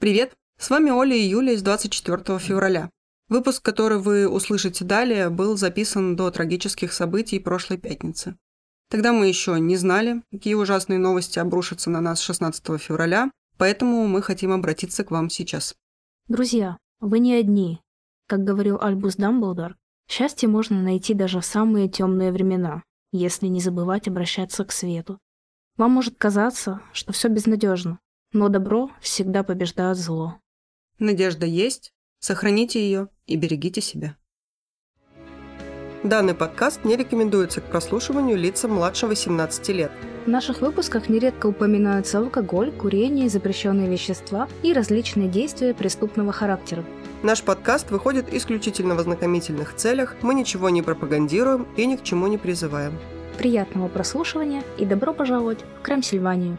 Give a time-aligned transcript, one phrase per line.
[0.00, 0.32] Привет!
[0.58, 2.88] С вами Оля и Юля из 24 февраля.
[3.28, 8.34] Выпуск, который вы услышите далее, был записан до трагических событий прошлой пятницы.
[8.88, 14.22] Тогда мы еще не знали, какие ужасные новости обрушатся на нас 16 февраля, поэтому мы
[14.22, 15.74] хотим обратиться к вам сейчас.
[16.28, 17.82] Друзья, вы не одни.
[18.26, 19.76] Как говорил Альбус Дамблдор,
[20.08, 25.18] счастье можно найти даже в самые темные времена, если не забывать обращаться к свету.
[25.76, 27.98] Вам может казаться, что все безнадежно,
[28.32, 30.36] но добро всегда побеждает зло.
[30.98, 34.16] Надежда есть, сохраните ее и берегите себя.
[36.02, 39.92] Данный подкаст не рекомендуется к прослушиванию лицам младше 18 лет.
[40.24, 46.84] В наших выпусках нередко упоминаются алкоголь, курение, запрещенные вещества и различные действия преступного характера.
[47.22, 52.28] Наш подкаст выходит исключительно в ознакомительных целях, мы ничего не пропагандируем и ни к чему
[52.28, 52.98] не призываем.
[53.36, 56.56] Приятного прослушивания и добро пожаловать в Крамсильванию.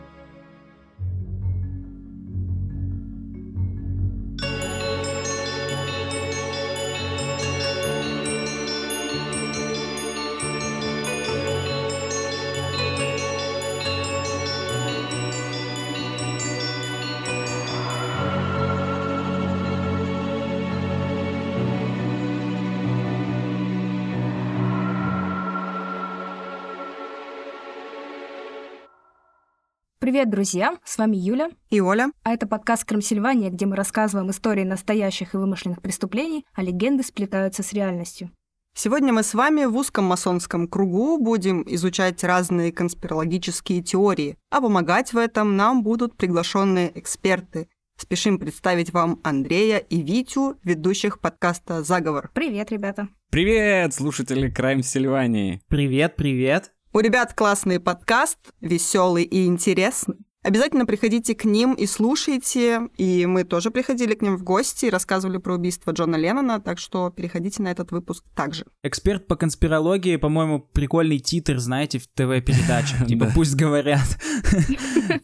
[30.12, 30.78] Привет, друзья!
[30.84, 31.52] С вами Юля.
[31.70, 32.12] И Оля.
[32.24, 37.64] А это подкаст «Крамсильвания», где мы рассказываем истории настоящих и вымышленных преступлений, а легенды сплетаются
[37.64, 38.30] с реальностью.
[38.76, 45.14] Сегодня мы с вами в узком масонском кругу будем изучать разные конспирологические теории, а помогать
[45.14, 47.70] в этом нам будут приглашенные эксперты.
[47.98, 52.32] Спешим представить вам Андрея и Витю, ведущих подкаста «Заговор».
[52.34, 53.08] Привет, ребята!
[53.30, 55.62] Привет, слушатели Крайм Сильвании!
[55.70, 56.74] Привет, привет!
[56.94, 60.18] У ребят классный подкаст, веселый и интересный.
[60.44, 62.90] Обязательно приходите к ним и слушайте.
[62.98, 66.80] И мы тоже приходили к ним в гости и рассказывали про убийство Джона Леннона, так
[66.80, 68.66] что переходите на этот выпуск также.
[68.84, 73.06] Эксперт по конспирологии, по-моему, прикольный титр, знаете, в ТВ-передачах.
[73.08, 74.20] Типа пусть говорят.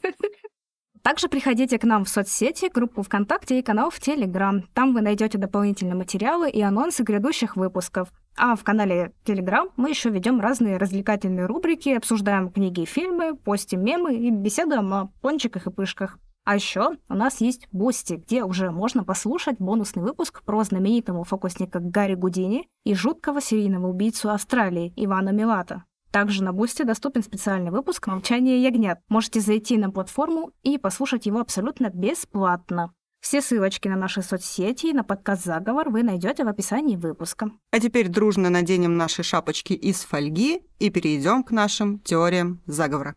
[1.03, 4.63] Также приходите к нам в соцсети, группу ВКонтакте и канал в Телеграм.
[4.73, 8.09] Там вы найдете дополнительные материалы и анонсы грядущих выпусков.
[8.39, 13.83] А в канале Телеграм мы еще ведем разные развлекательные рубрики, обсуждаем книги и фильмы, постим
[13.83, 16.19] мемы и беседуем о пончиках и пышках.
[16.45, 21.79] А еще у нас есть Boosty, где уже можно послушать бонусный выпуск про знаменитого фокусника
[21.79, 25.83] Гарри Гудини и жуткого серийного убийцу Австралии Ивана Милата.
[26.11, 28.99] Также на Boosty доступен специальный выпуск «Молчание ягнят».
[29.09, 32.93] Можете зайти на платформу и послушать его абсолютно бесплатно.
[33.27, 37.51] Все ссылочки на наши соцсети и на подкаст «Заговор» вы найдете в описании выпуска.
[37.73, 43.15] А теперь дружно наденем наши шапочки из фольги и перейдем к нашим теориям заговора.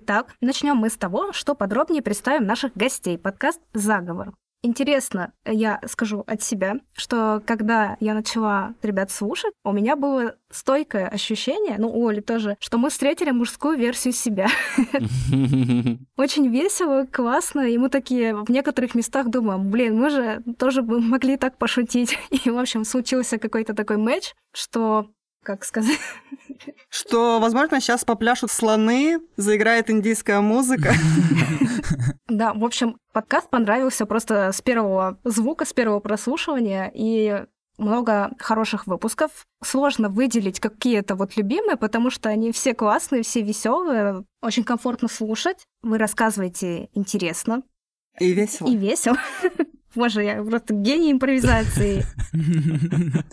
[0.00, 3.18] Итак, начнем мы с того, что подробнее представим наших гостей.
[3.18, 4.32] Подкаст «Заговор».
[4.62, 11.08] Интересно, я скажу от себя, что когда я начала ребят слушать, у меня было стойкое
[11.08, 14.46] ощущение, ну, у Оли тоже, что мы встретили мужскую версию себя.
[16.16, 21.36] Очень весело, классно, и мы такие в некоторых местах думаем, блин, мы же тоже могли
[21.36, 22.16] так пошутить.
[22.30, 25.10] И, в общем, случился какой-то такой матч, что
[25.48, 25.98] как сказать?
[26.90, 30.92] Что, возможно, сейчас попляшут слоны, заиграет индийская музыка.
[32.28, 37.46] Да, в общем, подкаст понравился просто с первого звука, с первого прослушивания, и
[37.78, 39.46] много хороших выпусков.
[39.64, 45.64] Сложно выделить какие-то вот любимые, потому что они все классные, все веселые, очень комфортно слушать.
[45.80, 47.62] Вы рассказываете интересно.
[48.20, 48.68] И весело.
[48.68, 49.16] И весело.
[49.94, 52.04] Боже, я просто гений импровизации.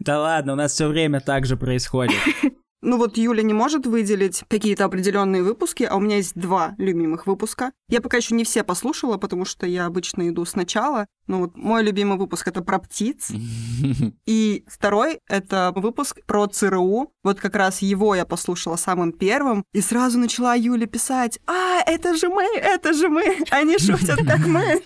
[0.00, 2.16] Да ладно, у нас все время так же происходит.
[2.86, 7.26] Ну вот Юля не может выделить какие-то определенные выпуски, а у меня есть два любимых
[7.26, 7.72] выпуска.
[7.88, 11.06] Я пока еще не все послушала, потому что я обычно иду сначала.
[11.26, 13.32] Ну вот мой любимый выпуск это про птиц.
[14.26, 17.12] И второй это выпуск про ЦРУ.
[17.24, 19.64] Вот как раз его я послушала самым первым.
[19.72, 24.46] И сразу начала Юля писать, а, это же мы, это же мы, они шутят как
[24.46, 24.80] мы.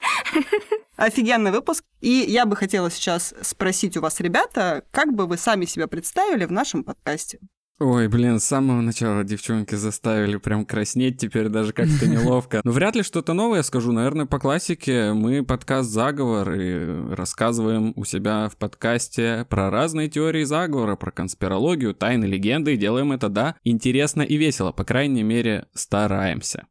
[0.97, 1.85] Офигенный выпуск.
[2.01, 6.47] И я бы хотела сейчас спросить у вас, ребята, как бы вы сами себя представили
[6.47, 7.41] в нашем подкасте?
[7.83, 12.61] Ой, блин, с самого начала девчонки заставили прям краснеть, теперь даже как-то неловко.
[12.63, 13.91] Ну, вряд ли что-то новое скажу.
[13.91, 20.45] Наверное, по классике мы подкаст «Заговор» и рассказываем у себя в подкасте про разные теории
[20.45, 24.73] заговора, про конспирологию, тайны, легенды, и делаем это, да, интересно и весело.
[24.73, 26.67] По крайней мере, стараемся.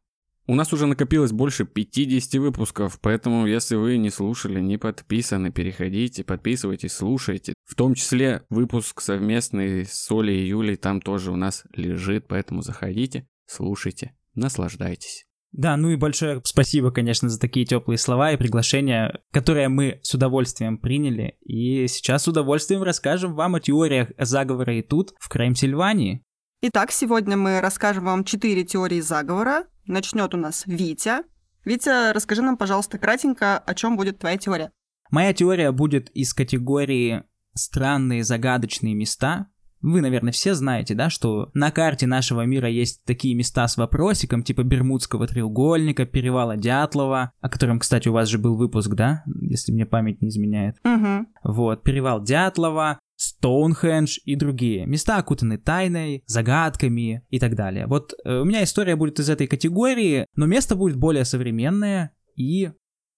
[0.50, 6.24] У нас уже накопилось больше 50 выпусков, поэтому если вы не слушали, не подписаны, переходите,
[6.24, 7.54] подписывайтесь, слушайте.
[7.66, 12.62] В том числе выпуск совместный с Олей и Юлей там тоже у нас лежит, поэтому
[12.62, 15.24] заходите, слушайте, наслаждайтесь.
[15.52, 20.14] Да, ну и большое спасибо, конечно, за такие теплые слова и приглашения, которые мы с
[20.14, 21.36] удовольствием приняли.
[21.44, 26.24] И сейчас с удовольствием расскажем вам о теориях заговора и тут, в Крайм-Сильвании.
[26.62, 29.64] Итак, сегодня мы расскажем вам четыре теории заговора.
[29.86, 31.22] Начнет у нас Витя.
[31.64, 34.70] Витя, расскажи нам, пожалуйста, кратенько, о чем будет твоя теория.
[35.10, 37.24] Моя теория будет из категории
[37.54, 39.46] странные загадочные места,
[39.82, 44.42] вы, наверное, все знаете, да, что на карте нашего мира есть такие места с вопросиком,
[44.42, 49.72] типа Бермудского треугольника, Перевала Дятлова, о котором, кстати, у вас же был выпуск, да, если
[49.72, 50.76] мне память не изменяет.
[50.84, 51.54] Угу.
[51.54, 54.86] Вот, Перевал Дятлова, Стоунхендж и другие.
[54.86, 57.86] Места окутаны тайной, загадками и так далее.
[57.86, 62.70] Вот э, у меня история будет из этой категории, но место будет более современное и...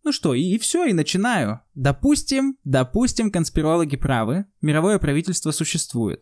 [0.02, 1.60] Ну что, и, и все, и начинаю.
[1.74, 6.20] Допустим, допустим, конспирологи правы, мировое правительство существует.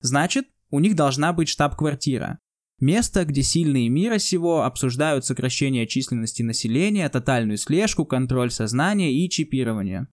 [0.00, 2.38] Значит, у них должна быть штаб-квартира.
[2.80, 10.08] Место, где сильные мира сего обсуждают сокращение численности населения, тотальную слежку, контроль сознания и чипирование.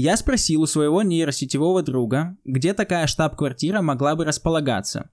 [0.00, 5.10] Я спросил у своего нейросетевого друга, где такая штаб-квартира могла бы располагаться.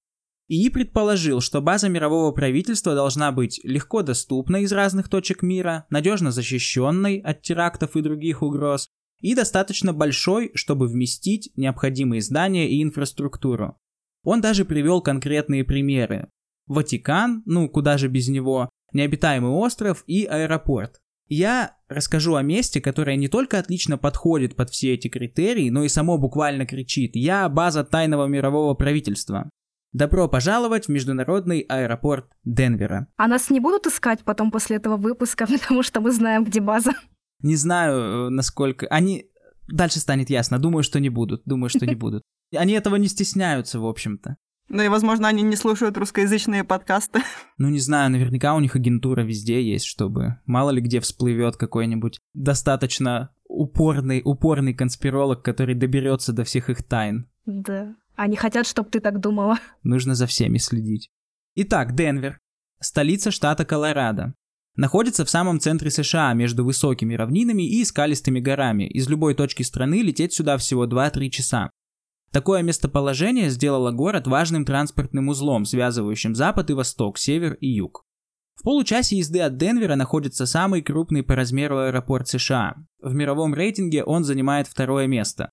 [0.48, 6.30] И предположил, что база мирового правительства должна быть легко доступна из разных точек мира, надежно
[6.30, 8.88] защищенной от терактов и других угроз,
[9.22, 13.80] и достаточно большой, чтобы вместить необходимые здания и инфраструктуру.
[14.22, 16.30] Он даже привел конкретные примеры.
[16.68, 21.02] Ватикан, ну куда же без него, необитаемый остров и аэропорт.
[21.28, 25.90] Я расскажу о месте, которое не только отлично подходит под все эти критерии, но и
[25.90, 29.50] само буквально кричит «Я база тайного мирового правительства».
[29.94, 33.08] Добро пожаловать в международный аэропорт Денвера.
[33.16, 36.92] А нас не будут искать потом после этого выпуска, потому что мы знаем, где база.
[37.42, 38.88] Не знаю, э, насколько...
[38.88, 39.30] Они...
[39.68, 40.60] Дальше станет ясно.
[40.60, 41.44] Думаю, что не будут.
[41.46, 42.24] Думаю, что не будут.
[42.54, 44.38] Они этого не стесняются, в общем-то.
[44.68, 47.22] Ну и, возможно, они не слушают русскоязычные подкасты.
[47.58, 52.20] Ну, не знаю, наверняка у них агентура везде есть, чтобы мало ли где всплывет какой-нибудь
[52.34, 57.30] достаточно упорный, упорный конспиролог, который доберется до всех их тайн.
[57.46, 57.96] Да.
[58.16, 59.58] Они хотят, чтобы ты так думала.
[59.84, 61.10] Нужно за всеми следить.
[61.56, 62.40] Итак, Денвер.
[62.80, 64.34] Столица штата Колорадо.
[64.76, 68.84] Находится в самом центре США, между высокими равнинами и скалистыми горами.
[68.84, 71.70] Из любой точки страны лететь сюда всего 2-3 часа.
[72.32, 78.04] Такое местоположение сделало город важным транспортным узлом, связывающим Запад и Восток, Север и Юг.
[78.56, 82.76] В получасе езды от Денвера находится самый крупный по размеру аэропорт США.
[83.02, 85.50] В мировом рейтинге он занимает второе место.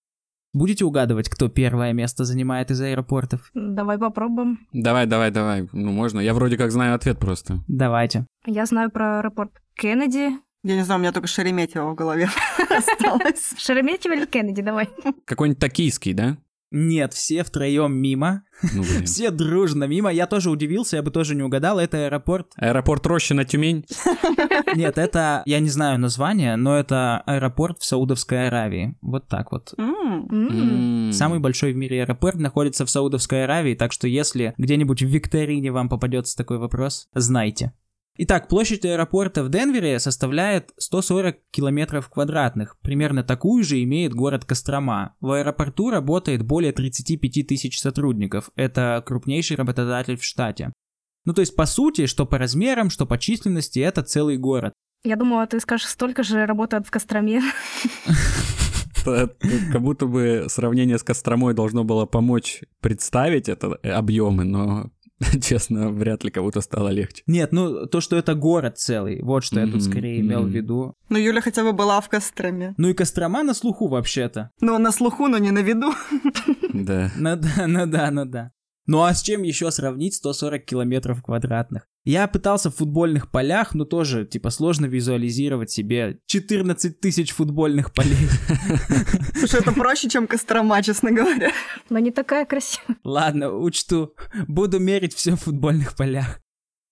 [0.55, 3.51] Будете угадывать, кто первое место занимает из аэропортов?
[3.55, 4.67] Давай попробуем.
[4.73, 5.69] Давай, давай, давай.
[5.73, 6.21] Ну, можно.
[6.21, 7.61] Я вроде как знаю ответ просто.
[7.69, 8.27] Давайте.
[8.45, 10.37] Я знаю про аэропорт Кеннеди.
[10.63, 12.29] Я не знаю, у меня только Шереметьево в голове
[12.71, 13.55] осталось.
[13.57, 14.91] Шереметьево или Кеннеди, давай.
[15.25, 16.37] Какой-нибудь токийский, да?
[16.73, 18.45] Нет, все втроем мимо.
[18.75, 18.83] Ну.
[19.05, 20.11] Все дружно мимо.
[20.11, 21.79] Я тоже удивился, я бы тоже не угадал.
[21.79, 22.53] Это аэропорт.
[22.57, 23.85] Аэропорт Рощина Тюмень.
[24.75, 28.97] Нет, это, я не знаю название, но это аэропорт в Саудовской Аравии.
[29.03, 29.75] Вот так вот.
[31.13, 35.73] Самый большой в мире аэропорт находится в Саудовской Аравии, так что если где-нибудь в викторине
[35.73, 37.73] вам попадется такой вопрос, знайте.
[38.19, 42.77] Итак, площадь аэропорта в Денвере составляет 140 километров квадратных.
[42.83, 45.15] Примерно такую же имеет город Кострома.
[45.21, 48.51] В аэропорту работает более 35 тысяч сотрудников.
[48.55, 50.73] Это крупнейший работодатель в штате.
[51.25, 54.75] Ну то есть по сути, что по размерам, что по численности, это целый город.
[55.05, 57.41] Я думала, ты скажешь, столько же работают в Костроме.
[59.05, 64.91] Как будто бы сравнение с Костромой должно было помочь представить это э, объемы, но,
[65.43, 67.23] честно, вряд ли кому-то стало легче.
[67.27, 70.95] Нет, ну то, что это город целый, вот что я тут скорее имел в виду.
[71.09, 72.75] Ну, Юля хотя бы была в Костроме.
[72.77, 74.51] Ну и Кострома на слуху вообще-то.
[74.61, 75.93] Ну, на слуху, но не на виду.
[76.73, 77.11] Да.
[77.23, 78.51] Ну да, ну да, ну да.
[78.87, 81.87] Ну а с чем еще сравнить 140 километров квадратных?
[82.05, 88.29] Я пытался в футбольных полях, но тоже, типа, сложно визуализировать себе 14 тысяч футбольных полей.
[89.37, 91.53] Слушай, это проще, чем Кострома, честно говоря.
[91.91, 92.97] Но не такая красивая.
[93.05, 94.15] Ладно, учту.
[94.49, 96.41] Буду мерить все в футбольных полях.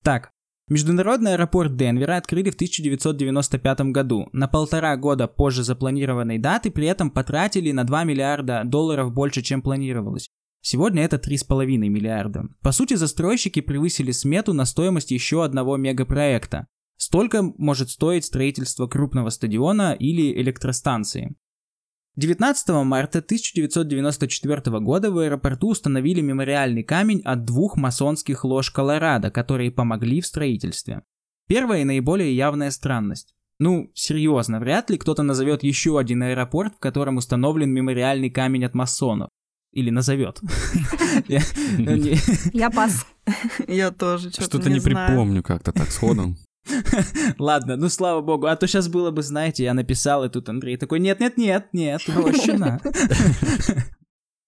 [0.05, 0.31] Так,
[0.71, 4.29] Международный аэропорт Денвера открыли в 1995 году.
[4.33, 9.63] На полтора года позже запланированной даты при этом потратили на 2 миллиарда долларов больше, чем
[9.63, 10.31] планировалось.
[10.63, 12.45] Сегодня это 3,5 миллиарда.
[12.63, 16.67] По сути, застройщики превысили смету на стоимость еще одного мегапроекта.
[16.97, 21.35] Столько может стоить строительство крупного стадиона или электростанции.
[22.17, 29.71] 19 марта 1994 года в аэропорту установили мемориальный камень от двух масонских лож Колорадо, которые
[29.71, 31.03] помогли в строительстве.
[31.49, 33.35] Первая и наиболее явная странность.
[33.59, 38.75] Ну, серьезно, вряд ли кто-то назовет еще один аэропорт, в котором установлен мемориальный камень от
[38.75, 39.31] масонов.
[39.73, 40.41] Или назовет.
[41.79, 41.97] Ну,
[42.53, 43.07] Я пас.
[43.69, 46.37] Я тоже что-то Что-то не припомню как-то так сходу.
[47.39, 50.77] Ладно, ну слава богу, а то сейчас было бы, знаете, я написал, и тут Андрей
[50.77, 52.81] такой, нет-нет-нет, нет, рощина.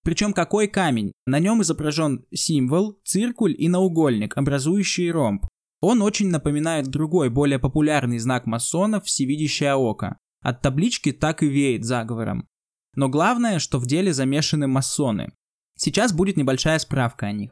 [0.05, 1.13] Причем какой камень?
[1.27, 5.47] На нем изображен символ, циркуль и наугольник, образующий ромб.
[5.81, 10.17] Он очень напоминает другой, более популярный знак масонов «Всевидящее око».
[10.43, 12.49] От таблички так и веет заговором.
[12.95, 15.33] Но главное, что в деле замешаны масоны.
[15.77, 17.51] Сейчас будет небольшая справка о них.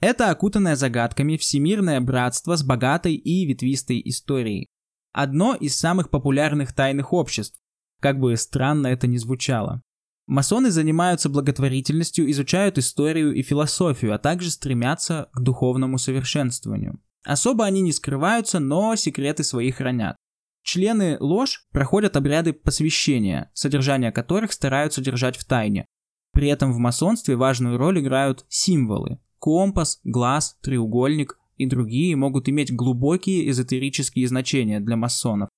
[0.00, 4.66] Это окутанное загадками всемирное братство с богатой и ветвистой историей.
[5.12, 7.58] Одно из самых популярных тайных обществ,
[8.00, 9.82] как бы странно это ни звучало.
[10.26, 17.00] Масоны занимаются благотворительностью, изучают историю и философию, а также стремятся к духовному совершенствованию.
[17.24, 20.16] Особо они не скрываются, но секреты свои хранят.
[20.62, 25.86] Члены ложь проходят обряды посвящения, содержание которых стараются держать в тайне.
[26.32, 29.18] При этом в масонстве важную роль играют символы.
[29.38, 35.48] Компас, глаз, треугольник и другие могут иметь глубокие эзотерические значения для масонов.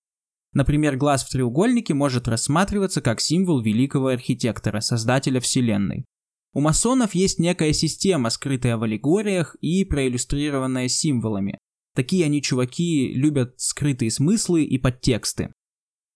[0.53, 6.05] Например, глаз в треугольнике может рассматриваться как символ великого архитектора, создателя Вселенной.
[6.55, 11.59] У масонов есть некая система, скрытая в аллегориях и проиллюстрированная символами.
[11.95, 15.53] Такие они чуваки любят скрытые смыслы и подтексты.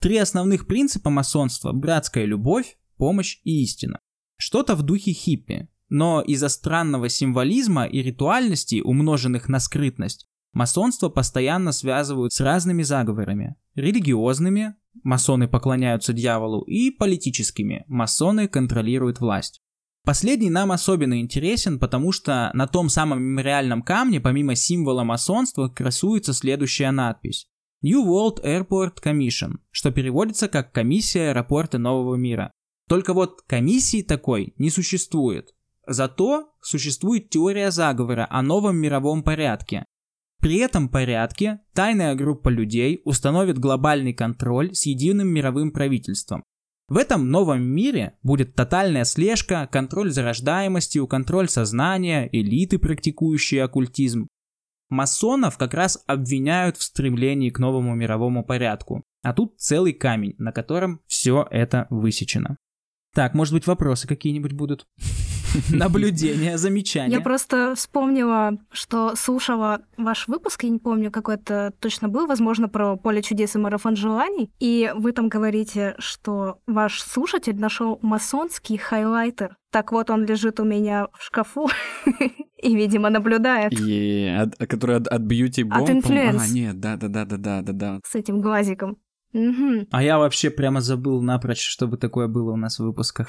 [0.00, 3.98] Три основных принципа масонства– братская любовь, помощь и истина.
[4.36, 11.72] Что-то в духе хиппи, но из-за странного символизма и ритуальности, умноженных на скрытность, масонство постоянно
[11.72, 13.56] связывают с разными заговорами.
[13.74, 19.60] Религиозными, масоны поклоняются дьяволу, и политическими, масоны контролируют власть.
[20.04, 26.32] Последний нам особенно интересен, потому что на том самом мемориальном камне, помимо символа масонства, красуется
[26.32, 27.46] следующая надпись.
[27.82, 32.50] New World Airport Commission, что переводится как «Комиссия аэропорта Нового мира».
[32.88, 35.54] Только вот комиссии такой не существует.
[35.86, 39.84] Зато существует теория заговора о новом мировом порядке.
[40.40, 46.44] При этом порядке тайная группа людей установит глобальный контроль с единым мировым правительством,
[46.88, 54.28] в этом новом мире будет тотальная слежка, контроль за рождаемостью, контроль сознания, элиты, практикующие оккультизм.
[54.88, 59.04] Масонов как раз обвиняют в стремлении к новому мировому порядку.
[59.22, 62.56] А тут целый камень, на котором все это высечено.
[63.14, 64.86] Так, может быть, вопросы какие-нибудь будут?
[65.70, 67.14] Наблюдения, замечания.
[67.14, 72.68] Я просто вспомнила, что слушала ваш выпуск, я не помню, какой это точно был, возможно,
[72.68, 74.50] про поле чудес и марафон желаний.
[74.58, 79.56] И вы там говорите, что ваш слушатель нашел масонский хайлайтер.
[79.70, 81.68] Так вот, он лежит у меня в шкафу
[82.62, 83.72] и, видимо, наблюдает.
[83.78, 85.82] И, от, который от, от Beauty Bomb?
[85.82, 86.40] От Influence.
[86.40, 88.00] А, нет, да-да-да-да-да-да.
[88.04, 88.96] С этим глазиком.
[89.32, 89.88] Угу.
[89.90, 93.28] А я вообще прямо забыл напрочь, чтобы такое было у нас в выпусках.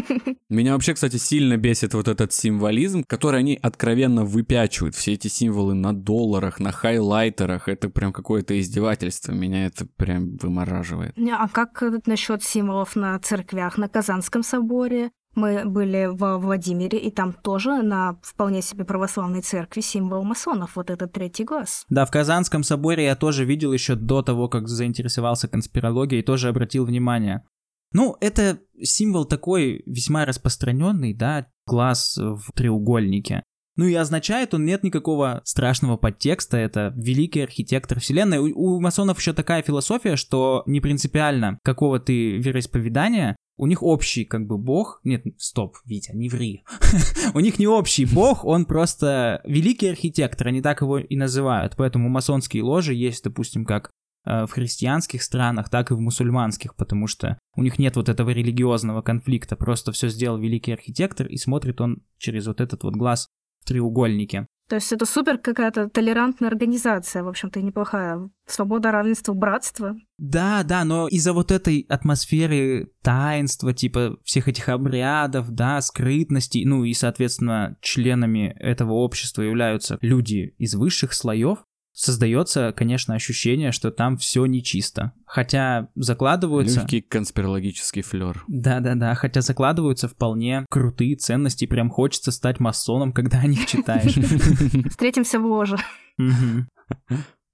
[0.48, 4.94] Меня вообще, кстати, сильно бесит вот этот символизм, который они откровенно выпячивают.
[4.94, 7.68] Все эти символы на долларах, на хайлайтерах.
[7.68, 9.32] Это прям какое-то издевательство.
[9.32, 11.14] Меня это прям вымораживает.
[11.18, 15.10] А как насчет символов на церквях, на Казанском соборе?
[15.38, 20.90] Мы были во Владимире, и там тоже на вполне себе православной церкви символ масонов, вот
[20.90, 21.84] этот третий глаз.
[21.88, 26.84] Да, в Казанском соборе я тоже видел еще до того, как заинтересовался конспирологией, тоже обратил
[26.84, 27.44] внимание.
[27.92, 33.44] Ну, это символ такой весьма распространенный, да, глаз в треугольнике.
[33.76, 38.38] Ну и означает он нет никакого страшного подтекста, это великий архитектор вселенной.
[38.38, 44.24] У, у масонов еще такая философия, что не принципиально какого ты вероисповедания, у них общий
[44.24, 45.00] как бы бог.
[45.04, 46.64] Нет, стоп, Витя, не ври.
[47.34, 51.74] у них не общий бог, он просто великий архитектор, они так его и называют.
[51.76, 53.90] Поэтому масонские ложи есть, допустим, как
[54.24, 58.30] э, в христианских странах, так и в мусульманских, потому что у них нет вот этого
[58.30, 63.28] религиозного конфликта, просто все сделал великий архитектор, и смотрит он через вот этот вот глаз
[63.60, 64.46] в треугольнике.
[64.68, 68.28] То есть это супер какая-то толерантная организация, в общем-то, и неплохая.
[68.46, 69.96] Свобода, равенство, братство.
[70.18, 76.84] Да, да, но из-за вот этой атмосферы таинства, типа всех этих обрядов, да, скрытности, ну
[76.84, 81.64] и, соответственно, членами этого общества являются люди из высших слоев,
[81.98, 85.12] создается, конечно, ощущение, что там все нечисто.
[85.26, 86.80] Хотя закладываются...
[86.80, 88.44] Легкий конспирологический флер.
[88.46, 94.14] Да-да-да, хотя закладываются вполне крутые ценности, прям хочется стать масоном, когда о них читаешь.
[94.90, 95.76] Встретимся в ложе.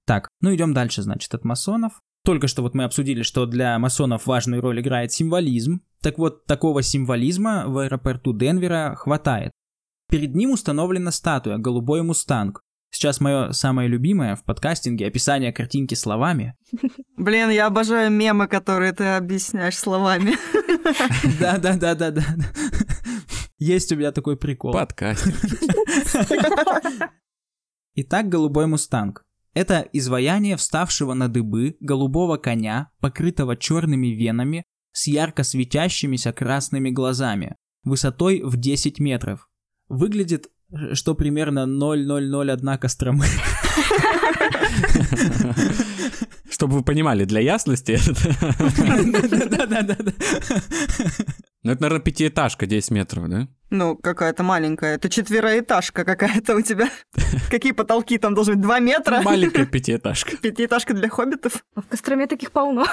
[0.05, 1.93] Так, ну идем дальше, значит, от масонов.
[2.23, 5.81] Только что вот мы обсудили, что для масонов важную роль играет символизм.
[6.01, 9.51] Так вот, такого символизма в аэропорту Денвера хватает.
[10.09, 12.61] Перед ним установлена статуя «Голубой мустанг»,
[12.95, 16.55] Сейчас мое самое любимое в подкастинге описание картинки словами.
[17.17, 20.37] Блин, я обожаю мемы, которые ты объясняешь словами.
[21.41, 22.23] Да-да-да-да-да.
[23.57, 24.71] Есть у меня такой прикол.
[24.71, 25.27] Подкаст.
[27.95, 29.25] Итак, голубой мустанг.
[29.53, 37.57] Это изваяние вставшего на дыбы голубого коня, покрытого черными венами, с ярко светящимися красными глазами,
[37.83, 39.49] высотой в 10 метров.
[39.89, 40.47] Выглядит,
[40.93, 43.25] что примерно 0,001 Костромы.
[46.49, 47.99] Чтобы вы понимали, для ясности.
[49.49, 49.97] Да-да-да.
[51.63, 53.47] Ну, это, наверное, пятиэтажка 10 метров, да?
[53.71, 54.95] Ну, какая-то маленькая.
[54.95, 56.91] Это четвероэтажка какая-то у тебя.
[57.49, 58.61] Какие потолки там должны быть?
[58.61, 59.21] Два метра?
[59.23, 60.37] Маленькая пятиэтажка.
[60.37, 61.65] Пятиэтажка для хоббитов?
[61.75, 62.85] В Костроме таких полно.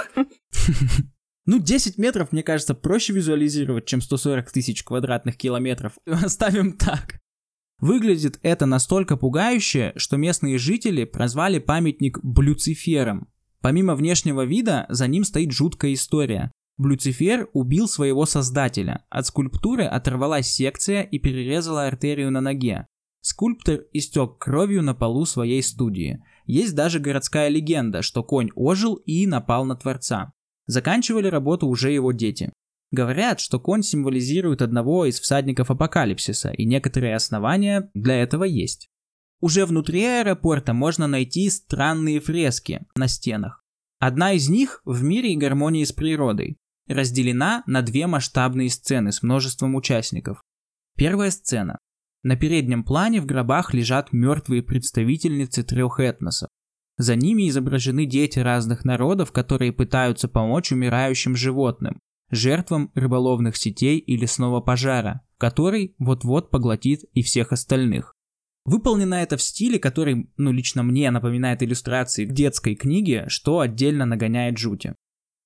[1.44, 5.92] Ну, 10 метров, мне кажется, проще визуализировать, чем 140 тысяч квадратных километров.
[6.06, 7.16] Оставим так.
[7.82, 13.26] Выглядит это настолько пугающе, что местные жители прозвали памятник Блюцифером.
[13.60, 16.52] Помимо внешнего вида, за ним стоит жуткая история.
[16.78, 19.04] Блюцифер убил своего создателя.
[19.10, 22.86] От скульптуры оторвалась секция и перерезала артерию на ноге.
[23.20, 26.22] Скульптор истек кровью на полу своей студии.
[26.46, 30.32] Есть даже городская легенда, что конь ожил и напал на Творца.
[30.66, 32.52] Заканчивали работу уже его дети.
[32.92, 38.90] Говорят, что конь символизирует одного из всадников апокалипсиса, и некоторые основания для этого есть.
[39.40, 43.64] Уже внутри аэропорта можно найти странные фрески на стенах.
[43.98, 46.58] Одна из них в мире и гармонии с природой.
[46.86, 50.42] Разделена на две масштабные сцены с множеством участников.
[50.96, 51.78] Первая сцена.
[52.22, 56.50] На переднем плане в гробах лежат мертвые представительницы трех этносов.
[56.98, 61.98] За ними изображены дети разных народов, которые пытаются помочь умирающим животным,
[62.32, 68.12] жертвам рыболовных сетей и лесного пожара, который вот-вот поглотит и всех остальных.
[68.64, 74.06] Выполнено это в стиле, который, ну, лично мне напоминает иллюстрации к детской книге, что отдельно
[74.06, 74.94] нагоняет жути.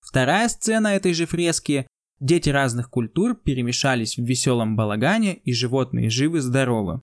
[0.01, 1.87] Вторая сцена этой же фрески–
[2.21, 7.03] дети разных культур перемешались в веселом балагане, и животные живы-здоровы.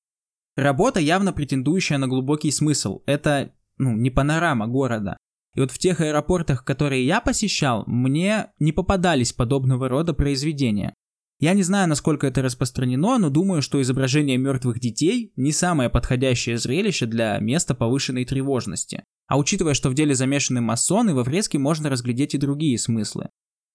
[0.56, 3.02] Работа, явно претендующая на глубокий смысл.
[3.06, 5.18] Это ну, не панорама города.
[5.56, 10.94] И вот в тех аэропортах, которые я посещал, мне не попадались подобного рода произведения.
[11.40, 16.58] Я не знаю, насколько это распространено, но думаю, что изображение мертвых детей не самое подходящее
[16.58, 19.04] зрелище для места повышенной тревожности.
[19.28, 23.30] А учитывая, что в деле замешаны масоны, во фреске можно разглядеть и другие смыслы.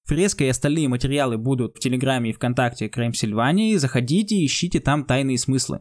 [0.04, 5.04] Фреска и остальные материалы будут в Телеграме и ВКонтакте Крайм Сильвании, заходите и ищите там
[5.04, 5.80] тайные смыслы.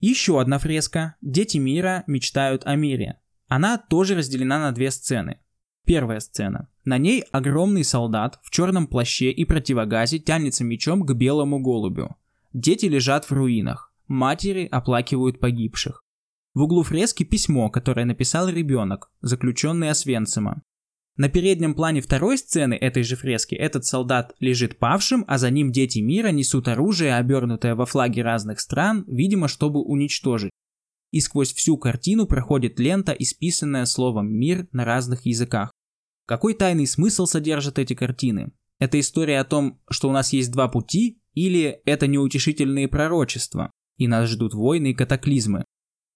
[0.00, 3.20] Еще одна фреска «Дети мира мечтают о мире».
[3.50, 5.40] Она тоже разделена на две сцены.
[5.84, 6.68] Первая сцена.
[6.84, 12.14] На ней огромный солдат в черном плаще и противогазе тянется мечом к белому голубю.
[12.52, 13.92] Дети лежат в руинах.
[14.06, 16.04] Матери оплакивают погибших.
[16.54, 20.62] В углу фрески письмо, которое написал ребенок, заключенный Освенцима.
[21.16, 25.72] На переднем плане второй сцены этой же фрески этот солдат лежит павшим, а за ним
[25.72, 30.52] дети мира несут оружие, обернутое во флаги разных стран, видимо, чтобы уничтожить
[31.10, 35.72] и сквозь всю картину проходит лента, исписанная словом «мир» на разных языках.
[36.26, 38.52] Какой тайный смысл содержат эти картины?
[38.78, 44.06] Это история о том, что у нас есть два пути, или это неутешительные пророчества, и
[44.06, 45.64] нас ждут войны и катаклизмы?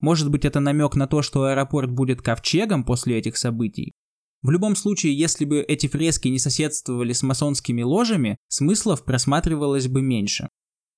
[0.01, 3.93] Может быть, это намек на то, что аэропорт будет ковчегом после этих событий?
[4.43, 10.03] В любом случае, если бы эти фрески не соседствовали с масонскими ложами, смыслов просматривалось бы
[10.03, 10.49] меньше.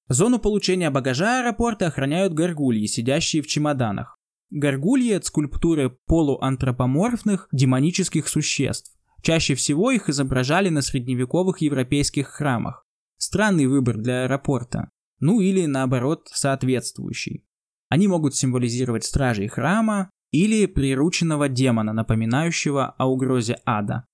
[0.09, 4.19] Зону получения багажа аэропорта охраняют горгульи, сидящие в чемоданах.
[4.51, 8.97] Горгульи– это скульптуры полуантропоморфных демонических существ.
[9.23, 12.87] Чаще всего их изображали на средневековых европейских храмах.
[13.19, 14.91] Странный выбор для аэропорта.
[15.19, 17.45] Ну или наоборот, соответствующий.
[17.89, 24.07] Они могут символизировать стражей храма или прирученного демона, напоминающего о угрозе ада.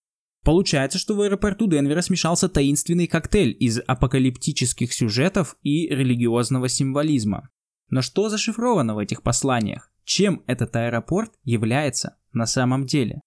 [0.44, 7.48] Получается, что в аэропорту Денвера смешался таинственный коктейль из апокалиптических сюжетов и религиозного символизма.
[7.90, 9.92] Но что зашифровано в этих посланиях?
[10.05, 13.20] Чем этот аэропорт является на самом деле?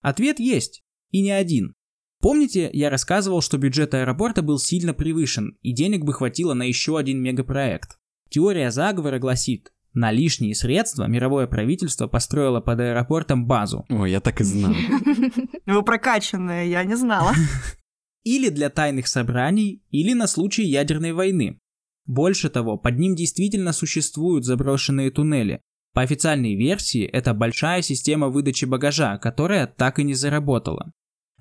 [0.00, 1.74] Ответ есть, и не один.
[2.20, 6.96] Помните, я рассказывал, что бюджет аэропорта был сильно превышен, и денег бы хватило на еще
[6.96, 7.98] один мегапроект.
[8.30, 13.86] Теория заговора гласит, на лишние средства мировое правительство построило под аэропортом базу.
[13.88, 14.74] Ой, я так и знал.
[15.66, 17.32] Вы прокачанная, я не знала.
[18.24, 21.58] Или для тайных собраний, или на случай ядерной войны.
[22.06, 25.60] Больше того, под ним действительно существуют заброшенные туннели.
[25.92, 30.90] По официальной версии, это большая система выдачи багажа, которая так и не заработала.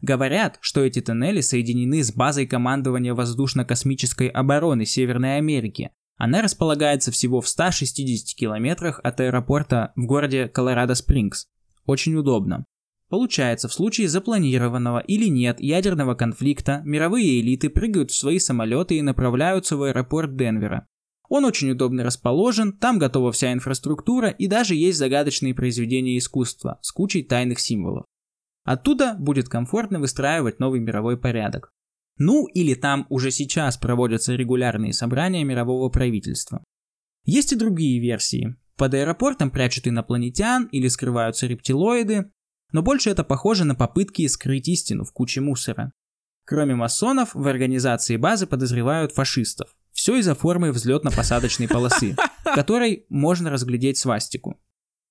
[0.02, 7.41] Говорят, что эти туннели соединены с базой командования воздушно-космической обороны Северной Америки, Она располагается всего
[7.41, 11.45] в 160 километрах от аэропорта в городе Колорадо-Спрингс.
[11.86, 12.65] Очень удобно.
[13.10, 19.02] Получается, в случае запланированного или нет ядерного конфликта, мировые элиты прыгают в свои самолеты и
[19.02, 20.88] направляются в аэропорт Денвера.
[21.30, 26.91] Он очень удобно расположен, там готова вся инфраструктура и даже есть загадочные произведения искусства с
[26.91, 28.06] кучей тайных символов.
[28.63, 31.71] Оттуда будет комфортно выстраивать новый мировой порядок.
[32.17, 36.63] Ну или там уже сейчас проводятся регулярные собрания мирового правительства.
[37.26, 38.56] Есть и другие версии.
[38.76, 42.32] Под аэропортом прячут инопланетян или скрываются рептилоиды,
[42.71, 45.93] но больше это похоже на попытки скрыть истину в куче мусора.
[46.45, 49.76] Кроме масонов, в организации базы подозревают фашистов.
[49.93, 54.60] Все из-за формы взлетно-посадочной полосы, в которой можно разглядеть свастику.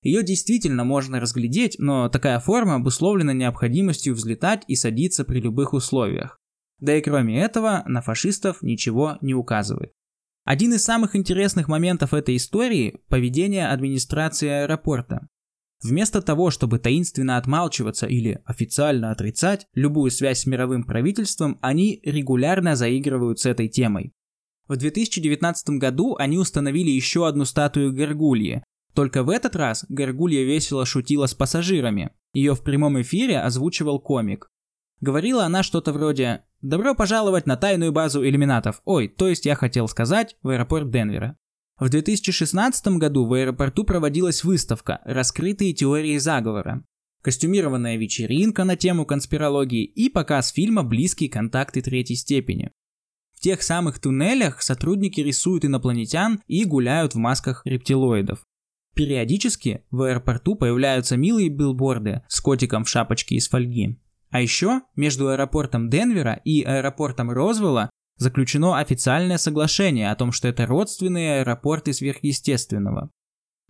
[0.02, 6.41] Ее действительно можно разглядеть, но такая форма обусловлена необходимостью взлетать и садиться при любых условиях.
[6.82, 9.92] Да и кроме этого, на фашистов ничего не указывает.
[10.44, 15.28] Один из самых интересных моментов этой истории– поведение администрации аэропорта.
[15.80, 22.74] Вместо того, чтобы таинственно отмалчиваться или официально отрицать любую связь с мировым правительством, они регулярно
[22.74, 24.12] заигрывают с этой темой.
[24.66, 30.84] В 2019 году они установили еще одну статую Гаргульи, только в этот раз Гаргулья весело
[30.84, 32.10] шутила с пассажирами.
[32.34, 34.48] Ее в прямом эфире озвучивал комик.
[35.02, 38.80] Говорила она что-то вроде «Добро пожаловать на тайную базу иллюминатов».
[38.84, 41.36] Ой, то есть я хотел сказать, в аэропорт Денвера.
[41.80, 46.84] В 2016 году в аэропорту проводилась выставка «Раскрытые теории заговора».
[47.20, 52.70] Костюмированная вечеринка на тему конспирологии и показ фильма «Близкие контакты третьей степени».
[53.36, 58.46] В тех самых туннелях сотрудники рисуют инопланетян и гуляют в масках рептилоидов.
[58.94, 63.98] Периодически в аэропорту появляются милые билборды с котиком в шапочке из фольги.
[64.32, 70.64] А еще между аэропортом Денвера и аэропортом Розвелла заключено официальное соглашение о том, что это
[70.64, 73.10] родственные аэропорты сверхъестественного.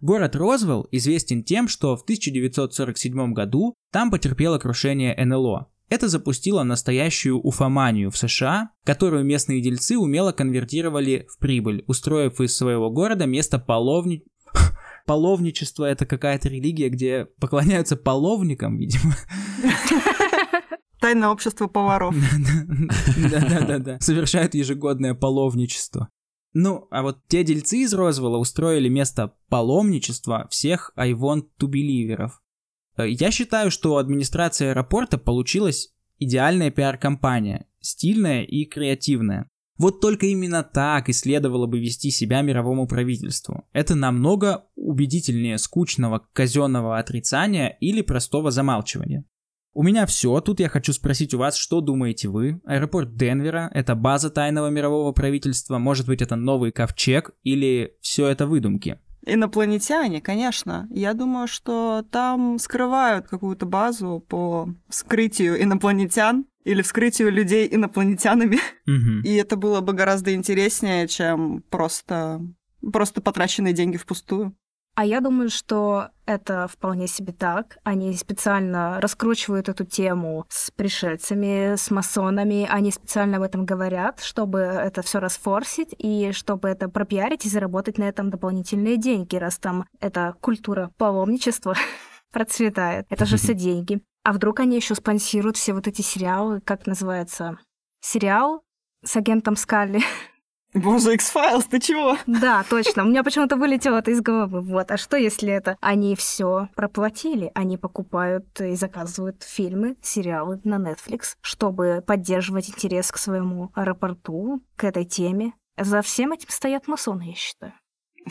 [0.01, 5.68] Город Розвелл известен тем, что в 1947 году там потерпело крушение НЛО.
[5.88, 12.57] Это запустило настоящую уфоманию в США, которую местные дельцы умело конвертировали в прибыль, устроив из
[12.57, 14.22] своего города место половни
[15.07, 19.16] половничество это какая-то религия, где поклоняются половникам, видимо.
[21.03, 22.15] Тайное общество поваров.
[23.31, 23.99] Да-да-да.
[23.99, 26.09] Совершают ежегодное половничество.
[26.55, 32.41] Ну, а вот те дельцы из Розвелла устроили место паломничества всех to believerов.
[32.97, 39.49] Э, я считаю, что администрация аэропорта получилась идеальная пиар-компания, стильная и креативная.
[39.79, 43.67] Вот только именно так и следовало бы вести себя мировому правительству.
[43.73, 49.25] Это намного убедительнее скучного казенного отрицания или простого замалчивания.
[49.75, 50.41] У меня все.
[50.41, 52.61] Тут я хочу спросить у вас, что думаете вы?
[52.67, 55.79] Аэропорт Денвера— это база тайного мирового правительства?
[55.79, 57.31] Может быть, это новый ковчег?
[57.43, 58.99] Или все это выдумки?
[59.25, 60.89] Инопланетяне, конечно.
[60.91, 68.59] Я думаю, что там скрывают какую-то базу по вскрытию инопланетян или вскрытию людей инопланетянами.
[68.85, 69.23] Мгм.
[69.23, 72.43] И это было бы гораздо интереснее, чем просто,
[72.93, 74.55] просто потраченные деньги впустую.
[74.95, 77.79] А я думаю, что это вполне себе так.
[77.85, 82.67] Они специально раскручивают эту тему с пришельцами, с масонами.
[82.71, 87.99] Они специально об этом говорят, чтобы это все расфорсить и чтобы это пропиарить и заработать
[87.99, 91.75] на этом дополнительные деньги, раз там эта культура паломничества
[92.33, 93.07] процветает.
[93.11, 94.01] Это же все деньги.
[94.25, 97.59] А вдруг они еще спонсируют все вот эти сериалы, как называется?
[98.01, 98.63] Сериал
[99.05, 100.01] с агентом Скалли.
[100.75, 102.17] Боже, X-Files, ты чего?
[102.27, 103.05] Да, точно.
[103.05, 104.63] У меня почему-то вылетело это из головы.
[104.63, 104.91] Вот.
[104.91, 107.51] А что, если это они все проплатили?
[107.55, 114.85] Они покупают и заказывают фильмы, сериалы на Netflix, чтобы поддерживать интерес к своему аэропорту, к
[114.85, 115.53] этой теме.
[115.79, 117.75] За всем этим стоят масоны, я считаю.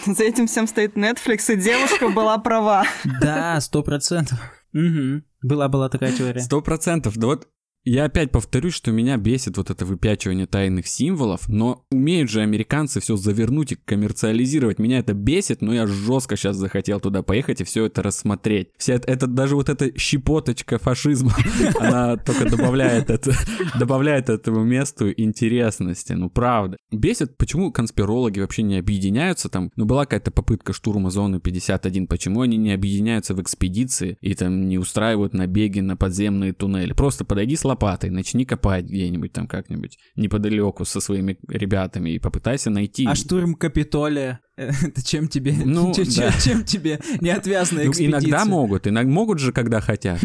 [0.05, 2.85] За этим всем стоит Netflix, и девушка была права.
[3.21, 4.39] Да, сто процентов.
[4.73, 5.25] Мгм.
[5.43, 6.39] Была-была такая теория.
[6.39, 7.17] Сто процентов.
[7.17, 7.47] Да вот
[7.83, 12.99] я опять повторюсь, что меня бесит вот это выпячивание тайных символов, но умеют же американцы
[12.99, 14.77] все завернуть и коммерциализировать.
[14.77, 18.69] Меня это бесит, но я жестко сейчас захотел туда поехать и все это рассмотреть.
[18.77, 21.33] Вся это, это даже вот эта щепоточка фашизма,
[21.79, 23.33] она только добавляет это,
[23.79, 26.13] добавляет этому месту интересности.
[26.13, 26.77] Ну правда.
[26.91, 29.71] Бесит, почему конспирологи вообще не объединяются там.
[29.75, 34.67] Ну была какая-то попытка штурма зоны 51, почему они не объединяются в экспедиции и там
[34.69, 36.93] не устраивают набеги на подземные туннели.
[36.93, 43.05] Просто подойди лопатой, начни копать где-нибудь там как-нибудь неподалеку со своими ребятами и попытайся найти.
[43.07, 44.39] А штурм Капитолия?
[44.57, 46.31] э, Это чем тебе, Ну, чем, да.
[46.39, 48.19] чем тебе неотвязная Ну, экспедиция?
[48.19, 50.19] иногда могут, иногда могут же, когда хотят.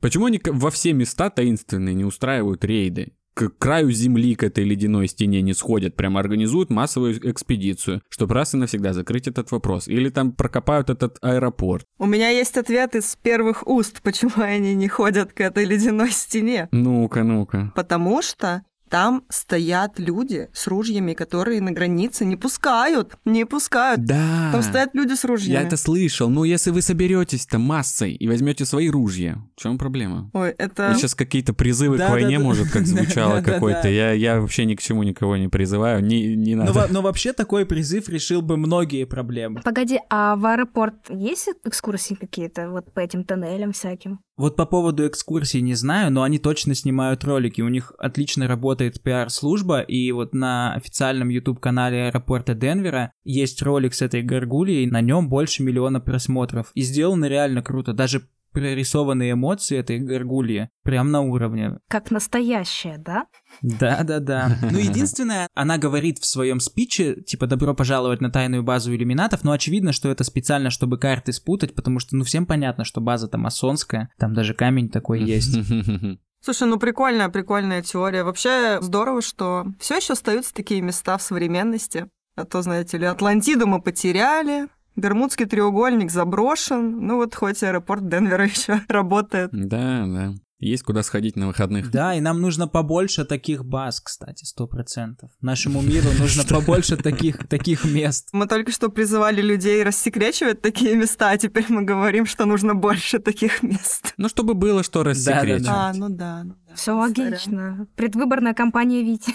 [0.00, 3.12] Почему они во все места таинственные не устраивают рейды?
[3.34, 8.54] К краю земли, к этой ледяной стене не сходят, прям организуют массовую экспедицию, чтобы раз
[8.54, 9.88] и навсегда закрыть этот вопрос.
[9.88, 11.86] Или там прокопают этот аэропорт.
[11.98, 16.68] У меня есть ответ из первых уст, почему они не ходят к этой ледяной стене.
[16.72, 17.72] Ну-ка, ну-ка.
[17.74, 24.04] Потому что там стоят люди с ружьями, которые на границе не пускают, не пускают.
[24.04, 24.50] Да.
[24.52, 25.54] Там стоят люди с ружьями.
[25.62, 26.28] Я это слышал.
[26.28, 30.28] Ну, если вы соберетесь-то массой и возьмете свои ружья, в чем проблема?
[30.34, 30.92] Ой, это...
[30.94, 32.44] Сейчас какие-то призывы Да, к войне, да, да.
[32.44, 33.84] может, как звучало Да, какой-то.
[33.84, 33.88] да.
[33.88, 36.04] Я, я вообще ни к чему никого не призываю.
[36.04, 36.72] Не, не Но, надо.
[36.74, 39.62] во- но вообще такой призыв решил бы многие проблемы.
[39.62, 44.20] Погоди, а в аэропорт есть экскурсии какие-то вот по этим тоннелям всяким?
[44.42, 47.60] Вот по поводу экскурсий не знаю, но они точно снимают ролики.
[47.60, 54.02] У них отлично работает пиар-служба, и вот на официальном YouTube-канале аэропорта Денвера есть ролик с
[54.02, 56.72] этой горгульей, на нем больше миллиона просмотров.
[56.74, 57.92] И сделано реально круто.
[57.92, 61.78] Даже прорисованные эмоции этой горгульи прям на уровне.
[61.88, 63.26] Как настоящая, да?
[63.62, 64.58] Да-да-да.
[64.70, 69.52] Ну, единственное, она говорит в своем спиче, типа, добро пожаловать на тайную базу иллюминатов, но
[69.52, 74.10] очевидно, что это специально, чтобы карты спутать, потому что, ну, всем понятно, что база-то масонская,
[74.18, 75.56] там даже камень такой есть.
[76.44, 78.24] Слушай, ну прикольная, прикольная теория.
[78.24, 82.08] Вообще здорово, что все еще остаются такие места в современности.
[82.34, 86.98] А то, знаете ли, Атлантиду мы потеряли, Бермудский треугольник заброшен.
[87.06, 89.50] Ну вот хоть аэропорт Денвера еще работает.
[89.52, 90.34] Да, да.
[90.62, 91.90] Есть куда сходить на выходных.
[91.90, 95.28] Да, и нам нужно побольше таких баз, кстати, сто процентов.
[95.40, 98.28] Нашему миру нужно побольше таких, таких мест.
[98.32, 103.18] Мы только что призывали людей рассекречивать такие места, а теперь мы говорим, что нужно больше
[103.18, 104.14] таких мест.
[104.18, 105.64] Ну, чтобы было что рассекречивать.
[105.64, 105.88] Да.
[105.88, 106.44] А, ну да.
[106.44, 106.74] ну да.
[106.76, 107.88] Все логично.
[107.96, 109.34] Предвыборная кампания Вити.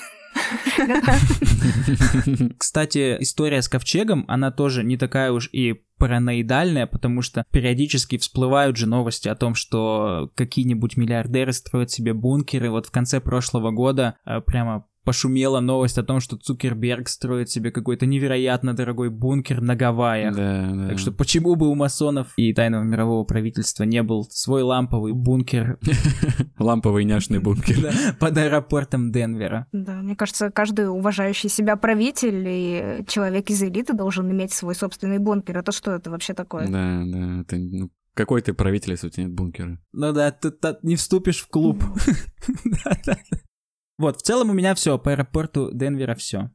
[2.58, 8.78] Кстати, история с ковчегом, она тоже не такая уж и параноидальная, потому что периодически всплывают
[8.78, 12.70] же новости о том, что какие-нибудь миллиардеры строят себе бункеры.
[12.70, 17.72] Вот в конце прошлого года э, прямо пошумела новость о том, что Цукерберг строит себе
[17.72, 20.36] какой-то невероятно дорогой бункер на Гавайях.
[20.36, 20.90] Да, да.
[20.90, 25.80] Так что почему бы у масонов и тайного мирового правительства не был свой ламповый бункер
[26.60, 27.94] Ламповый няшный бункер.
[28.20, 29.68] под аэропортом Денвера?
[29.72, 35.20] Да, мне кажется, каждый уважающий себя правитель и человек из элиты должен иметь свой собственный
[35.20, 35.58] бункер.
[35.58, 36.68] Это что это вообще такое?
[36.68, 37.42] Да, да.
[37.44, 39.80] Это, ну, какой ты правитель, если у тебя нет бункера?
[39.94, 41.82] Ну да, ты, ты не вступишь в клуб.
[43.98, 46.52] Вот, в целом у меня все, по аэропорту Денвера все.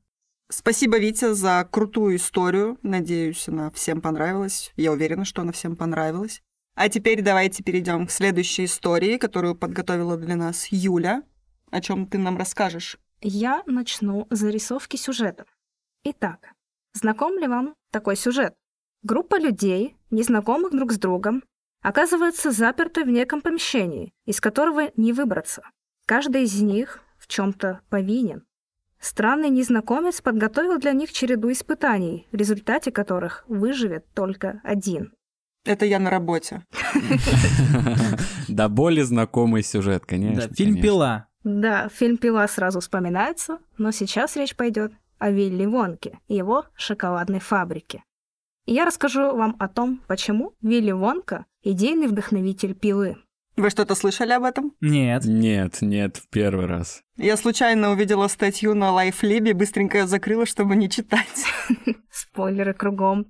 [0.49, 2.79] Спасибо, Витя, за крутую историю.
[2.83, 4.73] Надеюсь, она всем понравилась.
[4.77, 6.43] Я уверена, что она всем понравилась.
[6.75, 11.23] А теперь давайте перейдем к следующей истории, которую подготовила для нас Юля.
[11.71, 12.99] О чем ты нам расскажешь?
[13.21, 15.47] Я начну с зарисовки сюжета.
[16.05, 16.53] Итак,
[16.93, 18.55] знаком ли вам такой сюжет?
[19.03, 21.43] Группа людей, незнакомых друг с другом,
[21.83, 25.63] оказывается заперта в неком помещении, из которого не выбраться.
[26.07, 28.45] Каждый из них в чем-то повинен.
[28.99, 35.13] Странный незнакомец подготовил для них череду испытаний, в результате которых выживет только один.
[35.65, 36.65] Это я на работе.
[38.49, 40.49] Да более знакомый сюжет, конечно.
[40.49, 40.83] Да, фильм.
[40.83, 41.29] «Пила».
[41.45, 47.39] Да, фильм «Пила» сразу вспоминается, но сейчас речь пойдет о Вилли Вонке и его шоколадной
[47.41, 48.03] фабрике.
[48.67, 53.17] И я расскажу вам о том, почему Вилли Вонка— идейный вдохновитель пилы.
[53.57, 54.73] Вы что-то слышали об этом?
[54.81, 55.25] Нет.
[55.25, 57.03] Нет, нет, в первый раз.
[57.17, 61.45] Я случайно увидела статью на Лайфлибе, быстренько ее закрыла, чтобы не читать.
[62.11, 63.27] Спойлеры кругом.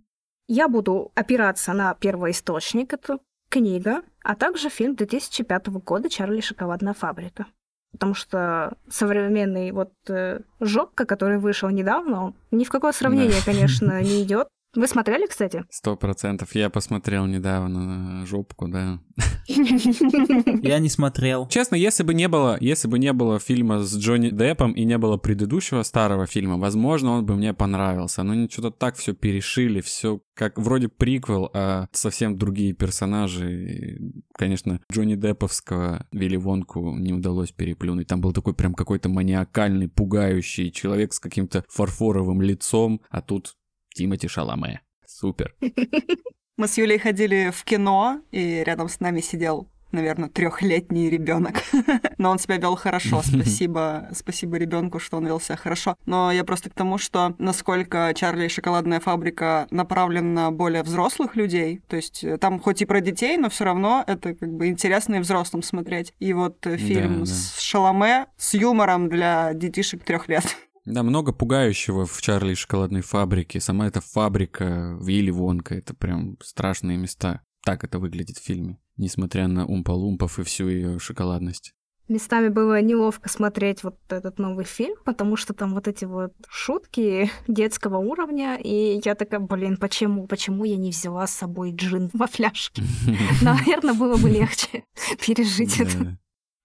[0.48, 7.46] Я буду опираться на первоисточник, это книга, а также фильм 2005 года «Чарли шоколадная фабрика».
[7.92, 13.52] Потому что современный вот э, Жопка, который вышел недавно, он ни в какое сравнение, Да.
[13.52, 14.48] конечно, не идет.
[14.74, 15.64] Вы смотрели, кстати?
[15.68, 16.54] Сто процентов.
[16.54, 19.00] Я посмотрел недавно на жопку, да.
[19.46, 21.46] Я не смотрел.
[21.48, 24.96] Честно, если бы не было, если бы не было фильма с Джонни Деппом и не
[24.96, 28.22] было предыдущего старого фильма, возможно, он бы мне понравился.
[28.22, 33.52] Но они что-то так все перешили, все как вроде приквел, а совсем другие персонажи.
[33.52, 38.06] И, конечно, Джонни Депповского Вилли Вонку не удалось переплюнуть.
[38.06, 43.54] Там был такой прям какой-то маниакальный, пугающий человек с каким-то фарфоровым лицом, а тут
[43.92, 44.80] Тимати Шаламе.
[45.06, 45.54] Супер.
[46.58, 51.62] Мы с Юлей ходили в кино, и рядом с нами сидел, наверное, трехлетний ребенок.
[52.18, 53.22] Но он себя вел хорошо.
[53.24, 55.96] Спасибо, спасибо ребенку, что он вел себя хорошо.
[56.06, 61.36] Но я просто к тому, что насколько Чарли и шоколадная фабрика направлен на более взрослых
[61.36, 61.80] людей.
[61.88, 65.16] То есть э, там хоть и про детей, но все равно это как бы интересно
[65.16, 66.12] и взрослым смотреть.
[66.20, 67.26] И вот э, фильм Да, да.
[67.26, 70.44] с Шаломе с юмором для детишек трех лет.
[70.84, 73.60] Да, много пугающего в Чарли и шоколадной фабрике.
[73.60, 77.42] Сама эта фабрика, Вилли Вонка, это прям страшные места.
[77.64, 81.72] Так это выглядит в фильме, несмотря на умпа-лумпов и всю ее шоколадность.
[82.08, 87.30] Местами было неловко смотреть вот этот новый фильм, потому что там вот эти вот шутки
[87.48, 90.26] детского уровня, и я такая, блин, почему?
[90.26, 92.82] Почему я не взяла с собой джин во фляжке?
[93.42, 94.84] Наверное, было бы легче
[95.26, 96.18] пережить это.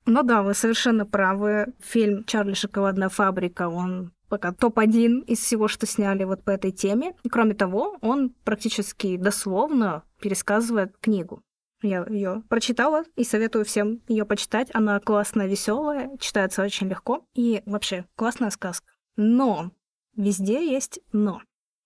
[0.10, 1.74] Ну да, вы совершенно правы.
[1.82, 7.14] Фильм «Чарли Шоколадная фабрика», он пока топ-1 из всего, что сняли вот по этой теме.
[7.24, 11.42] И кроме того, он практически дословно пересказывает книгу.
[11.82, 14.70] Я ее прочитала и советую всем ее почитать.
[14.74, 18.88] Она классная, веселая, читается очень легко и вообще классная сказка.
[19.18, 19.72] Но
[20.16, 21.42] везде есть но.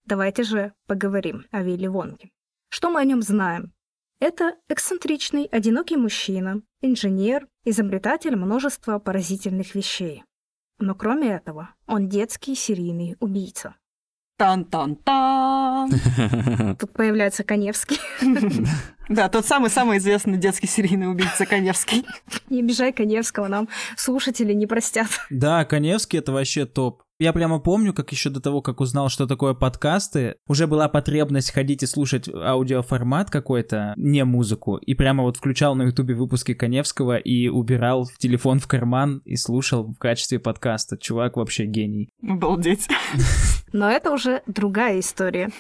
[0.06, 2.30] Давайте же поговорим о Вилли Вонке.
[2.70, 3.74] Что мы о нем знаем?
[4.22, 10.24] Это эксцентричный, одинокий мужчина, инженер, изобретатель множества поразительных вещей.
[10.78, 13.74] Но кроме этого, он детский серийный убийца.
[14.38, 15.90] Тан-тан-тан.
[16.80, 18.00] Тут появляется Коневский.
[19.10, 22.06] Да, тот самый-самый известный детский серийный убийца Коневский.
[22.50, 25.08] Не обижай Коневского, нам слушатели не простят.
[25.30, 27.04] Да, Коневский это вообще топ.
[27.22, 31.52] Я прямо помню, как еще до того, как узнал, что такое подкасты, уже была потребность
[31.52, 37.18] ходить и слушать аудиоформат какой-то, не музыку, и прямо вот включал на ютубе выпуски Коневского
[37.18, 40.98] и убирал в телефон в карман и слушал в качестве подкаста.
[40.98, 42.10] Чувак вообще гений.
[42.28, 42.88] Обалдеть.
[43.72, 45.52] Но это уже другая история.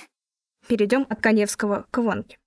[0.67, 2.39] Перейдем от Коневского к Вонке.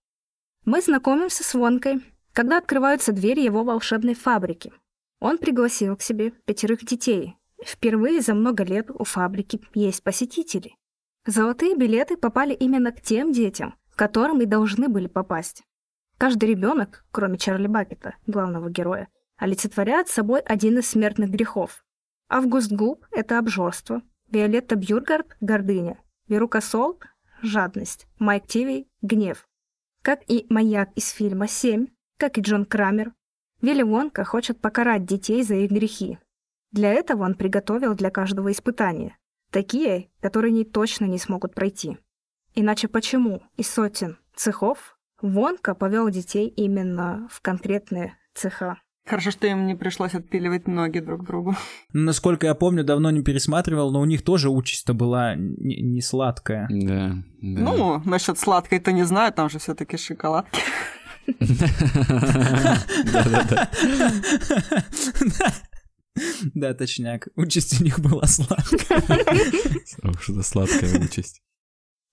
[0.65, 2.01] Мы знакомимся с Вонкой,
[2.33, 4.73] когда открываются двери его волшебной фабрики.
[5.21, 7.37] Он пригласил к себе пятерых детей.
[7.63, 10.77] Впервые за много лет у фабрики есть посетители.
[11.27, 15.63] Золотые билеты попали именно к тем детям, к которым и должны были попасть.
[16.19, 21.85] Каждый ребенок, кроме Чарли Бакета, главного героя, олицетворяет собой один из смертных грехов.
[22.29, 27.05] Август Губ— это обжорство, Виолетта Бьюргард— гордыня, Верука Солт—
[27.43, 29.49] жадность, Майк Тивей— гнев.
[30.03, 31.87] Как и маньяк из фильма «Семь»,
[32.19, 33.13] как и Джон Крамер,
[33.61, 36.19] Вилли Вонка хочет покарать детей за их грехи.
[36.75, 39.17] Для этого он приготовил для каждого испытания.
[39.53, 41.99] Такие, которые они точно не смогут пройти.
[42.57, 48.81] Иначе почему из сотен цехов Вонка повел детей именно в конкретные цеха?
[49.07, 51.55] Хорошо, что им не пришлось отпиливать ноги друг другу.
[51.93, 56.67] Насколько я помню, давно не пересматривал, но у них тоже участь-то была не, не сладкая.
[56.69, 57.11] Да,
[57.41, 57.61] да.
[57.61, 60.59] Ну, насчет сладкой-то не знаю, там же все таки шоколадки.
[63.13, 63.69] Да-да-да.
[66.55, 67.29] Да, точняк.
[67.37, 69.03] Участь у них была сладкая.
[70.21, 71.43] Что-то сладкая участь.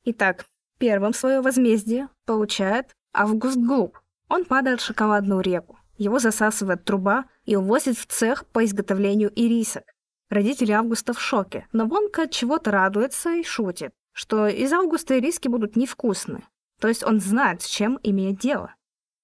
[0.03, 0.45] Итак,
[0.79, 3.99] первым свое возмездие получает Август Глуп.
[4.27, 5.77] Он падает в шоколадную реку.
[5.97, 9.83] Его засасывает труба и увозит в цех по изготовлению ирисок.
[10.29, 15.49] Родители Августа в шоке, но Вонка от чего-то радуется и шутит, что из Августа ириски
[15.49, 16.43] будут невкусны.
[16.79, 18.73] То есть он знает, с чем имеет дело.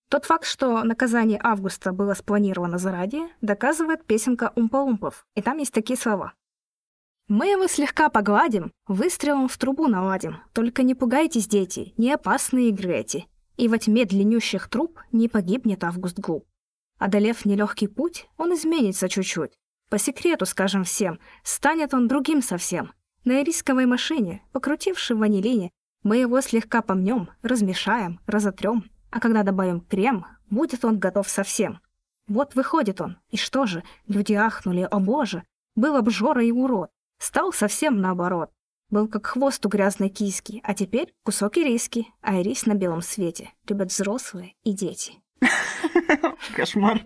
[0.09, 5.25] Тот факт, что наказание Августа было спланировано заранее, доказывает песенка Умпа-Умпов.
[5.35, 6.33] И там есть такие слова.
[7.27, 10.37] «Мы его слегка погладим, выстрелом в трубу наладим.
[10.53, 13.27] Только не пугайтесь, дети, не опасные игры эти.
[13.57, 16.45] И во тьме длиннющих труб не погибнет Август Глуп.
[16.99, 19.51] Одолев нелегкий путь, он изменится чуть-чуть.
[19.89, 22.93] По секрету скажем всем, станет он другим совсем.
[23.25, 25.71] На ирисковой машине, покрутивши в ванилине,
[26.03, 31.79] мы его слегка помнем, размешаем, разотрем, а когда добавим крем, будет он готов совсем.
[32.27, 35.43] Вот выходит он, и что же, люди ахнули, о боже,
[35.75, 36.89] был обжора и урод,
[37.19, 38.51] стал совсем наоборот.
[38.89, 43.51] Был как хвост у грязной киски, а теперь кусок ириски, а ирис на белом свете
[43.67, 45.13] любят взрослые и дети.
[46.55, 47.05] Кошмар.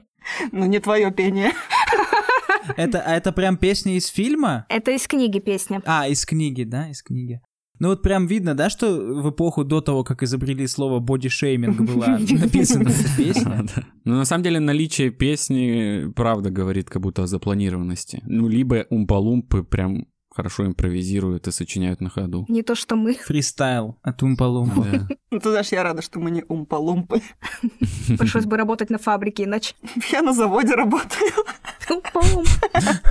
[0.51, 1.53] Ну, не твое пение.
[2.77, 4.65] Это, а это прям песня из фильма?
[4.69, 5.81] Это из книги песня.
[5.85, 7.41] А, из книги, да, из книги.
[7.81, 12.19] Ну вот прям видно, да, что в эпоху до того, как изобрели слово бодишейминг, была
[12.29, 13.65] написана эта песня.
[13.75, 13.83] Да.
[14.05, 18.21] Ну, на самом деле, наличие песни, правда, говорит как будто о запланированности.
[18.27, 22.45] Ну, либо умпалумпы прям хорошо импровизируют и сочиняют на ходу.
[22.49, 23.15] Не то, что мы.
[23.15, 24.85] Фристайл от Умпалумпа.
[25.31, 27.23] Ну, ты знаешь, я рада, что мы не умпа-лумпы.
[28.19, 29.73] Пришлось бы работать на фабрике, иначе.
[30.11, 31.31] Я на заводе работаю.
[31.89, 32.47] Умпа-умп.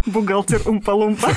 [0.06, 1.34] Бухгалтер умпа-лумпа.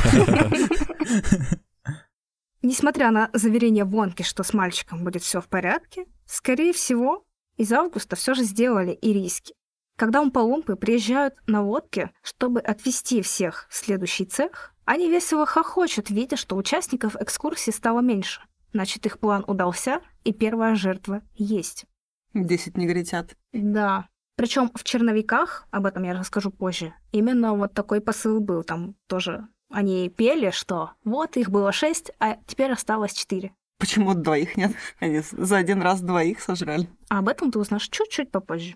[2.65, 7.25] Несмотря на заверение Вонки, что с мальчиком будет все в порядке, скорее всего,
[7.57, 9.53] из августа все же сделали и риски.
[9.97, 16.37] Когда умпа-лумпы приезжают на лодке, чтобы отвезти всех в следующий цех, они весело хохочут, видя,
[16.37, 18.41] что участников экскурсии стало меньше.
[18.71, 21.85] Значит, их план удался, и первая жертва есть.
[22.33, 23.35] Десять негритят.
[23.51, 24.07] Да.
[24.37, 28.63] Причем в черновиках, об этом я расскажу позже, именно вот такой посыл был.
[28.63, 33.53] Там тоже они пели, что вот их было шесть, а теперь осталось четыре.
[33.79, 34.71] Почему двоих нет?
[34.99, 36.87] Они за один раз двоих сожрали.
[37.09, 38.75] А об этом ты узнаешь чуть-чуть попозже.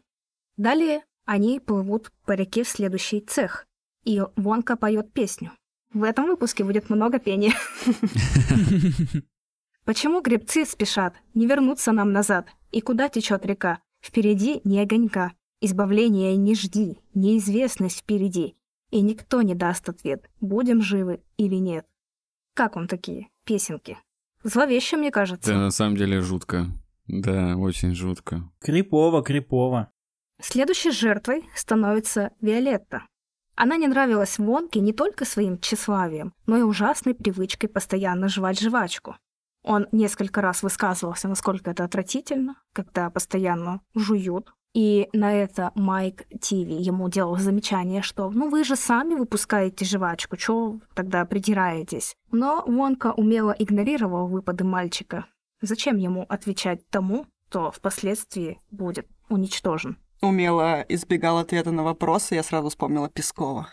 [0.58, 3.66] Далее они плывут по реке в следующий цех.
[4.04, 5.52] и Вонка поет песню.
[5.94, 7.54] В этом выпуске будет много пения.
[9.86, 11.14] Почему гребцы спешат?
[11.34, 12.48] Не вернуться нам назад.
[12.72, 13.80] И куда течет река?
[14.02, 15.32] Впереди ни огонька.
[15.62, 18.56] Избавления не жди, неизвестность впереди.
[18.90, 21.86] И никто не даст ответ, будем живы или нет.
[22.54, 23.98] Как вам такие песенки?
[24.44, 25.52] Зловеще, мне кажется.
[25.52, 26.68] Это на самом деле жутко.
[27.08, 28.50] Да, очень жутко.
[28.60, 29.92] Крипово, крипово.
[30.42, 33.04] Следующей жертвой становится Виолетта.
[33.56, 39.16] Она не нравилась Вонке не только своим тщеславием, но и ужасной привычкой постоянно жевать жвачку.
[39.64, 44.54] Он несколько раз высказывался, насколько это отвратительно, когда постоянно жуют.
[44.74, 50.38] И на это Майк Тиви ему делал замечание, что «ну вы же сами выпускаете жвачку,
[50.38, 55.26] чё тогда придираетесь?» Но Вонка умело игнорировал выпады мальчика.
[55.62, 59.98] Зачем ему отвечать тому, кто впоследствии будет уничтожен?
[60.22, 63.70] Умело избегал ответа на вопросы, я сразу вспомнила Пескова.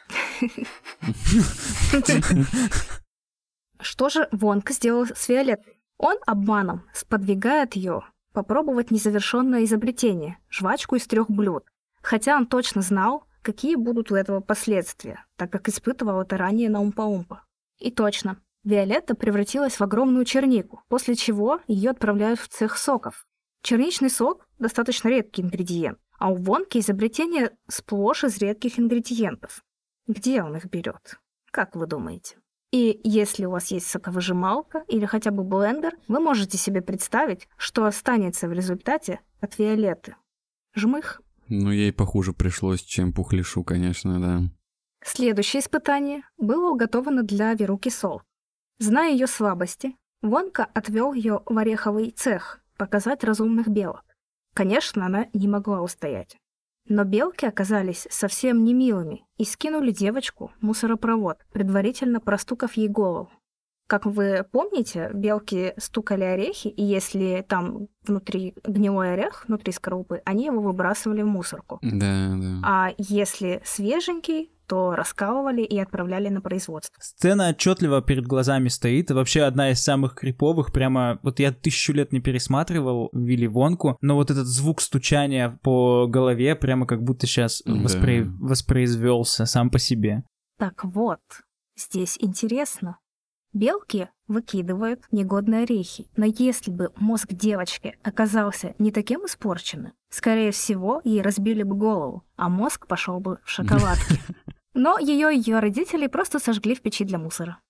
[3.81, 5.81] Что же Вонка сделал с Виолеттой?
[5.99, 8.03] Он обманом сподвигает ее
[8.35, 11.65] попробовать незавершенное изобретение– жвачку из трех блюд.
[12.03, 16.83] Хотя он точно знал, какие будут у этого последствия, так как испытывал это ранее на
[16.83, 17.39] Умпа-Умпа.
[17.79, 23.27] И точно, Виолетта превратилась в огромную чернику, после чего ее отправляют в цех соков.
[23.63, 29.65] Черничный сок– достаточно редкий ингредиент, а у Вонки изобретение сплошь из редких ингредиентов.
[30.07, 31.19] Где он их берет?
[31.51, 32.37] Как вы думаете?
[32.75, 37.85] И если у вас есть соковыжималка или хотя бы блендер, вы можете себе представить, что
[37.85, 40.17] останется в результате от Виолетты.
[40.75, 41.23] Жмых.
[41.47, 44.41] Ну, ей похуже пришлось, чем Пухлишу, конечно, да.
[45.05, 48.23] Следующее испытание было уготовано для Веруки Сол.
[48.81, 54.03] Зная ее слабости, Вонка отвел ее в ореховый цех показать разумных белок.
[54.53, 56.39] Конечно, она не могла устоять.
[56.89, 63.31] Но белки оказались совсем не милыми и скинули девочку в мусоропровод, предварительно простукав ей голову.
[63.87, 70.47] Как вы помните, белки стукали орехи, и если там внутри гнилой орех, внутри скорлупы, они
[70.47, 71.79] его выбрасывали в мусорку.
[71.83, 72.61] Да, да.
[72.63, 76.95] А если свеженький, то раскалывали и отправляли на производство.
[77.01, 79.11] Сцена отчетливо перед глазами стоит.
[79.11, 80.73] Вообще одна из самых криповых.
[80.73, 86.07] Прямо вот я тысячу лет не пересматривал Вилли Вонку, но вот этот звук стучания по
[86.07, 87.75] голове прямо как будто сейчас Да.
[87.75, 88.25] воспро...
[88.41, 90.23] воспроизвелся сам по себе.
[90.59, 91.21] Так вот,
[91.77, 92.99] здесь интересно.
[93.53, 101.01] Белки выкидывают негодные орехи, но если бы мозг девочки оказался не таким испорченным, скорее всего,
[101.05, 104.19] ей разбили бы голову, а мозг пошел бы в шоколадки.
[104.75, 107.61] Но ее и ее родители просто сожгли в печи для мусора.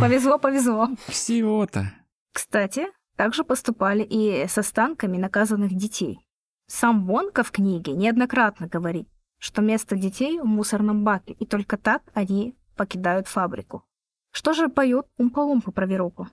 [0.00, 0.88] Повезло, повезло.
[1.06, 1.92] Всего-то.
[2.32, 2.86] Кстати,
[3.16, 6.18] также поступали и с останками наказанных детей.
[6.66, 12.02] Сам Вонка в книге неоднократно говорит, что место детей в мусорном баке, и только так
[12.14, 13.84] они покидают фабрику.
[14.32, 16.28] Что же поют умпа-умпа про Веруку?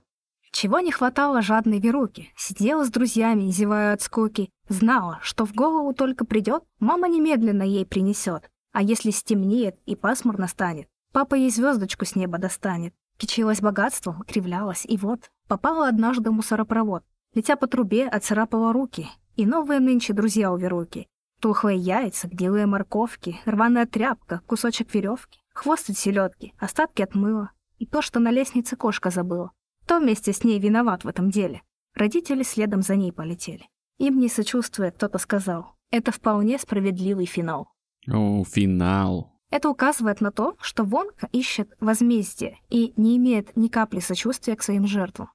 [0.52, 2.32] Чего не хватало жадной Веруки?
[2.36, 4.50] Сидела с друзьями, зевая от скуки.
[4.68, 8.50] Знала, что в голову только придет, мама немедленно ей принесет.
[8.74, 12.92] А если стемнеет и пасмурно станет, папа ей звездочку с неба достанет.
[13.16, 17.04] Кичилась богатством, кривлялась, и вот попала однажды в мусоропровод.
[17.34, 19.08] Летя по трубе, отцарапала руки.
[19.36, 21.06] И новые нынче друзья у Веруки.
[21.40, 27.52] Тухлые яйца, гнилые морковки, рваная тряпка, кусочек веревки, хвост от селедки, остатки от мыла.
[27.78, 29.52] И то, что на лестнице кошка забыла.
[29.84, 31.62] Кто вместе с ней виноват в этом деле?
[31.94, 33.68] Родители следом за ней полетели.
[33.98, 35.76] Им не сочувствуя, кто-то сказал.
[35.92, 37.68] Это вполне справедливый финал.
[38.08, 39.32] О, финал.
[39.50, 44.62] Это указывает на то, что Вонка ищет возмездие и не имеет ни капли сочувствия к
[44.62, 45.30] своим жертвам.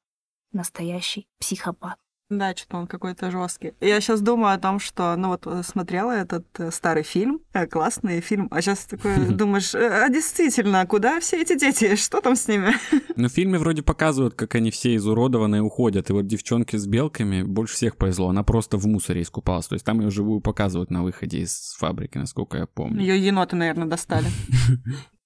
[0.52, 1.98] Настоящий психопат.
[2.30, 3.74] Да, что-то он какой-то жесткий.
[3.80, 7.66] Я сейчас думаю о том, что, ну вот э, смотрела этот э, старый фильм, э,
[7.66, 12.48] классный фильм, а сейчас такой думаешь, а действительно, куда все эти дети, что там с
[12.48, 12.76] ними?
[13.16, 16.12] Но в фильме вроде показывают, как они все изуродованные уходят.
[16.12, 18.30] И вот девчонке с белками больше всех повезло.
[18.30, 19.68] Она просто в мусоре искупалась.
[19.68, 23.02] То есть там ее живую показывают на выходе из фабрики, насколько я помню.
[23.02, 24.28] Ее еноты, наверное, достали.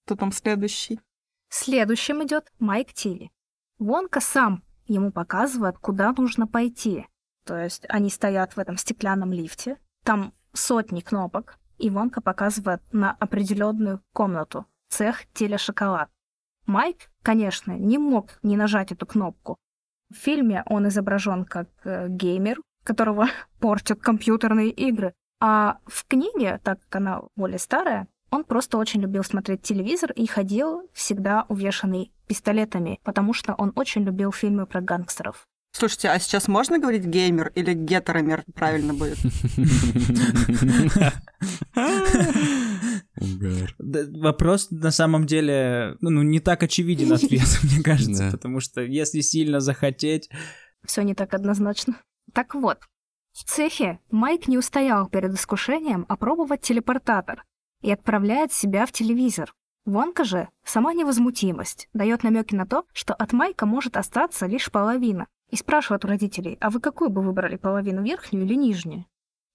[0.05, 1.01] Кто там следующий?
[1.49, 3.29] Следующим идет Майк Тилли.
[3.77, 7.07] Вонка сам ему показывает, куда нужно пойти.
[7.45, 13.11] То есть они стоят в этом стеклянном лифте, там сотни кнопок, и Вонка показывает на
[13.11, 16.09] определенную комнату, цех телешоколад.
[16.65, 19.57] Майк, конечно, не мог не нажать эту кнопку.
[20.09, 23.27] В фильме он изображен как э, геймер, которого
[23.59, 29.23] портят компьютерные игры, а в книге, так как она более старая, он просто очень любил
[29.23, 35.47] смотреть телевизор и ходил всегда увешанный пистолетами, потому что он очень любил фильмы про гангстеров.
[35.75, 39.17] Слушайте, а сейчас можно говорить геймер или гетеромер правильно будет?
[44.19, 49.59] Вопрос на самом деле, ну, не так очевиден ответ, мне кажется, потому что если сильно
[49.59, 50.29] захотеть...
[50.85, 51.95] Все не так однозначно.
[52.33, 52.77] Так вот,
[53.31, 57.43] в цехе Майк не устоял перед искушением опробовать телепортатор
[57.81, 59.53] и отправляет себя в телевизор.
[59.85, 65.27] Вонка же сама невозмутимость, дает намеки на то, что от Майка может остаться лишь половина,
[65.49, 69.05] и спрашивает у родителей, а вы какую бы выбрали, половину верхнюю или нижнюю?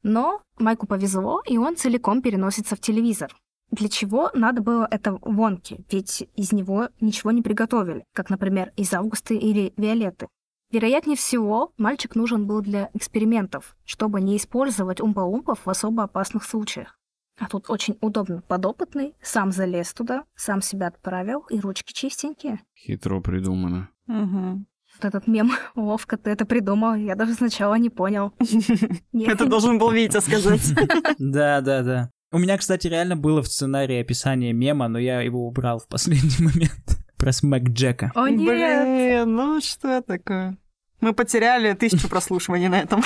[0.02, 3.34] Но Майку повезло, и он целиком переносится в телевизор.
[3.70, 5.84] Для чего надо было это Вонке?
[5.90, 10.28] Ведь из него ничего не приготовили, как, например, из Августы или Виолетты.
[10.70, 16.97] Вероятнее всего, мальчик нужен был для экспериментов, чтобы не использовать умпа-умпов в особо опасных случаях.
[17.38, 18.42] А тут очень удобно.
[18.48, 22.60] Подопытный сам залез туда, сам себя отправил, и ручки чистенькие.
[22.74, 23.88] Хитро придумано.
[24.06, 24.66] Мгм.
[24.96, 28.32] Вот этот мем, ловко ты это придумал, я даже сначала не понял.
[29.12, 30.62] Это должен был Витя сказать.
[31.18, 32.10] Да, да, да.
[32.32, 36.44] У меня, кстати, реально было в сценарии описание мема, но я его убрал в последний
[36.44, 36.98] момент.
[37.16, 38.12] Про Смэк Джека.
[38.14, 38.84] О нет!
[38.84, 40.56] Блин, ну что такое?
[41.00, 43.02] Мы потеряли тысячу прослушиваний на этом.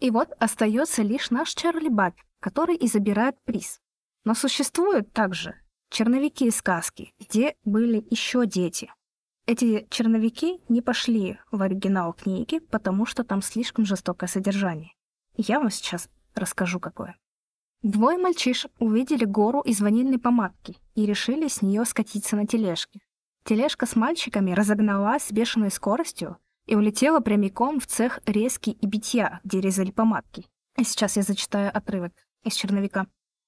[0.00, 3.80] И вот остается лишь наш Чарли Бак, который и забирает приз.
[4.24, 5.54] Но существуют также
[5.90, 8.92] черновики и сказки, где были еще дети.
[9.46, 14.92] Эти черновики не пошли в оригинал книги, потому что там слишком жестокое содержание.
[15.36, 17.16] Я вам сейчас расскажу, какое.
[17.82, 23.00] Двое мальчишек увидели гору из ванильной помадки и решили с нее скатиться на тележке.
[23.44, 29.40] Тележка с мальчиками разогналась с бешеной скоростью и улетела прямиком в цех резки и битья,
[29.44, 30.46] где резали помадки.
[30.76, 32.12] И сейчас я зачитаю отрывок
[32.42, 33.06] из черновика.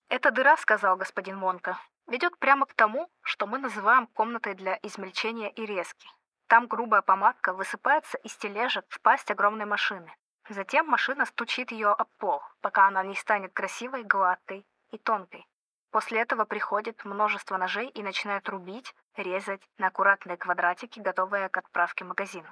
[0.09, 5.49] «Эта дыра,— сказал господин Монка,— ведет прямо к тому, что мы называем комнатой для измельчения
[5.49, 6.09] и резки.
[6.47, 10.11] Там грубая помадка высыпается из тележек в пасть огромной машины.
[10.49, 15.47] Затем машина стучит ее об пол, пока она не станет красивой, гладкой и тонкой.
[15.91, 22.05] После этого приходит множество ножей и начинают рубить, резать на аккуратные квадратики, готовые к отправке
[22.05, 22.45] в магазин.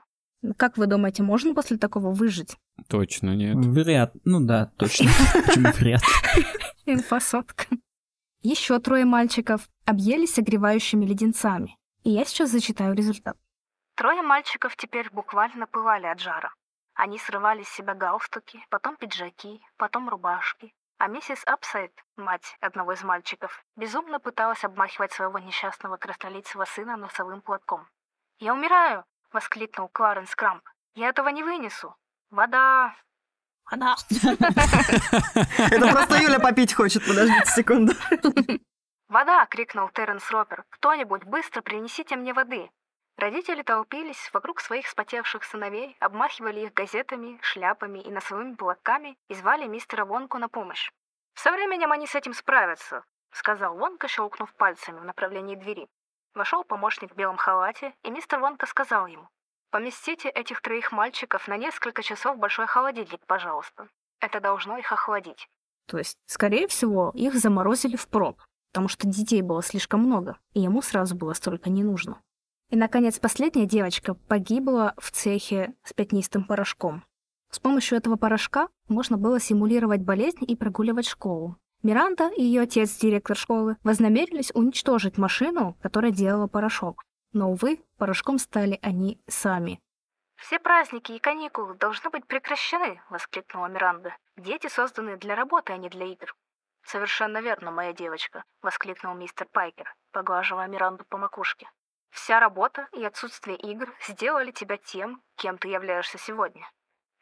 [0.57, 2.57] Как вы думаете, можно после такого выжить?
[2.89, 3.57] Точно нет.
[3.57, 4.13] Вряд.
[4.25, 5.11] Ну да, точно.
[5.47, 6.03] Почему вряд?
[6.85, 7.67] Инфосотка.
[8.43, 11.77] Еще трое мальчиков объелись согревающими леденцами.
[12.05, 13.37] И я сейчас зачитаю результат.
[13.97, 16.53] Трое мальчиков теперь буквально пылали от жара.
[16.95, 20.73] Они срывали с себя галстуки, потом пиджаки, потом рубашки.
[20.99, 27.43] А миссис Апсайд, мать одного из мальчиков, безумно пыталась обмахивать своего несчастного краснолицего сына носовым
[27.43, 27.87] платком.
[28.39, 30.63] «Я умираю!»— воскликнул Кларенс Крамп.
[30.95, 31.97] «Я этого не вынесу!
[32.31, 32.95] Вода!
[33.71, 37.93] Вода!» Это просто Юля попить хочет, подождите секунду.
[39.09, 40.65] «Вода!»— крикнул Терренс Ропер.
[40.71, 42.71] «Кто-нибудь, быстро принесите мне воды!»
[43.17, 49.67] Родители толпились вокруг своих вспотевших сыновей, обмахивали их газетами, шляпами и носовыми платками и звали
[49.67, 50.91] мистера Вонку на помощь.
[51.35, 55.89] «Со временем они с этим справятся»,— сказал Вонка, щелкнув пальцами в направлении двери.
[56.37, 59.27] Вошел помощник в белом халате, и мистер Вонка сказал ему,
[59.71, 63.89] «Поместите этих троих мальчиков на несколько часов в большой холодильник, пожалуйста.
[64.21, 65.49] Это должно их охладить».
[65.87, 70.83] То есть, скорее всего, их заморозили впрок, потому что детей было слишком много, и ему
[70.83, 72.21] сразу было столько не нужно.
[72.69, 77.03] И, наконец, последняя девочка погибла в цехе с пятнистым порошком.
[77.51, 81.57] С помощью этого порошка можно было симулировать болезнь и прогуливать школу.
[81.87, 87.05] Миранда и ее отец, директор школы, вознамерились уничтожить машину, которая делала порошок.
[87.33, 89.79] Но, увы, порошком стали они сами.
[90.35, 94.17] «Все праздники и каникулы должны быть прекращены!»— воскликнула Миранда.
[94.37, 96.35] «Дети созданы для работы, а не для игр».
[96.83, 101.69] «Совершенно верно, моя девочка!»— воскликнул мистер Пайкер, поглаживая Миранду по макушке.
[102.11, 106.69] Вся работа и отсутствие игр сделали тебя тем, кем ты являешься сегодня.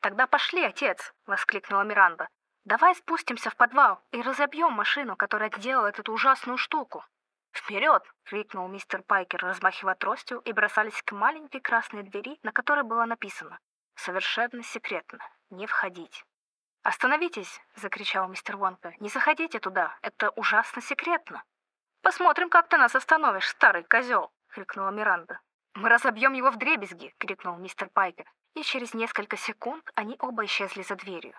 [0.00, 2.28] «Тогда пошли, отец!»— воскликнула Миранда.
[2.64, 7.04] «Давай спустимся в подвал и разобьем машину, которая делала эту ужасную штуку».
[7.52, 13.04] «Вперед!»— крикнул мистер Пайкер, размахивая тростью, и бросались к маленькой красной двери, на которой было
[13.04, 13.58] написано
[13.94, 15.18] «Совершенно секретно.
[15.50, 16.24] Не входить».
[16.82, 18.92] «Остановитесь!»— закричал мистер Вонка.
[18.98, 19.96] «Не заходите туда.
[20.02, 21.44] Это ужасно секретно».
[22.02, 25.40] «Посмотрим, как ты нас остановишь, старый козел!»— крикнула Миранда.
[25.74, 28.30] «Мы разобьем его в дребезги!»— крикнул мистер Пайкер.
[28.54, 31.34] И через несколько секунд они оба исчезли за дверью.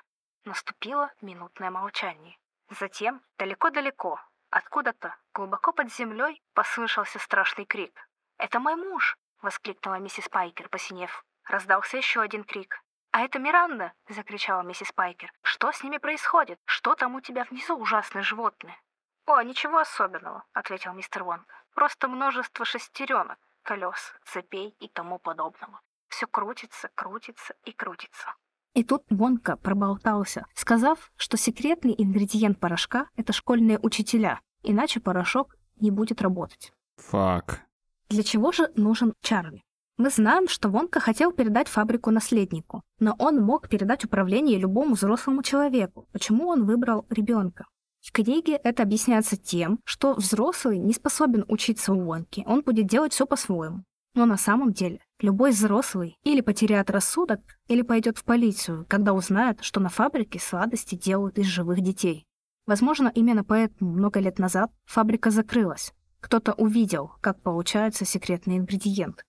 [0.46, 2.38] Наступило минутное молчание.
[2.70, 4.20] Затем, далеко-далеко,
[4.52, 8.08] откуда-то, глубоко под землей, послышался страшный крик.
[8.38, 11.26] «Это мой муж!»— воскликнула миссис Пайкер, посинев.
[11.46, 12.80] Раздался еще один крик.
[13.12, 15.34] «А это Миранда!»— закричала миссис Пайкер.
[15.42, 16.60] «Что с ними происходит?
[16.66, 18.80] Что там у тебя внизу, ужасное животное?»
[19.26, 21.52] «О, ничего особенного»,— ответил мистер Вонг.
[21.74, 25.82] «Просто множество шестеренок, колес, цепей и тому подобного.
[26.08, 28.36] Все крутится, крутится и крутится».
[28.76, 35.92] И тут Вонка проболтался, сказав, что секретный ингредиент порошка— это школьные учителя, иначе порошок не
[35.92, 36.74] будет работать.
[36.98, 37.62] Фак.
[38.10, 39.64] Для чего же нужен Чарли?
[39.98, 45.42] Мы знаем, что Вонка хотел передать фабрику наследнику, но он мог передать управление любому взрослому
[45.42, 46.06] человеку.
[46.12, 47.68] Почему он выбрал ребенка?
[48.02, 53.14] В книге это объясняется тем, что взрослый не способен учиться у Вонки, он будет делать
[53.14, 53.86] все по-своему.
[54.16, 59.62] Но на самом деле любой взрослый или потеряет рассудок, или пойдет в полицию, когда узнает,
[59.62, 62.26] что на фабрике сладости делают из живых детей.
[62.66, 65.94] Возможно, именно поэтому много лет назад фабрика закрылась.
[66.22, 69.24] Кто-то увидел, как получается секретный ингредиент.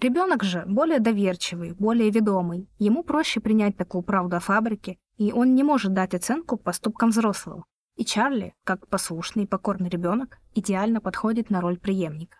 [0.00, 2.68] Ребенок же более доверчивый, более ведомый.
[2.78, 7.66] Ему проще принять такую правду о фабрике, и он не может дать оценку поступкам взрослого.
[7.96, 12.38] И Чарли, как послушный и покорный ребенок, идеально подходит на роль преемника.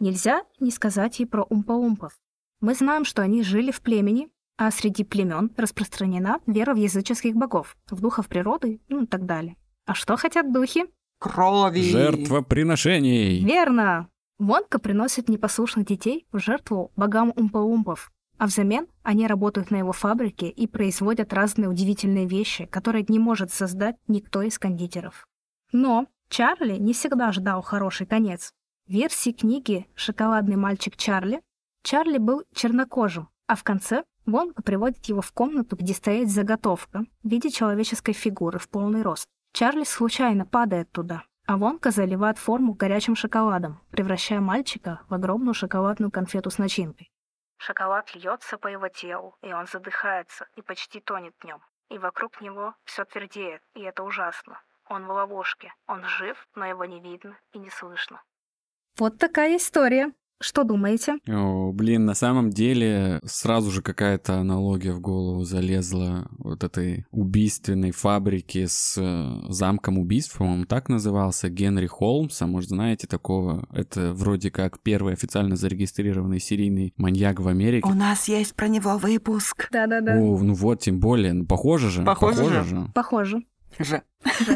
[0.00, 2.12] Нельзя не сказать и про умпа-умпов.
[2.60, 7.76] Мы знаем, что они жили в племени, а среди племен распространена вера в языческих богов,
[7.90, 9.56] в духов природы, ну и так далее.
[9.86, 10.86] А что хотят духи?
[11.18, 11.90] Крови.
[11.90, 13.44] Жертвоприношений.
[13.44, 14.08] Верно!
[14.38, 20.48] Вонка приносит непослушных детей в жертву богам умпа-умпов, а взамен они работают на его фабрике
[20.48, 25.26] и производят разные удивительные вещи, которые не может создать никто из кондитеров.
[25.72, 28.52] Но Чарли не всегда ждал хороший конец.
[28.88, 31.42] Версии книги «Шоколадный мальчик Чарли»
[31.82, 37.28] Чарли был чернокожим, а в конце Вонка приводит его в комнату, где стоит заготовка в
[37.28, 39.28] виде человеческой фигуры в полный рост.
[39.52, 46.10] Чарли случайно падает туда, а Вонка заливает форму горячим шоколадом, превращая мальчика в огромную шоколадную
[46.10, 47.10] конфету с начинкой.
[47.58, 51.60] Шоколад льется по его телу, и он задыхается и почти тонет в нем.
[51.90, 54.62] И вокруг него все твердеет, и это ужасно.
[54.86, 58.22] Он в ловушке, он жив, но его не видно и не слышно.
[58.98, 60.12] Вот такая история.
[60.40, 61.16] Что думаете?
[61.28, 67.90] О, блин, на самом деле сразу же какая-то аналогия в голову залезла вот этой убийственной
[67.90, 73.66] фабрики с э, замком убийств, по-моему, так назывался, Генри Холмса, может, знаете такого?
[73.72, 77.88] Это вроде как первый официально зарегистрированный серийный маньяк в Америке.
[77.88, 79.68] У нас есть про него выпуск.
[79.72, 80.12] Да-да-да.
[80.12, 82.04] О, ну вот, тем более, ну, похоже же.
[82.04, 82.86] Похоже же.
[82.94, 83.42] Похоже.
[83.78, 84.02] Же.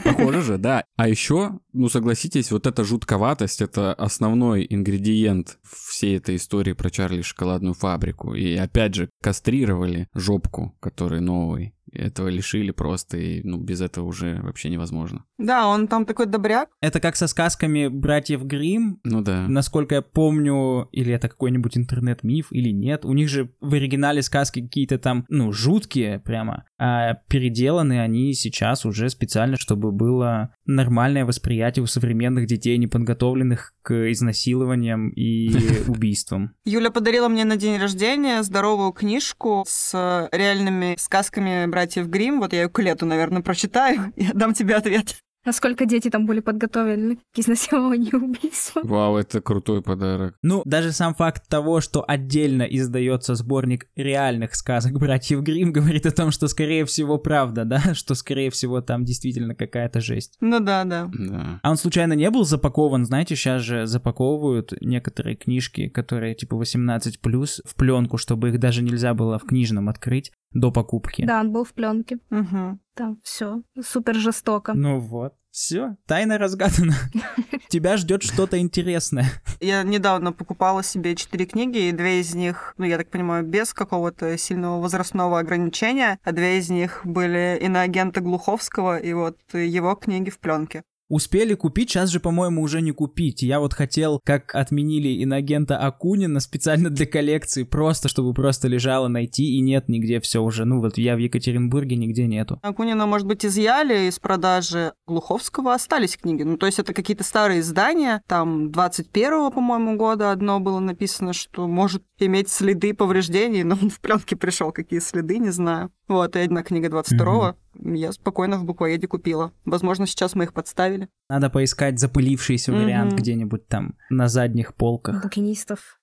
[0.05, 0.85] Похоже же, да.
[0.97, 7.23] А еще, ну согласитесь, вот эта жутковатость— это основной ингредиент всей этой истории про Чарли
[7.23, 8.35] шоколадную фабрику.
[8.35, 11.75] И опять же, кастрировали жопку, который новый.
[11.93, 15.25] Этого лишили просто, и ну, без этого уже вообще невозможно.
[15.39, 16.69] Да, он там такой добряк.
[16.81, 19.01] Это как со сказками братьев Грим.
[19.05, 19.47] Ну да.
[19.49, 24.63] Насколько я помню, или это какой-нибудь интернет-миф, или нет, у них же в оригинале сказки
[24.63, 31.83] какие-то там, ну, жуткие прямо, а переделаны они сейчас уже специально, чтобы было нормальное восприятие
[31.83, 35.51] у современных детей, неподготовленных к изнасилованиям и
[35.89, 36.55] убийствам.
[36.65, 42.41] Юля подарила мне на день рождения здоровую книжку с реальными сказками братьев Грим.
[42.41, 45.17] Вот я ее к лету, наверное, прочитаю и отдам тебе ответ.
[45.45, 48.83] Насколько дети там были подготовлены к изнасилованию и убийству.
[48.85, 50.37] Вау, это крутой подарок.
[50.43, 56.13] Ну, даже сам факт того, что отдельно издается сборник реальных сказок братьев Грим, говорит о
[56.13, 57.81] том, что, скорее всего, правда, да?
[57.95, 60.37] Что, скорее всего, там действительно какая-то жесть.
[60.41, 61.11] Ну да, да.
[61.13, 61.61] Да.
[61.63, 63.05] А он случайно не был запакован?
[63.05, 69.15] Знаете, сейчас же запаковывают некоторые книжки, которые типа 18+, в пленку, чтобы их даже нельзя
[69.15, 71.25] было в книжном открыть до покупки.
[71.25, 72.19] Да, он был в пленке.
[72.31, 72.81] Мгм.
[72.95, 74.75] Там все супер жестоко.
[74.75, 75.35] Ну вот.
[75.51, 76.95] Все, тайна разгадана.
[77.69, 79.27] Тебя ждет что-то интересное.
[79.61, 83.75] Я недавно покупала себе четыре книги, и две из них, ну, я так понимаю, без
[83.75, 90.31] какого-то сильного возрастного ограничения, а две из них были иноагента Глуховского, и вот его книги
[90.31, 90.85] в пленке.
[91.13, 93.43] Успели купить, сейчас же, по-моему, уже не купить.
[93.43, 99.45] Я вот хотел, как отменили инагента Акунина специально для коллекции, просто чтобы просто лежало найти,
[99.45, 100.65] и нет нигде все уже.
[100.65, 102.59] Ну вот я в Екатеринбурге, нигде нету.
[102.63, 106.45] Акунина, может быть, изъяли из продажи Глуховского, остались книги.
[106.45, 111.69] Ну, то есть это какие-то старые издания, там 21-го, по-моему, года одно было написано, что
[111.69, 115.91] может иметь следы повреждений, но он в пленке пришел, какие следы, не знаю.
[116.09, 117.57] Вот, и одна книга 22-го
[117.97, 119.53] я спокойно в буквоеде купила.
[119.65, 121.09] Возможно, сейчас мы их подставили.
[121.29, 122.83] Надо поискать запылившийся Мгм.
[122.83, 125.23] вариант где-нибудь там на задних полках.
[125.23, 126.01] Букинистов.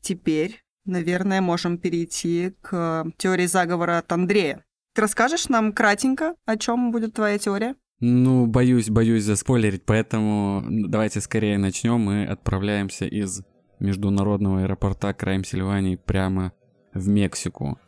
[0.00, 4.64] Теперь, наверное, можем перейти к теории заговора от Андрея.
[4.94, 7.74] Ты расскажешь нам кратенько, о чем будет твоя теория?
[8.00, 12.00] Ну, боюсь, боюсь заспойлерить, поэтому давайте скорее начнем.
[12.00, 13.42] Мы отправляемся из
[13.80, 16.52] международного аэропорта Крайм Сильвании прямо
[16.92, 17.78] в Мексику.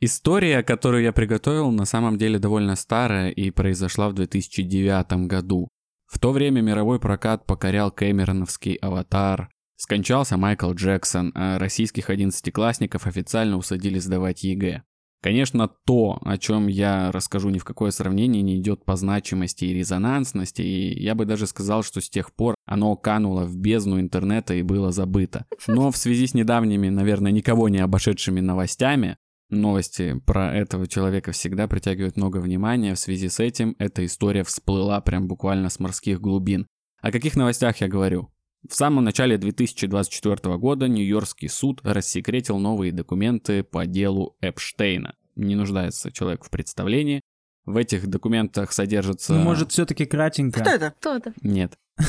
[0.00, 5.68] История, которую я приготовил, на самом деле довольно старая и произошла в 2009 году.
[6.06, 13.56] В то время мировой прокат покорял Кэмероновский «Аватар», скончался Майкл Джексон, а российских одиннадцатиклассников официально
[13.56, 14.82] усадили сдавать ЕГЭ.
[15.22, 19.74] Конечно, то, о чем я расскажу, ни в какое сравнение не идет по значимости и
[19.74, 24.54] резонансности, и я бы даже сказал, что с тех пор оно кануло в бездну интернета
[24.54, 25.46] и было забыто.
[25.66, 29.16] Но в связи с недавними, наверное, никого не обошедшими новостями,
[29.50, 32.94] новости про этого человека всегда притягивают много внимания.
[32.94, 36.66] В связи с этим эта история всплыла прям буквально с морских глубин.
[37.00, 38.30] О каких новостях я говорю?
[38.68, 45.14] В самом начале 2024 года Нью-Йоркский суд рассекретил новые документы по делу Эпштейна.
[45.36, 47.20] Не нуждается человек в представлении.
[47.64, 49.34] В этих документах содержится...
[49.34, 50.60] Ну, может, все-таки кратенько.
[50.60, 50.94] Кто это?
[50.98, 51.32] Кто это?
[51.42, 51.76] Нет.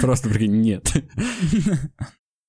[0.00, 0.92] Просто прикинь, нет.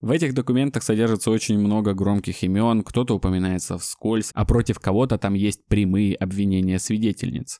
[0.01, 5.33] В этих документах содержится очень много громких имен, кто-то упоминается вскользь, а против кого-то там
[5.33, 7.59] есть прямые обвинения свидетельниц.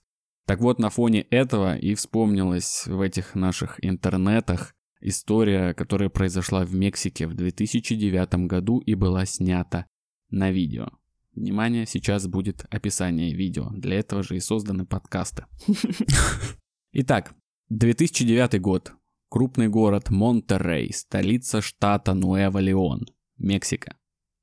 [0.49, 6.73] Так вот, на фоне этого и вспомнилась в этих наших интернетах история, которая произошла в
[6.73, 9.85] Мексике в 2009 году и была снята
[10.31, 10.87] на видео.
[11.35, 13.69] Внимание, сейчас будет описание видео.
[13.69, 15.45] Для этого же и созданы подкасты.
[16.93, 17.35] Итак,
[17.69, 18.93] 2009 год.
[19.29, 23.05] Крупный город Монтеррей, столица штата Нуэва-Леон,
[23.37, 23.97] Мексика.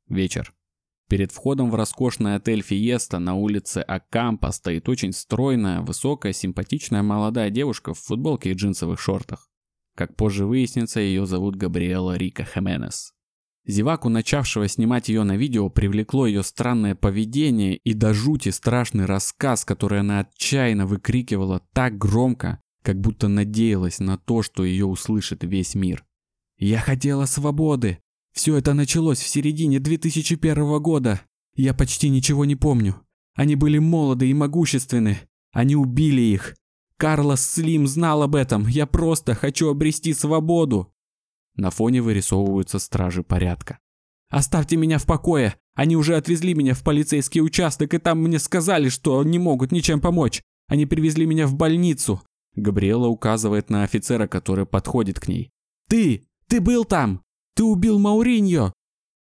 [0.09, 0.56] Вечер.
[1.09, 7.51] Перед входом в роскошный отель Фиеста на улице Акампа стоит очень стройная, высокая, симпатичная молодая
[7.51, 9.49] девушка в футболке и джинсовых шортах.
[9.95, 13.13] Как позже выяснится, ее зовут Габриэла Рика Хеменес.
[13.67, 19.65] Зеваку, начавшего снимать ее на видео, привлекло ее странное поведение и до жути страшный рассказ,
[19.65, 25.75] который она отчаянно выкрикивала так громко, как будто надеялась на то, что ее услышит весь
[25.75, 26.05] мир.
[26.59, 27.99] «Я хотела свободы!
[28.37, 31.23] Все это началось в середине 2001 года.
[31.55, 33.01] Я почти ничего не помню.
[33.35, 35.21] Они были молоды и могущественны.
[35.53, 36.55] Они убили их.
[36.99, 38.67] Карлос Слим знал об этом.
[38.69, 40.93] Я просто хочу обрести свободу!»
[41.55, 43.79] На фоне вырисовываются стражи порядка.
[44.29, 45.57] «Оставьте меня в покое!
[45.75, 50.01] Они уже отвезли меня в полицейский участок, и там мне сказали, что не могут ничем
[50.01, 50.43] помочь.
[50.69, 52.23] Они привезли меня в больницу.
[52.55, 55.51] Габриэла указывает на офицера, который подходит к ней.
[55.89, 56.27] «Ты!
[56.49, 57.23] Ты был там!
[57.57, 58.75] Ты убил Мауриньо!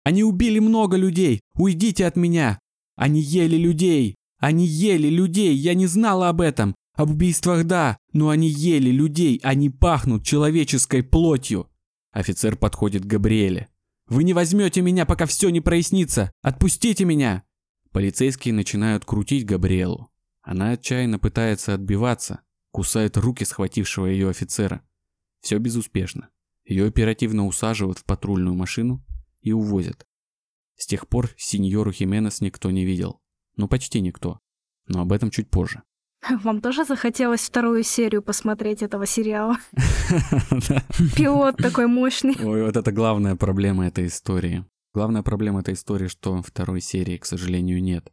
[0.05, 1.41] Они убили много людей!
[1.55, 2.59] Уйдите от меня!
[2.97, 4.17] Они ели людей!
[4.39, 5.55] Они ели людей!
[5.55, 6.75] Я не знала об этом!
[6.97, 9.39] Об убийствах да, но они ели людей!
[9.45, 11.71] Они пахнут человеческой плотью!»
[12.11, 13.69] Офицер подходит к Габриэле.
[14.09, 16.33] «Вы не возьмете меня, пока все не прояснится!
[16.43, 17.45] Отпустите меня!»
[17.93, 20.11] Полицейские начинают крутить Габриэлу.
[20.43, 22.41] Она отчаянно пытается отбиваться,
[22.73, 24.83] кусает руки схватившего ее офицера.
[25.43, 26.29] Все безуспешно.
[26.67, 29.03] Ее оперативно усаживают в патрульную машину
[29.41, 30.05] и увозят.
[30.77, 33.21] С тех пор сеньору Хименес никто не видел.
[33.57, 34.41] Ну, почти никто.
[34.87, 35.83] Но об этом чуть позже.
[36.43, 39.57] Вам тоже захотелось вторую серию посмотреть этого сериала?
[41.17, 42.37] Пилот такой мощный.
[42.43, 44.65] Ой, вот это главная проблема этой истории.
[44.93, 48.13] Главная проблема этой истории, что второй серии, к сожалению, нет.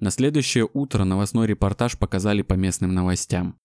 [0.00, 3.58] На следующее утро новостной репортаж показали по местным новостям.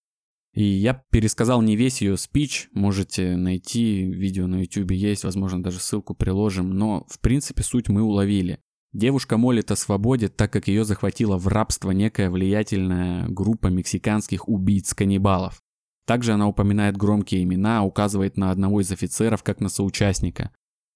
[0.57, 5.77] И я пересказал не весь ее спич, можете найти, видео на YouTube есть, возможно, даже
[5.79, 8.59] ссылку приложим, но в принципе суть мы уловили.
[8.91, 15.61] Девушка молит о свободе, так как ее захватила в рабство некая влиятельная группа мексиканских убийц-каннибалов.
[16.07, 20.49] Также она упоминает громкие имена, указывает на одного из офицеров как на соучастника.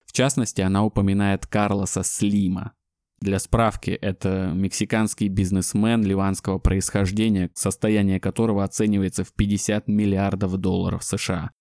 [0.07, 2.73] В частности, она упоминает Карлоса Слима,
[3.21, 11.51] для справки, это мексиканский бизнесмен ливанского происхождения, состояние которого оценивается в 50 миллиардов долларов США.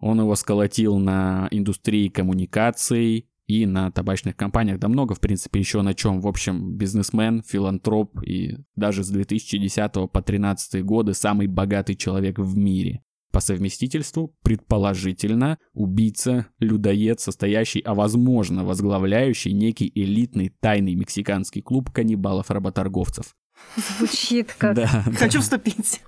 [0.00, 5.82] Он его сколотил на индустрии коммуникаций и на табачных компаниях, да много, в принципе, еще
[5.82, 6.20] на чем.
[6.20, 12.56] В общем, бизнесмен, филантроп и даже с 2010 по 2013 годы самый богатый человек в
[12.56, 13.02] мире.
[13.30, 23.36] По совместительству, предположительно, убийца, людоед, состоящий, а возможно, возглавляющий некий элитный тайный мексиканский клуб каннибалов-работорговцев.
[23.76, 24.74] Звучит как...
[24.74, 26.00] Да, Хочу вступить.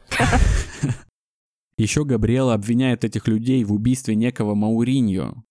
[1.79, 5.45] Еще Габриэла обвиняет этих людей в убийстве некого Мауриньо.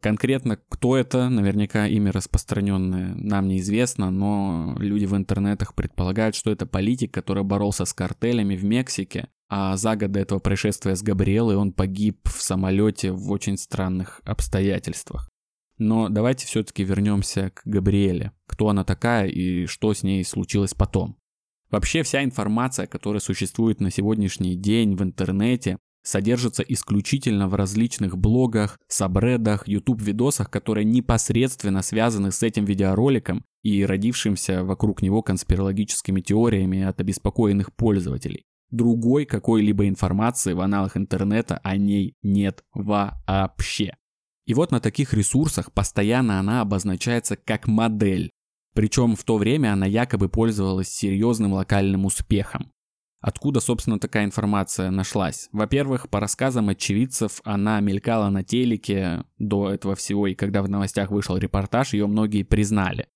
[0.00, 6.66] Конкретно кто это, наверняка имя распространенное, нам неизвестно, но люди в интернетах предполагают, что это
[6.66, 11.56] политик, который боролся с картелями в Мексике а за год до этого происшествия с Габриэлой
[11.56, 15.28] он погиб в самолете в очень странных обстоятельствах.
[15.78, 18.32] Но давайте все-таки вернемся к Габриэле.
[18.46, 21.16] Кто она такая и что с ней случилось потом.
[21.70, 28.78] Вообще вся информация, которая существует на сегодняшний день в интернете, содержится исключительно в различных блогах,
[28.88, 37.00] сабредах, YouTube-видосах, которые непосредственно связаны с этим видеороликом и родившимся вокруг него конспирологическими теориями от
[37.00, 38.47] обеспокоенных пользователей.
[38.70, 43.94] Другой какой-либо информации в аналах интернета о ней нет вообще.
[44.46, 48.30] И вот на таких ресурсах постоянно она обозначается как модель.
[48.74, 52.72] Причем в то время она якобы пользовалась серьезным локальным успехом.
[53.20, 55.48] Откуда, собственно, такая информация нашлась?
[55.50, 61.10] Во-первых, по рассказам очевидцев, она мелькала на телеке до этого всего, и когда в новостях
[61.10, 63.08] вышел репортаж, ее многие признали.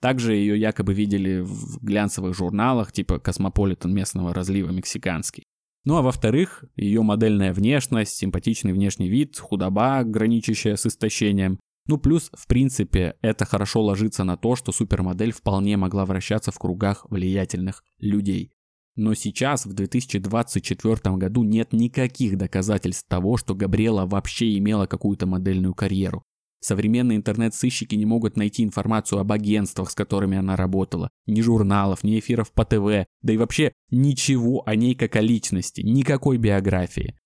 [0.00, 5.44] Также ее якобы видели в глянцевых журналах, типа «Cosmopolitan» местного разлива мексиканский.
[5.84, 11.58] Ну а во-вторых, ее модельная внешность, симпатичный внешний вид, худоба, граничащая с истощением.
[11.86, 16.58] Ну плюс, в принципе, это хорошо ложится на то, что супермодель вполне могла вращаться в
[16.58, 18.52] кругах влиятельных людей.
[18.94, 25.72] Но сейчас, в 2024 году, нет никаких доказательств того, что Габриэла вообще имела какую-то модельную
[25.72, 26.24] карьеру.
[26.60, 32.18] Современные интернет-сыщики не могут найти информацию об агентствах, с которыми она работала, ни журналов, ни
[32.18, 37.16] эфиров по ТВ, да и вообще ничего о ней как о личности, никакой биографии.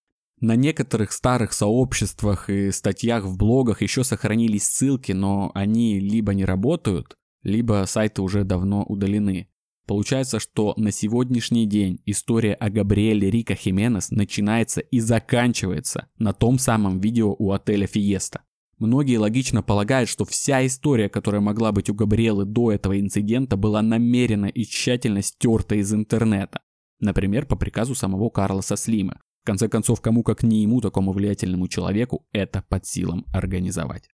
[0.40, 6.44] На некоторых старых сообществах и статьях в блогах еще сохранились ссылки, но они либо не
[6.44, 9.48] работают, либо сайты уже давно удалены.
[9.86, 16.58] Получается, что на сегодняшний день история о Габриэле Рика Хименес начинается и заканчивается на том
[16.58, 18.42] самом видео у отеля Фиеста.
[18.82, 23.80] Многие логично полагают, что вся история, которая могла быть у Габриэлы до этого инцидента, была
[23.80, 26.62] намеренно и тщательно стерта из интернета.
[26.98, 29.20] Например, по приказу самого Карлоса Слима.
[29.44, 34.08] В конце концов, кому как не ему, такому влиятельному человеку, это под силам организовать.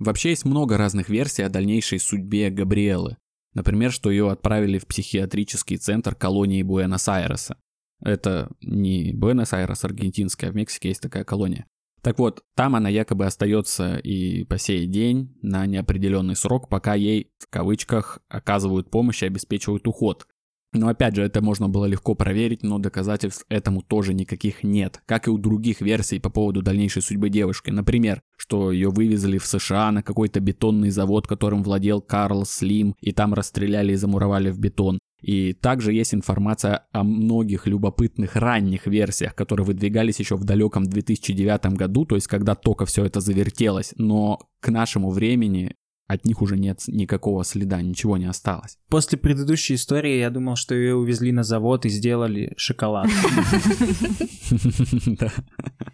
[0.00, 3.16] Вообще есть много разных версий о дальнейшей судьбе Габриэлы.
[3.54, 7.58] Например, что ее отправили в психиатрический центр колонии Буэнос-Айреса.
[8.00, 11.68] Это не Буэнос-Айрес аргентинская, а в Мексике есть такая колония.
[12.02, 17.30] Так вот, там она якобы остается и по сей день на неопределенный срок, пока ей,
[17.38, 20.26] в кавычках, оказывают помощь и обеспечивают уход.
[20.72, 25.26] Но опять же, это можно было легко проверить, но доказательств этому тоже никаких нет, как
[25.26, 27.70] и у других версий по поводу дальнейшей судьбы девушки.
[27.70, 33.10] Например, что ее вывезли в США на какой-то бетонный завод, которым владел Карл Слим, и
[33.10, 34.99] там расстреляли и замуровали в бетон.
[35.22, 41.66] И также есть информация о многих любопытных ранних версиях, которые выдвигались еще в далеком 2009
[41.76, 45.76] году, то есть когда только все это завертелось, но к нашему времени
[46.10, 48.78] от них уже нет никакого следа, ничего не осталось.
[48.88, 53.08] После предыдущей истории я думал, что ее увезли на завод и сделали шоколад.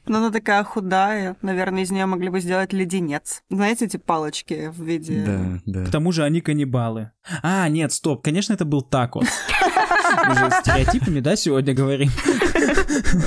[0.07, 1.37] Но она такая худая.
[1.43, 3.43] Наверное, из нее могли бы сделать леденец.
[3.51, 5.23] Знаете, эти палочки в виде...
[5.25, 5.85] Да, да.
[5.85, 7.11] К тому же они каннибалы.
[7.43, 9.27] А, нет, стоп, конечно, это был такос.
[10.29, 12.11] Мы же стереотипами, да, сегодня говорим?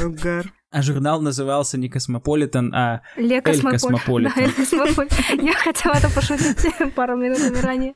[0.06, 0.52] Угар.
[0.72, 3.62] А журнал назывался не Космополитен, а Ле Эль.
[3.62, 4.46] Космополитен.
[4.46, 5.08] Да, Космополь.
[5.42, 7.96] Я хотела это пошутить пару минут ранее.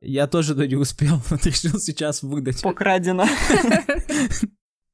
[0.00, 2.62] Я тоже не успел, вот решил сейчас выдать.
[2.62, 3.26] Покрадено.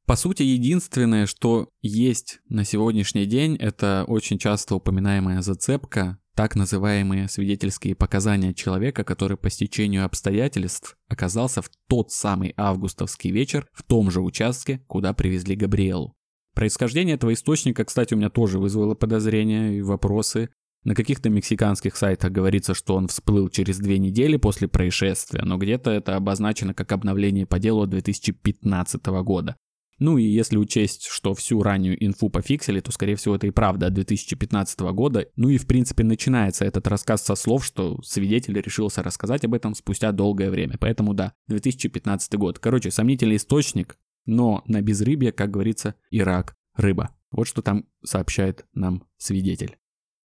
[0.07, 7.29] По сути, единственное, что есть на сегодняшний день, это очень часто упоминаемая зацепка, так называемые
[7.29, 14.11] свидетельские показания человека, который по стечению обстоятельств оказался в тот самый августовский вечер в том
[14.11, 16.15] же участке, куда привезли Габриэлу.
[16.55, 20.51] Происхождение этого источника, кстати, у меня тоже вызвало подозрения и вопросы.
[20.85, 25.91] На каких-то мексиканских сайтах говорится, что он всплыл через две недели после происшествия, но где-то
[25.91, 29.57] это обозначено как обновление по делу 2015 года.
[29.99, 33.87] Ну и если учесть, что всю раннюю инфу пофиксили, то, скорее всего, это и правда
[33.87, 35.29] от 2015 года.
[35.37, 39.75] Ну и, в принципе, начинается этот рассказ со слов, что свидетель решился рассказать об этом
[39.75, 40.77] спустя долгое время.
[40.79, 42.59] Поэтому да, 2015 год.
[42.59, 47.11] Короче, сомнительный источник, но на безрыбье, как говорится, Ирак– рыба.
[47.31, 49.77] Вот что там сообщает нам свидетель.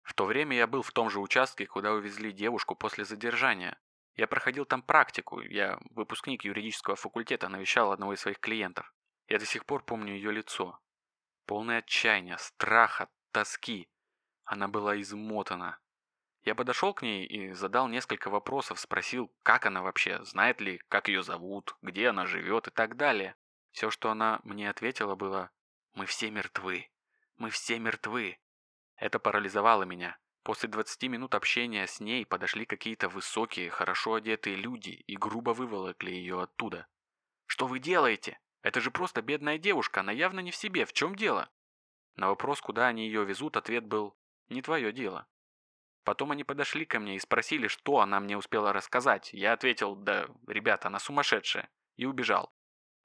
[0.04, 3.78] В то время я был в том же участке, куда увезли девушку после задержания.
[4.16, 8.94] Я проходил там практику, я выпускник юридического факультета, навещал одного из своих клиентов.
[9.32, 10.78] Я до сих пор помню ее лицо.
[11.46, 13.90] Полное отчаяния, страха, тоски.
[14.44, 15.80] Она была измотана.
[16.44, 21.08] Я подошел к ней и задал несколько вопросов, спросил, как она вообще, знает ли, как
[21.08, 23.38] ее зовут, где она живет и так далее.
[23.72, 25.50] Все, что она мне ответила, было
[25.94, 26.92] «Мы все мертвы.
[27.38, 28.38] Мы все мертвы».
[28.98, 30.20] Это парализовало меня.
[30.44, 36.12] После 20 минут общения с ней подошли какие-то высокие, хорошо одетые люди и грубо выволокли
[36.12, 36.86] ее оттуда.
[37.46, 38.38] «Что вы делаете?
[38.62, 40.86] Это же просто бедная девушка, она явно не в себе.
[40.86, 41.50] В чем дело?»
[42.16, 44.16] На вопрос, куда они ее везут, ответ был
[44.50, 45.28] «Не твое дело».
[46.04, 49.32] Потом они подошли ко мне и спросили, что она мне успела рассказать.
[49.34, 52.52] Я ответил «Да, ребята, она сумасшедшая» и убежал.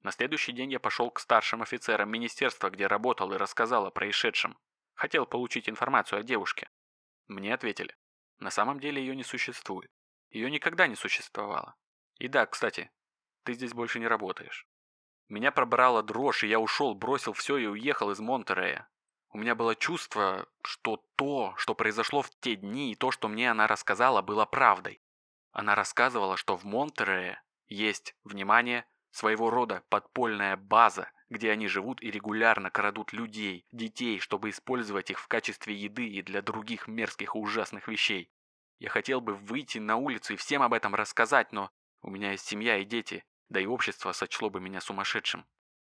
[0.01, 4.57] На следующий день я пошел к старшим офицерам министерства, где работал и рассказал о происшедшем.
[4.93, 6.69] Хотел получить информацию о девушке.
[7.27, 7.95] Мне ответили.
[8.39, 9.91] На самом деле ее не существует.
[10.29, 11.75] Ее никогда не существовало.
[12.19, 12.91] И да, кстати,
[13.43, 14.67] ты здесь больше не работаешь.
[15.29, 18.87] Меня пробрала дрожь, и я ушел, бросил все и уехал из Монтерея.
[19.31, 23.51] У меня было чувство, что то, что произошло в те дни, и то, что мне
[23.51, 25.01] она рассказала, было правдой.
[25.51, 32.09] Она рассказывала, что в Монтерее есть, внимание, своего рода подпольная база, где они живут и
[32.09, 37.37] регулярно крадут людей, детей, чтобы использовать их в качестве еды и для других мерзких и
[37.37, 38.31] ужасных вещей.
[38.79, 41.71] Я хотел бы выйти на улицу и всем об этом рассказать, но
[42.01, 45.45] у меня есть семья и дети, да и общество сочло бы меня сумасшедшим.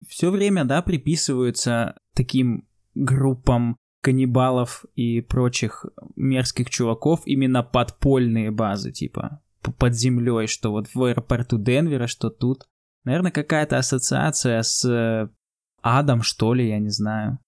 [0.06, 5.84] Все время, да, приписываются таким группам каннибалов и прочих
[6.16, 9.42] мерзких чуваков именно подпольные базы, типа
[9.78, 12.66] под землей, что вот в аэропорту Денвера, что тут.
[13.04, 15.28] Наверное, какая-то ассоциация с э,
[15.82, 17.38] адом, что ли, я не знаю.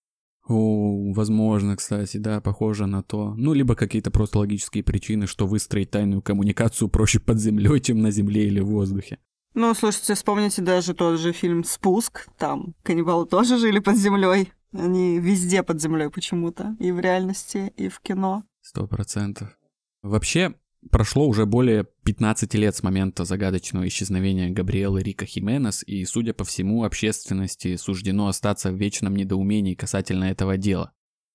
[0.46, 3.34] О, возможно, кстати, да, похоже на то.
[3.34, 8.11] Ну, либо какие-то просто логические причины, что выстроить тайную коммуникацию проще под землей, чем на
[8.11, 9.18] земле или в воздухе.
[9.55, 12.28] Ну, слушайте, вспомните даже тот же фильм «Спуск».
[12.38, 14.53] Там каннибалы тоже жили под землей.
[14.72, 16.74] Они везде под землей почему-то.
[16.80, 18.44] И в реальности, и в кино.
[18.62, 19.57] Сто процентов.
[20.03, 20.55] Вообще,
[20.90, 26.44] Прошло уже более 15 лет с момента загадочного исчезновения Габриэлы Рика Хименес, и, судя по
[26.44, 30.92] всему, общественности суждено остаться в вечном недоумении касательно этого дела.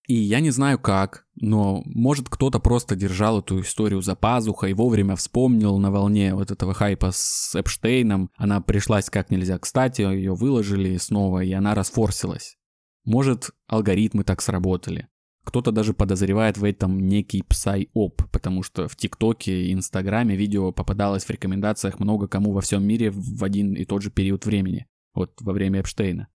[0.08, 5.18] И я не знаю как, но может кто-то просто держал эту историю за пазухой, вовремя
[5.18, 10.96] вспомнил на волне вот этого хайпа с Эпштейном, она пришлась как нельзя кстати, ее выложили
[10.96, 12.58] снова, и она расфорсилась.
[13.04, 15.10] Может, алгоритмы так сработали.
[15.44, 21.26] Кто-то даже подозревает в этом некий псай-оп, потому что в ТикТоке и Инстаграме видео попадалось
[21.26, 24.88] в рекомендациях много кому во всем мире в один и тот же период времени.
[25.14, 26.28] Вот во время Эпштейна.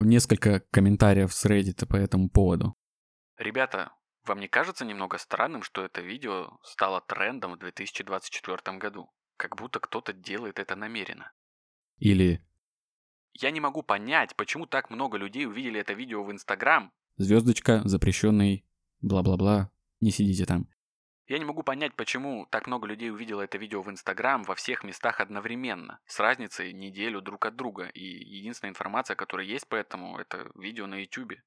[0.00, 2.74] Несколько комментариев с Reddit по этому поводу.
[3.40, 3.94] Ребята,
[4.26, 9.10] вам не кажется немного странным, что это видео стало трендом в 2024 году?
[9.38, 11.32] Как будто кто-то делает это намеренно.
[11.96, 12.44] Или
[13.32, 18.66] я не могу понять, почему так много людей увидели это видео в Инстаграм, звездочка, запрещенный,
[19.00, 19.70] бла-бла-бла,
[20.00, 20.68] не сидите там.
[21.26, 24.84] Я не могу понять, почему так много людей увидело это видео в Инстаграм во всех
[24.84, 30.18] местах одновременно, с разницей неделю друг от друга, и единственная информация, которая есть по этому,
[30.18, 31.42] это видео на Ютубе.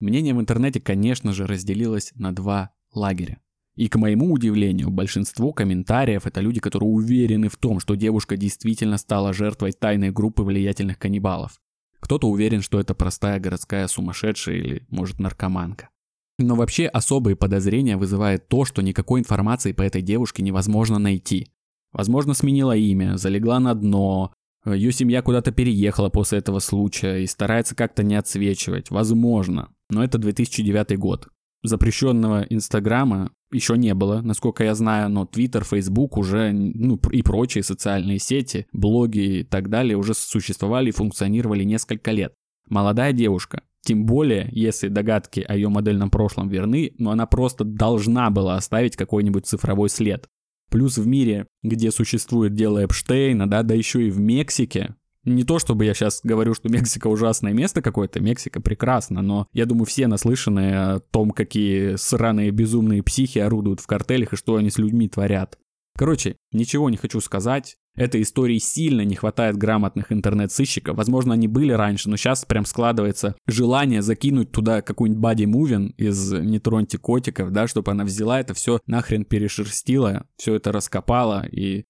[0.00, 3.40] Мнение в интернете, конечно же, разделилось на два лагеря.
[3.76, 8.96] И к моему удивлению, большинство комментариев это люди, которые уверены в том, что девушка действительно
[8.96, 11.60] стала жертвой тайной группы влиятельных каннибалов.
[12.00, 15.90] Кто-то уверен, что это простая городская сумасшедшая или, может, наркоманка.
[16.38, 21.48] Но вообще особые подозрения вызывает то, что никакой информации по этой девушке невозможно найти.
[21.92, 24.32] Возможно, сменила имя, залегла на дно,
[24.74, 28.90] ее семья куда-то переехала после этого случая и старается как-то не отсвечивать.
[28.90, 29.70] Возможно.
[29.90, 31.28] Но это 2009 год
[31.66, 37.62] запрещенного Инстаграма еще не было, насколько я знаю, но Твиттер, Фейсбук уже, ну и прочие
[37.62, 42.34] социальные сети, блоги и так далее уже существовали и функционировали несколько лет.
[42.68, 48.30] Молодая девушка, тем более, если догадки о ее модельном прошлом верны, но она просто должна
[48.30, 50.26] была оставить какой-нибудь цифровой след.
[50.68, 54.96] Плюс в мире, где существует дело Эпштейна, да, да еще и в Мексике,
[55.26, 59.66] не то, чтобы я сейчас говорю, что Мексика ужасное место какое-то, Мексика прекрасна, но я
[59.66, 64.70] думаю, все наслышаны о том, какие сраные безумные психи орудуют в картелях и что они
[64.70, 65.58] с людьми творят.
[65.96, 67.76] Короче, ничего не хочу сказать.
[67.96, 70.94] Этой истории сильно не хватает грамотных интернет-сыщиков.
[70.94, 76.32] Возможно, они были раньше, но сейчас прям складывается желание закинуть туда какую-нибудь бади мувин из
[76.32, 81.86] «Не троньте котиков», да, чтобы она взяла это все нахрен перешерстила, все это раскопала и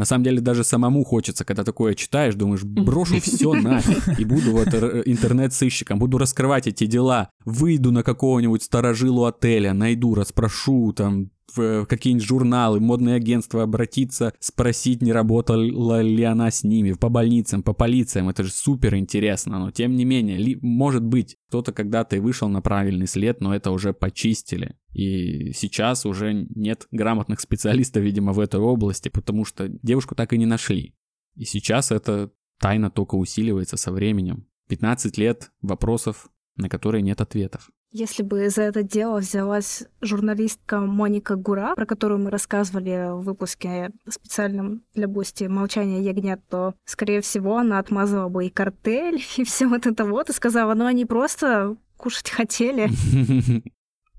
[0.00, 4.52] на самом деле даже самому хочется, когда такое читаешь, думаешь, брошу все нафиг и буду
[4.52, 11.86] вот интернет-сыщиком, буду раскрывать эти дела, выйду на какого-нибудь сторожилу отеля, найду, расспрошу там в
[11.86, 17.72] какие-нибудь журналы, модные агентства обратиться, спросить, не работала ли она с ними, по больницам, по
[17.72, 18.28] полициям.
[18.28, 22.48] Это же супер интересно, но тем не менее, ли, может быть, кто-то когда-то и вышел
[22.48, 24.76] на правильный след, но это уже почистили.
[24.92, 30.38] И сейчас уже нет грамотных специалистов, видимо, в этой области, потому что девушку так и
[30.38, 30.94] не нашли.
[31.36, 34.46] И сейчас эта тайна только усиливается со временем.
[34.68, 37.70] 15 лет вопросов, на которые нет ответов.
[37.92, 43.90] Если бы за это дело взялась журналистка Моника Гура, про которую мы рассказывали в выпуске
[44.08, 49.66] специальном для Boosty «Молчание ягнят», то, скорее всего, она отмазала бы и картель, и все
[49.66, 52.88] вот это вот, и сказала, ну они просто кушать хотели.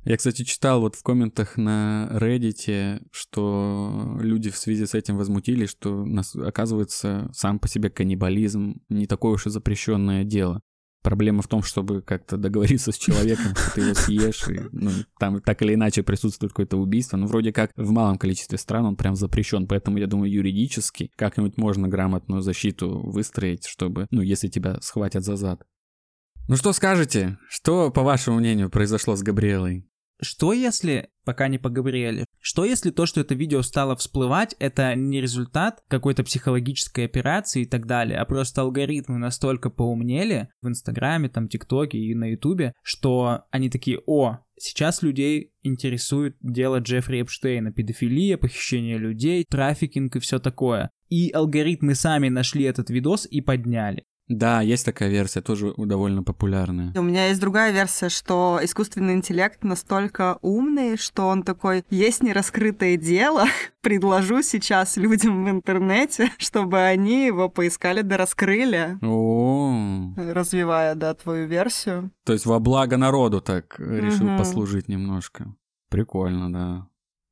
[0.03, 5.69] Я, кстати, читал вот в комментах на Reddit, что люди в связи с этим возмутились,
[5.69, 6.05] что
[6.43, 10.61] оказывается сам по себе каннибализм не такое уж и запрещенное дело.
[11.01, 15.41] Проблема в том, чтобы как-то договориться с человеком, что ты его съешь, и, ну, там
[15.41, 17.17] так или иначе присутствует какое-то убийство.
[17.17, 21.57] Но вроде как в малом количестве стран он прям запрещен, поэтому я думаю, юридически как-нибудь
[21.57, 25.63] можно грамотную защиту выстроить, чтобы, ну, если тебя схватят за зад.
[26.47, 27.37] Ну что скажете?
[27.49, 29.87] Что, по вашему мнению, произошло с Габриэлой?
[30.21, 34.95] Что если, пока не по Габриэле, что если то, что это видео стало всплывать, это
[34.95, 41.29] не результат какой-то психологической операции и так далее, а просто алгоритмы настолько поумнели в Инстаграме,
[41.29, 47.71] там, ТикТоке и на Ютубе, что они такие, о, сейчас людей интересует дело Джеффри Эпштейна,
[47.71, 50.89] педофилия, похищение людей, трафикинг и все такое.
[51.09, 54.05] И алгоритмы сами нашли этот видос и подняли.
[54.31, 56.93] Да, есть такая версия, тоже довольно популярная.
[56.95, 62.95] У меня есть другая версия, что искусственный интеллект настолько умный, что он такой, есть нераскрытое
[62.95, 63.45] дело,
[63.81, 68.97] предложу сейчас людям в интернете, чтобы они его поискали да раскрыли.
[69.01, 72.11] О, Развивая, да, твою версию.
[72.25, 74.37] то есть во благо народу так решил Мгм.
[74.37, 75.53] послужить немножко.
[75.89, 76.87] Прикольно, да.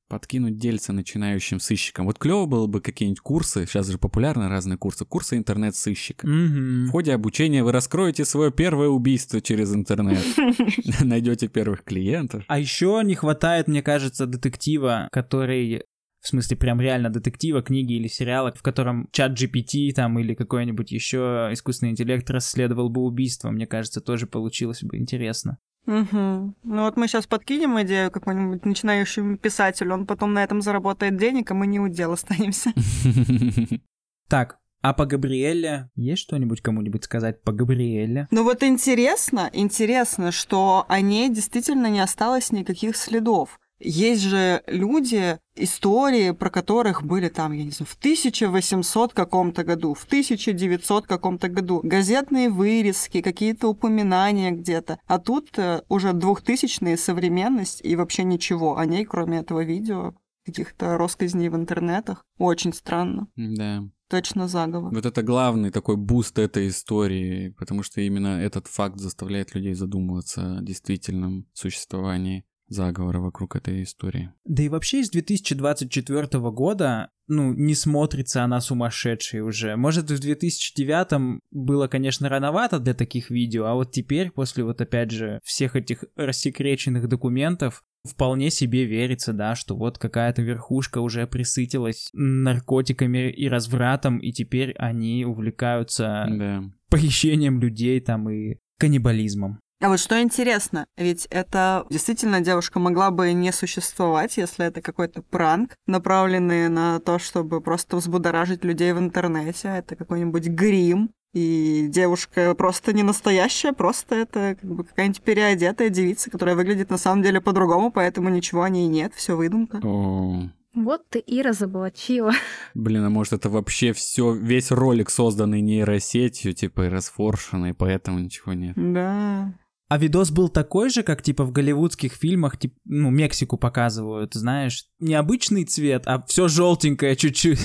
[0.09, 2.07] Подкинуть дельца начинающим сыщикам.
[2.07, 6.25] Вот клево было бы какие-нибудь курсы, сейчас же популярны разные курсы, курсы интернет-сыщика.
[6.25, 6.89] В Мгм.
[6.89, 10.23] ходе обучения вы раскроете свое первое убийство через интернет.
[11.03, 12.43] Найдете первых клиентов.
[12.47, 15.83] А еще не хватает, мне кажется, детектива, который
[16.21, 20.91] в смысле прям реально детектива, книги или сериала, в котором чат GPT там или какой-нибудь
[20.91, 23.51] еще искусственный интеллект расследовал бы убийство.
[23.51, 25.59] Мне кажется, тоже получилось бы интересно.
[25.89, 26.55] Мгм.
[26.63, 31.49] Ну вот мы сейчас подкинем идею какому-нибудь начинающему писателю, он потом на этом заработает денег,
[31.49, 32.71] а мы не у дела останемся.
[34.29, 38.27] Так, а по Габриэле есть что-нибудь кому-нибудь сказать по Габриэле?
[38.29, 43.59] Ну вот интересно, интересно, что о ней действительно не осталось никаких следов.
[43.79, 49.93] Есть же люди, истории, про которых были там, я не знаю, в 1800 каком-то году,
[49.93, 54.99] в 1900 каком-то году, газетные вырезки, какие-то упоминания где-то.
[55.07, 60.13] А тут э, уже двухтысячные современность и вообще ничего о ней, кроме этого видео,
[60.45, 62.25] каких-то россказней в интернетах.
[62.37, 63.27] Очень странно.
[63.35, 63.83] Да.
[64.09, 64.91] Точно заговор.
[64.91, 70.57] Вот это главный такой boost этой истории, потому что именно этот факт заставляет людей задумываться
[70.57, 74.31] о действительном существовании заговора вокруг этой истории.
[74.45, 79.75] Да и вообще из 2024 года, ну, не смотрится она сумасшедшей уже.
[79.75, 85.11] Может, в 2009 было, конечно, рановато для таких видео, а вот теперь, после вот опять
[85.11, 92.09] же всех этих рассекреченных документов, вполне себе верится, да, что вот какая-то верхушка уже пресытилась
[92.13, 96.63] наркотиками и развратом, и теперь они увлекаются Да.
[96.89, 99.59] похищением людей там и каннибализмом.
[99.81, 105.21] А вот что интересно, ведь это действительно девушка могла бы не существовать, если это какой-то
[105.21, 109.69] пранк, направленный на то, чтобы просто взбудоражить людей в интернете.
[109.69, 111.11] Это какой-нибудь грим.
[111.33, 116.97] И девушка просто не настоящая, просто это как бы какая-нибудь переодетая девица, которая выглядит на
[116.97, 119.79] самом деле по-другому, поэтому ничего о ней нет, все выдумка.
[119.83, 122.33] О, Вот ты и разоблачила.
[122.73, 128.53] блин, а может это вообще все, весь ролик созданный нейросетью, типа и расфоршенный, поэтому ничего
[128.53, 128.73] нет.
[128.75, 129.53] Да.
[129.89, 134.85] А видос был такой же, как типа в голливудских фильмах, тип, ну, Мексику показывают, знаешь,
[134.99, 137.59] необычный цвет, а все желтенькое чуть-чуть.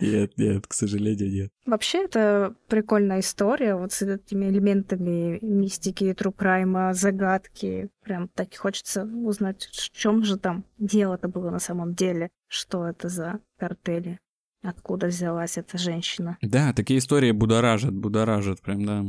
[0.00, 1.52] Нет, нет, к сожалению, нет.
[1.66, 7.90] Вообще, это прикольная история, вот с этими элементами мистики, трукрайма, загадки.
[8.02, 12.86] Прям так и хочется узнать, в чем же там дело-то было на самом деле, что
[12.86, 14.18] это за картели,
[14.62, 16.38] откуда взялась эта женщина.
[16.42, 19.04] Да, такие истории будоражат, будоражат, прям, да.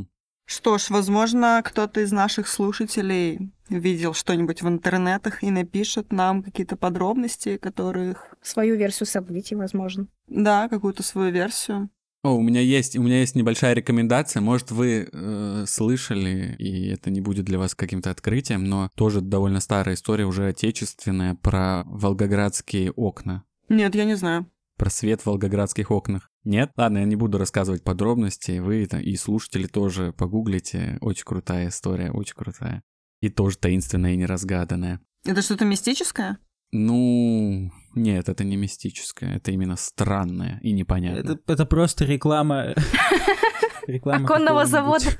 [0.46, 6.76] Что ж, возможно, кто-то из наших слушателей видел что-нибудь в интернетах и напишет нам какие-то
[6.76, 8.36] подробности, которых...
[8.42, 10.08] Свою версию событий, возможно.
[10.28, 11.90] Да, какую-то свою версию.
[12.24, 14.42] О, у меня есть, у меня есть небольшая рекомендация.
[14.42, 19.60] Может, вы э, слышали, и это не будет для вас каким-то открытием, но тоже довольно
[19.60, 23.44] старая история, уже отечественная, про волгоградские окна.
[23.70, 24.46] Нет, я не знаю.
[24.82, 26.28] Про свет в волгоградских окнах.
[26.44, 26.72] Нет?
[26.76, 28.58] Ладно, я не буду рассказывать подробности.
[28.58, 30.98] Вы это- и слушатели тоже погуглите.
[31.02, 32.82] Очень крутая история, очень крутая.
[33.22, 35.00] И тоже таинственная и неразгаданная.
[35.24, 36.40] Это что-то мистическое?
[36.72, 41.36] Ну, нет, это не мистическое, это именно странное и непонятное.
[41.36, 42.74] Это, это просто реклама...
[43.88, 45.06] Реклама Оконного завода.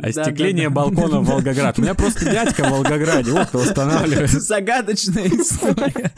[0.00, 0.90] Остекление Да-да-да.
[0.90, 1.78] балкона в Волгоград.
[1.78, 4.30] У меня просто дядька в Волгограде, вот кто устанавливает.
[4.30, 6.12] Загадочная история.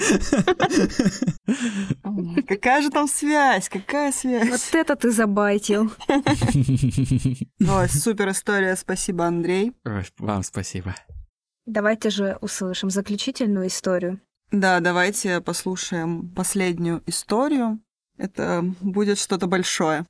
[2.46, 3.68] Какая же там связь?
[3.68, 4.48] Какая связь?
[4.48, 5.92] Вот это ты забайтил.
[6.08, 9.72] Ой, супер история, спасибо, Андрей.
[10.18, 10.94] Вам спасибо.
[11.66, 14.20] Давайте же услышим заключительную историю.
[14.52, 17.80] Да, давайте послушаем последнюю историю.
[18.16, 20.06] Это будет что-то большое.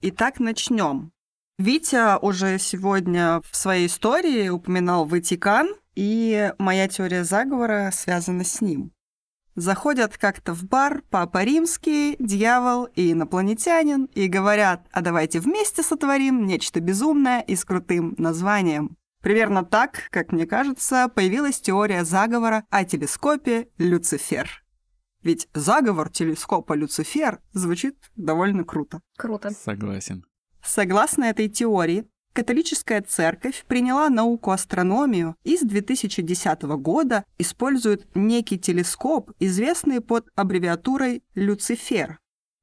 [0.00, 1.12] Итак, начнем.
[1.58, 8.92] Витя уже сегодня в своей истории упоминал Ватикан, и моя теория заговора связана с ним.
[9.54, 16.44] Заходят как-то в бар Папа Римский, дьявол и инопланетянин и говорят, а давайте вместе сотворим
[16.44, 18.96] нечто безумное и с крутым названием.
[19.22, 24.63] Примерно так, как мне кажется, появилась теория заговора о телескопе Люцифер.
[25.24, 29.00] Ведь заговор телескопа Люцифер звучит довольно круто.
[29.16, 29.50] Круто.
[29.50, 30.24] Согласен.
[30.62, 39.30] Согласно этой теории, католическая церковь приняла науку астрономию и с 2010 года использует некий телескоп,
[39.40, 42.18] известный под аббревиатурой Люцифер.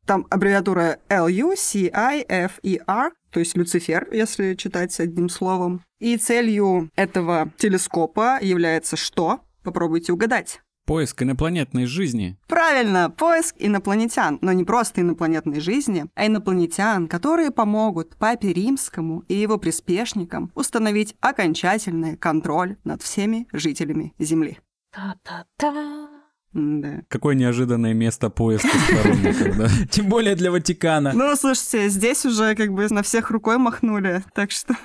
[0.05, 5.83] Там аббревиатура L-U-C-I-F-E-R, то есть Люцифер, если читать одним словом.
[5.99, 9.41] И целью этого телескопа является что?
[9.63, 10.61] Попробуйте угадать.
[10.85, 12.37] Поиск инопланетной жизни.
[12.47, 19.35] Правильно, поиск инопланетян, но не просто инопланетной жизни, а инопланетян, которые помогут папе римскому и
[19.35, 24.59] его приспешникам установить окончательный контроль над всеми жителями Земли.
[24.93, 26.09] Та-та-та.
[26.53, 27.01] Да.
[27.07, 29.67] Какое неожиданное место поиска сторонников, да?
[29.89, 31.13] Тем более для Ватикана.
[31.13, 34.75] Ну, слушайте, здесь уже как бы на всех рукой махнули, так что...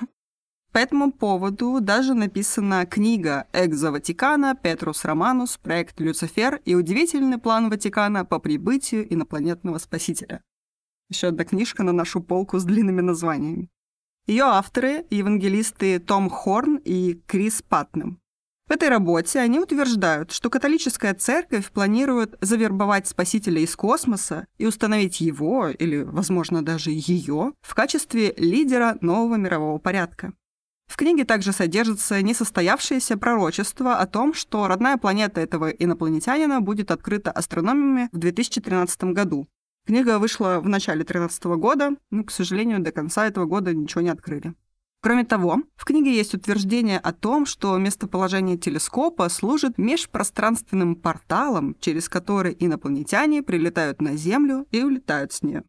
[0.77, 4.53] По этому поводу даже написана книга «Экзо Ватикана.
[4.53, 5.57] Петрус Романус.
[5.57, 10.43] Проект Люцифер и удивительный план Ватикана по прибытию инопланетного спасителя».
[11.09, 13.71] Еще одна книжка на нашу полку с длинными названиями.
[14.27, 18.19] Ее авторы— евангелисты Том Хорн и Крис Патнем.
[18.67, 25.21] В этой работе они утверждают, что католическая церковь планирует завербовать спасителя из космоса и установить
[25.21, 30.33] его, или, возможно, даже ее, в качестве лидера нового мирового порядка.
[30.87, 37.31] В книге также содержится несостоявшееся пророчество о том, что родная планета этого инопланетянина будет открыта
[37.31, 39.47] астрономами в 2013 году.
[39.85, 44.09] Книга вышла в начале 2013 года, но, к сожалению, до конца этого года ничего не
[44.09, 44.53] открыли.
[45.01, 52.09] Кроме того, в книге есть утверждение о том, что местоположение телескопа служит межпространственным порталом, через
[52.09, 55.63] который инопланетяне прилетают на Землю и улетают с нее.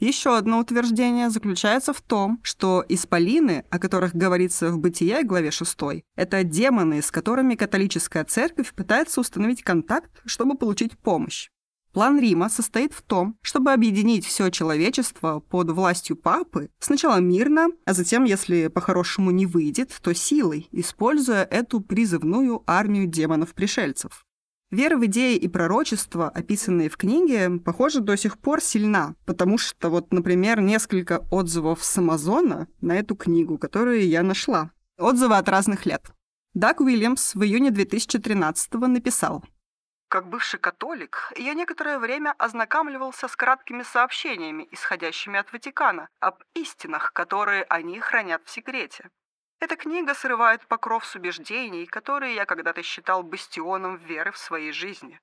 [0.00, 5.76] Еще одно утверждение заключается в том, что исполины, о которых говорится в «Бытие» главе 6,
[6.16, 11.50] это демоны, с которыми католическая церковь пытается установить контакт, чтобы получить помощь.
[11.92, 17.92] План Рима состоит в том, чтобы объединить все человечество под властью папы сначала мирно, а
[17.92, 24.24] затем, если по-хорошему не выйдет, то силой, используя эту призывную армию демонов-пришельцев.
[24.70, 29.90] Вера в идеи и пророчества, описанные в книге, похоже, до сих пор сильна, потому что
[29.90, 34.70] вот, например, несколько отзывов с Амазона на эту книгу, которую я нашла.
[34.96, 36.12] Отзывы от разных лет.
[36.54, 39.44] Даг Уильямс в июне 2013 написал
[40.10, 47.12] как бывший католик, я некоторое время ознакомливался с краткими сообщениями, исходящими от Ватикана, об истинах,
[47.12, 49.08] которые они хранят в секрете.
[49.60, 55.20] Эта книга срывает покров с убеждений, которые я когда-то считал бастионом веры в своей жизни.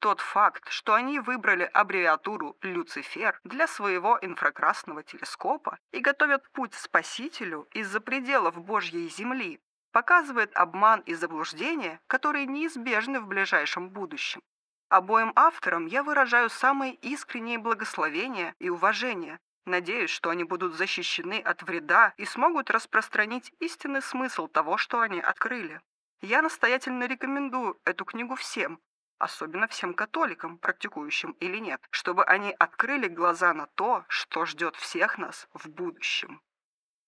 [0.00, 7.68] Тот факт, что они выбрали аббревиатуру «Люцифер» для своего инфракрасного телескопа и готовят путь спасителю
[7.72, 9.60] из-за пределов Божьей Земли,
[9.92, 14.42] показывает обман и заблуждение, которые неизбежны в ближайшем будущем.
[14.88, 19.38] Обоим авторам я выражаю самые искренние благословения и уважение.
[19.66, 25.20] Надеюсь, что они будут защищены от вреда и смогут распространить истинный смысл того, что они
[25.20, 25.80] открыли.
[26.22, 28.78] Я настоятельно рекомендую эту книгу всем,
[29.18, 35.18] особенно всем католикам, практикующим или нет, чтобы они открыли глаза на то, что ждет всех
[35.18, 36.40] нас в будущем.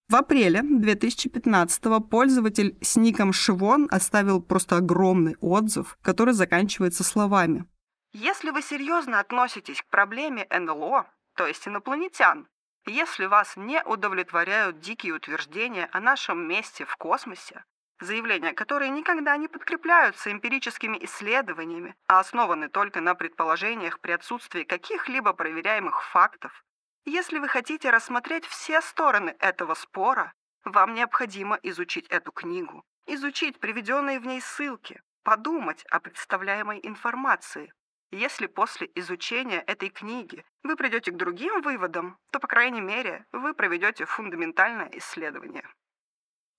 [0.08, 7.66] В апреле 2015-го пользователь с ником Шивон оставил просто огромный отзыв, который заканчивается словами.
[8.12, 11.06] Если вы серьезно относитесь к проблеме НЛО,
[11.38, 12.48] то есть инопланетян,
[12.84, 17.62] если вас не удовлетворяют дикие утверждения о нашем месте в космосе,
[18.00, 25.32] заявления, которые никогда не подкрепляются эмпирическими исследованиями, а основаны только на предположениях при отсутствии каких-либо
[25.32, 26.64] проверяемых фактов,
[27.04, 30.32] если вы хотите рассмотреть все стороны этого спора,
[30.64, 37.72] вам необходимо изучить эту книгу, изучить приведенные в ней ссылки, подумать о представляемой информации.
[38.10, 43.52] Если после изучения этой книги вы придете к другим выводам, то, по крайней мере, вы
[43.52, 45.68] проведете фундаментальное исследование.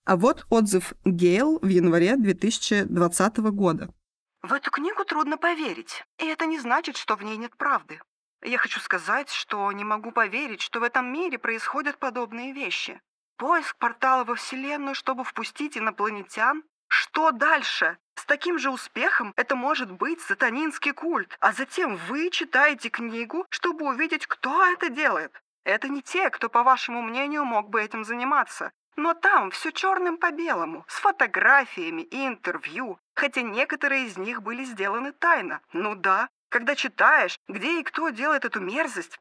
[0.05, 3.93] А вот отзыв Гейл в январе 2020 года.
[4.41, 7.99] В эту книгу трудно поверить, и это не значит, что в ней нет правды.
[8.43, 13.01] Я хочу сказать, что не могу поверить, что в этом мире происходят подобные вещи.
[13.37, 16.63] Поиск портала во Вселенную, чтобы впустить инопланетян?
[16.87, 17.97] Что дальше?
[18.19, 23.85] С таким же успехом это может быть сатанинский культ, а затем вы читаете книгу, чтобы
[23.85, 25.31] увидеть, кто это делает.
[25.63, 28.73] Это не те, кто, по вашему мнению, мог бы этим заниматься.
[28.97, 34.65] Но там все черным по белому, с фотографиями и интервью, хотя некоторые из них были
[34.65, 35.61] сделаны тайно.
[35.71, 39.17] Ну да, когда читаешь, где и кто делает эту мерзость.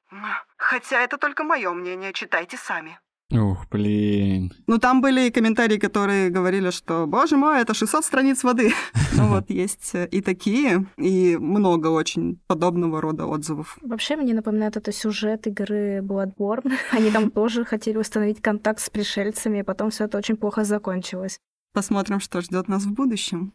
[0.57, 2.99] Хотя это только мое мнение, читайте сами.
[3.31, 4.55] Ух, блин.
[4.67, 8.73] Ну, там были и комментарии, которые говорили, что, боже мой, это 600 страниц воды.
[9.13, 13.77] Ну вот, есть и такие, и много очень подобного рода отзывов.
[13.83, 16.73] Вообще, мне напоминает это сюжет игры Bloodborne.
[16.93, 21.39] Они там тоже хотели установить контакт с пришельцами, и потом все это очень плохо закончилось.
[21.75, 23.53] Посмотрим, что ждет нас в будущем.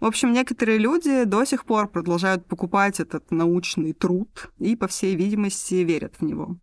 [0.00, 5.16] В общем, некоторые люди до сих пор продолжают покупать этот научный труд и, по всей
[5.16, 6.56] видимости, верят в него.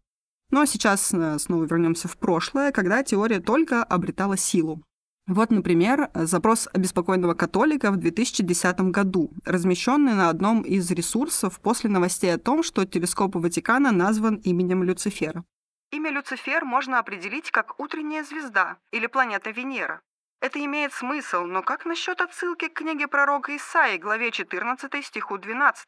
[0.52, 4.84] Но сейчас э, снова вернемся в прошлое, когда теория только обретала силу.
[5.28, 12.32] Вот, например, запрос обеспокоенного католика в 2010 году, размещенный на одном из ресурсов после новостей
[12.32, 15.44] о том, что телескоп Ватикана назван именем Люцифера.
[15.92, 20.02] Имя Люцифер можно определить как утренняя звезда или планета Венера.
[20.42, 25.88] Это имеет смысл, но как насчет отсылки к книге пророка Исаии, главе 14 стиху 12?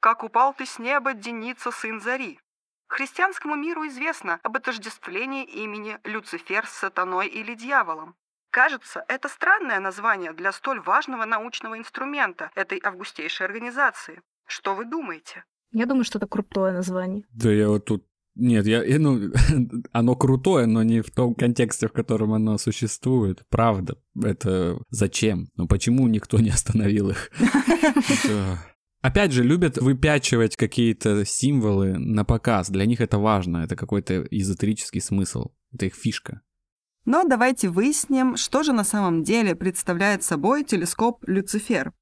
[0.00, 2.40] «Как упал ты с неба, Деница, сын Зари».
[2.88, 8.14] Христианскому миру известно об отождествлении имени Люцифер с сатаной или дьяволом.
[8.50, 14.22] Кажется, это странное название для столь важного научного инструмента этой августейшей организации.
[14.46, 15.44] Что вы думаете?
[15.72, 17.24] Я думаю, что это крутое название.
[17.32, 18.06] Да я вот тут
[18.36, 19.32] нет, я, ну,
[19.92, 23.44] оно крутое, но не в том контексте, в котором оно существует.
[23.48, 23.96] Правда.
[24.20, 25.48] Это зачем?
[25.56, 27.30] Ну почему никто не остановил их?
[29.04, 32.70] Опять же, любят выпячивать какие-то символы на показ.
[32.70, 33.58] Для них это важно.
[33.58, 35.50] Это какой-то эзотерический смысл.
[35.74, 36.40] Это их фишка.
[37.04, 41.92] Но давайте выясним, что же на самом деле представляет собой телескоп Люцифер.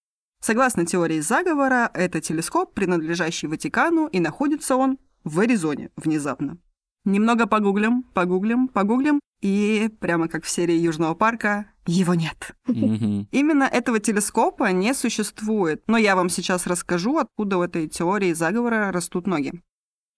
[0.40, 6.58] Согласно теории заговора, это телескоп, принадлежащий Ватикану, и находится он в Аризоне внезапно.
[7.04, 12.52] Немного погуглим, погуглим, погуглим, и прямо как в серии Южного парка, его нет.
[12.66, 18.92] Именно этого телескопа не существует, но я вам сейчас расскажу, откуда в этой теории заговора
[18.92, 19.52] растут ноги.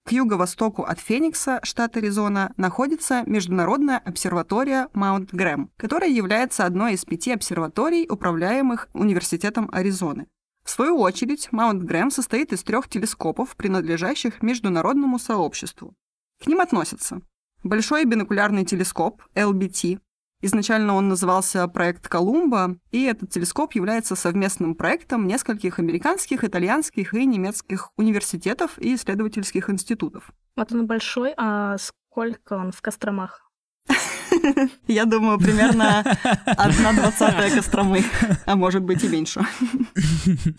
[0.07, 7.07] К юго-востоку от Феникса, штат Аризона, находится Международная обсерватория Маунт Грэм, которая является одной из
[7.07, 10.27] пяти обсерваторий, управляемых Университетом Аризоны.
[10.63, 15.95] В свою очередь, Маунт Грэм состоит из трех телескопов, принадлежащих международному сообществу.
[16.43, 17.23] К ним относятся
[17.65, 19.99] Большой бинокулярный телескоп LBT.
[20.43, 27.25] Изначально он назывался проект Колумба, и этот телескоп является совместным проектом нескольких американских, итальянских и
[27.25, 30.31] немецких университетов и исследовательских институтов.
[30.57, 33.51] Вот он большой, а сколько он в Костромах?
[34.87, 36.01] Я думаю, примерно
[36.45, 38.03] одна двадцатая Костромы,
[38.45, 39.41] а может быть и меньше.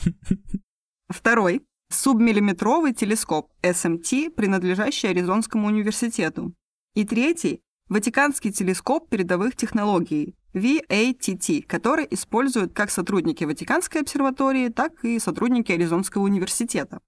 [1.09, 1.61] Второй
[1.91, 6.55] субмиллиметровый телескоп SMT, принадлежащий Аризонскому университету.
[6.95, 15.19] И третий– Ватиканский телескоп передовых технологий VATT, который используют как сотрудники Ватиканской обсерватории, так и
[15.19, 17.01] сотрудники Аризонского университета.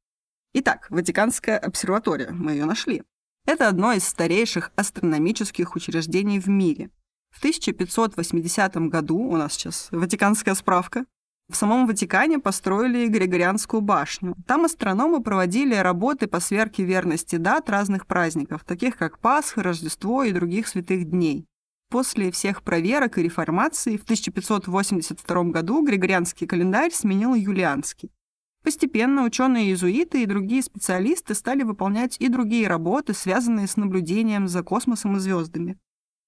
[0.54, 3.02] Итак, Ватиканская обсерватория, мы ее нашли.
[3.46, 6.90] Это одно из старейших астрономических учреждений в мире.
[7.30, 11.06] В 1580 году, у нас сейчас Ватиканская справка,
[11.50, 14.36] в самом Ватикане построили Григорианскую башню.
[14.46, 20.34] Там астрономы проводили работы по сверке верности дат разных праздников, таких как Пасха, Рождество и
[20.34, 21.46] других святых дней.
[21.90, 28.12] После всех проверок и реформации в 1582 году Григорианский календарь сменил юлианский.
[28.64, 35.16] Постепенно ученые-иезуиты и другие специалисты стали выполнять и другие работы, связанные с наблюдением за космосом
[35.16, 35.78] и звездами.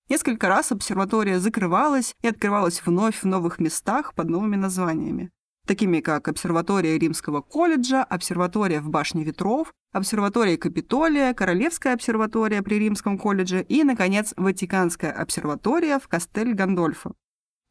[0.09, 5.29] Несколько раз обсерватория закрывалась и открывалась вновь в новых местах под новыми названиями,
[5.67, 13.19] такими как обсерватория Римского колледжа, обсерватория в Башне Ветров, обсерватория Капитолия, Королевская обсерватория при Римском
[13.19, 17.13] колледже и, наконец, Ватиканская обсерватория в Кастель-Гандольфо.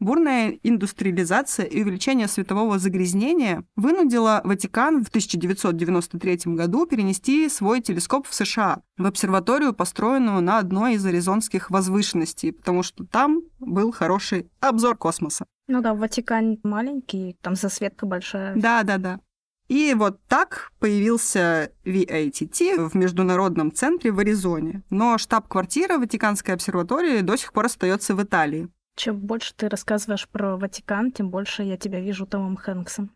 [0.00, 8.34] Бурная индустриализация и увеличение светового загрязнения вынудило Ватикан в 1993 году перенести свой телескоп в
[8.34, 14.96] США, в обсерваторию, построенную на одной из аризонских возвышенностей, потому что там был хороший обзор
[14.96, 15.44] космоса.
[15.66, 18.54] Ну да, Ватикан маленький, там засветка большая.
[18.54, 19.20] Да, да, да.
[19.68, 24.82] И вот так появился VATT в Международном центре в Аризоне.
[24.88, 28.70] Но штаб-квартира Ватиканской обсерватории до сих пор остается в Италии.
[28.98, 33.12] Чем больше ты рассказываешь про Ватикан, тем больше я тебя вижу Томом Хэнксом.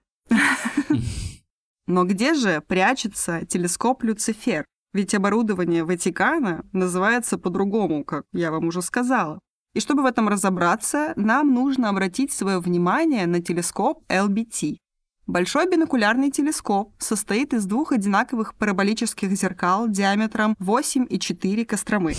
[1.89, 4.65] Но где же прячется телескоп Люцифер?
[4.93, 9.41] Ведь оборудование Ватикана называется по-другому, как я вам уже сказала.
[9.75, 14.77] И чтобы в этом разобраться, нам нужно обратить свое внимание на телескоп LBT.
[15.27, 22.15] Большой бинокулярный телескоп состоит из двух одинаковых параболических зеркал диаметром 8,4 костромы.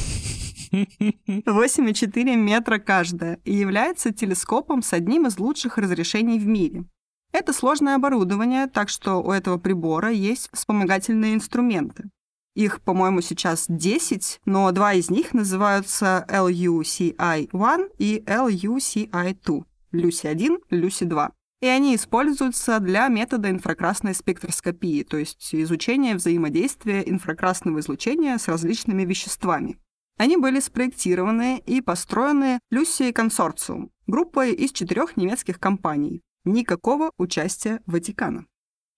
[0.74, 6.86] 8,4 метра каждая и является телескопом с одним из лучших разрешений в мире.
[7.32, 12.10] Это сложное оборудование, так что у этого прибора есть вспомогательные инструменты.
[12.56, 19.64] Их, по-моему, сейчас 10, но два из них называются LUCI-1 и LUCI-2.
[19.92, 21.32] Люси-1, Люси-2.
[21.62, 29.06] И они используются для метода инфракрасной спектроскопии, то есть изучения взаимодействия инфракрасного излучения с различными
[29.06, 29.80] веществами.
[30.18, 36.22] Они были спроектированы и построены Люси консорциум, группой из четырех немецких компаний.
[36.46, 38.46] Никакого участия Ватикана.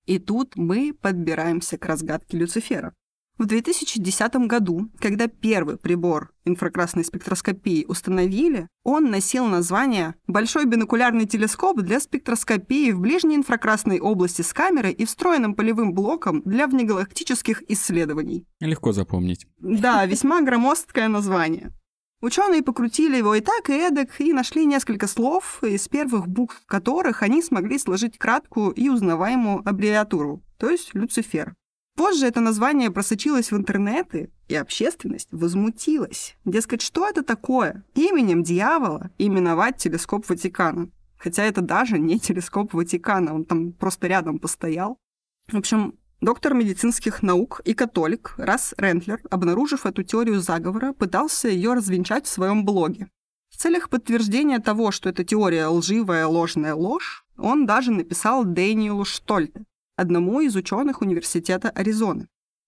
[0.06, 2.94] И тут мы подбираемся к разгадке Люцифера.
[3.38, 11.82] В 2010 году, когда первый прибор инфракрасной спектроскопии установили, он носил название «Большой бинокулярный телескоп
[11.82, 18.45] для спектроскопии в ближней инфракрасной области с камерой и встроенным полевым блоком для внегалактических исследований».
[18.62, 19.45] Легко запомнить.
[19.57, 21.74] Да, весьма громоздкое название.
[22.22, 27.22] Ученые покрутили его и так, и эдак, и нашли несколько слов, из первых букв которых
[27.22, 31.53] они смогли сложить краткую и узнаваемую аббревиатуру, то есть Люцифер.
[31.96, 36.36] Позже это название просочилось в интернеты, и общественность возмутилась.
[36.44, 37.86] Дескать, что это такое?
[37.96, 40.90] Именем дьявола именовать телескоп Ватикана.
[41.18, 45.00] Хотя это даже не телескоп Ватикана, он там просто рядом постоял.
[45.48, 51.74] В общем, доктор медицинских наук и католик Расс Рентлер, обнаружив эту теорию заговора, пытался ее
[51.74, 53.08] развенчать в своем блоге.
[53.50, 59.64] В целях подтверждения того, что эта теория лживая, ложная ложь, он даже написал Дэниелу Штольте,
[59.96, 62.28] одному из ученых университета Аризоны.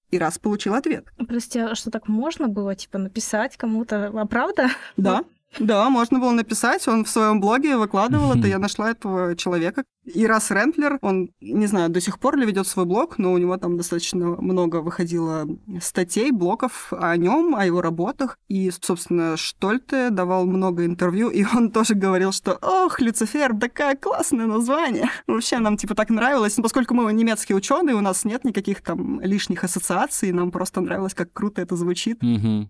[0.10, 1.06] И раз получил ответ.
[1.28, 4.08] Прости, а что так можно было, типа, написать кому-то?
[4.14, 4.70] А правда?
[4.95, 5.24] Да,
[5.60, 9.84] да, можно было написать, он в своем блоге выкладывал это, я нашла этого человека.
[10.14, 13.38] И раз Рентлер, он, не знаю, до сих пор ли ведет свой блог, но у
[13.38, 15.48] него там достаточно много выходило
[15.82, 18.38] статей, блоков о нем, о его работах.
[18.48, 24.46] И, собственно, Штольте давал много интервью, и он тоже говорил, что «Ох, Люцифер, такое классное
[24.46, 26.56] название!» Вообще нам, типа, так нравилось.
[26.58, 31.14] Но поскольку мы немецкие ученые, у нас нет никаких там лишних ассоциаций, нам просто нравилось,
[31.14, 32.20] как круто это звучит.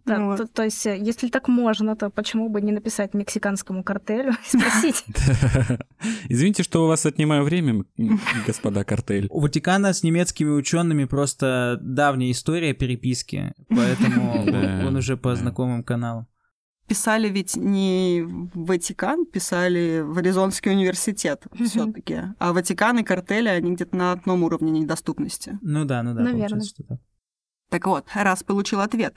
[0.06, 0.38] Да, вот.
[0.38, 5.06] то, то есть, если так можно, то почему бы не написать мексиканскому картелю и спросить?
[6.30, 7.86] Извините, что у вас отнимает отнимаю время,
[8.48, 9.28] господа картель.
[9.30, 14.46] У Ватикана с немецкими учеными просто давняя история переписки, поэтому
[14.88, 16.28] он уже по знакомым каналам.
[16.88, 22.22] Писали ведь не в Ватикан, писали в Аризонский университет все-таки.
[22.40, 25.60] А Ватикан и картели, они где-то на одном уровне недоступности.
[25.62, 26.62] Ну да, ну да, Наверное.
[26.62, 27.00] что так.
[27.70, 29.16] Так вот, раз получил ответ.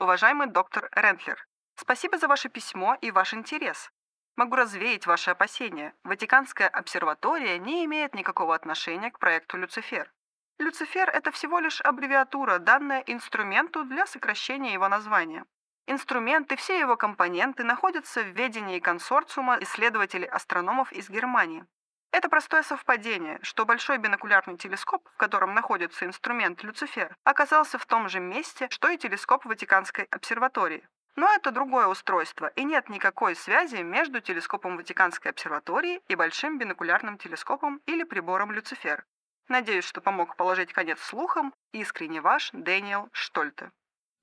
[0.00, 1.36] Уважаемый доктор Рентлер,
[1.76, 3.90] спасибо за ваше письмо и ваш интерес.
[4.36, 5.94] Могу развеять ваши опасения.
[6.02, 10.12] Ватиканская обсерватория не имеет никакого отношения к проекту Люцифер.
[10.58, 15.44] Люцифер– это всего лишь аббревиатура, данная инструменту для сокращения его названия.
[15.86, 21.66] Инструмент и все его компоненты находятся в ведении консорциума исследователей-астрономов из Германии.
[22.10, 28.08] Это простое совпадение, что большой бинокулярный телескоп, в котором находится инструмент Люцифер, оказался в том
[28.08, 30.88] же месте, что и телескоп Ватиканской обсерватории.
[31.16, 37.18] Но это другое устройство, и нет никакой связи между телескопом Ватиканской обсерватории и большим бинокулярным
[37.18, 39.04] телескопом или прибором Люцифер.
[39.48, 41.54] Надеюсь, что помог положить конец слухам.
[41.72, 43.70] Искренне ваш Дэниел Штольте.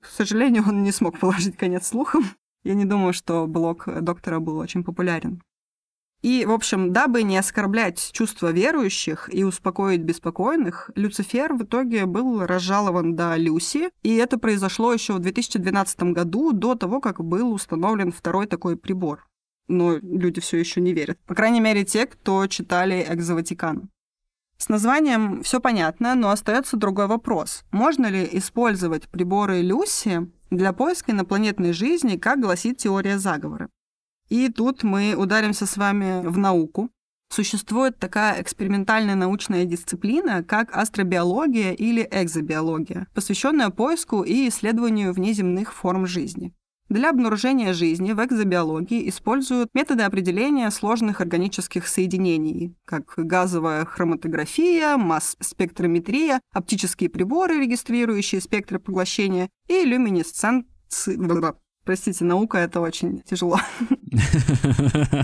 [0.01, 2.23] К сожалению, он не смог положить конец слухам.
[2.63, 5.41] Я не думаю, что блог доктора был очень популярен.
[6.21, 12.45] И, в общем, дабы не оскорблять чувства верующих и успокоить беспокойных, Люцифер в итоге был
[12.45, 18.11] разжалован до Люси, и это произошло еще в 2012 году, до того, как был установлен
[18.11, 19.27] второй такой прибор.
[19.67, 21.17] Но люди все еще не верят.
[21.25, 23.89] По крайней мере, те, кто читали «Экзоватикан».
[24.57, 27.63] С названием все понятно, но остается другой вопрос.
[27.71, 33.69] Можно ли использовать приборы Люси для поиска инопланетной жизни, как гласит теория заговора?
[34.31, 36.89] И тут мы ударимся с вами в науку.
[37.29, 46.07] Существует такая экспериментальная научная дисциплина, как астробиология или экзобиология, посвященная поиску и исследованию внеземных форм
[46.07, 46.53] жизни.
[46.87, 56.39] Для обнаружения жизни в экзобиологии используют методы определения сложных органических соединений, как газовая хроматография, масс-спектрометрия,
[56.53, 61.17] оптические приборы, регистрирующие спектры поглощения, и люминесценции...
[61.91, 63.59] Простите, наука— это очень тяжело.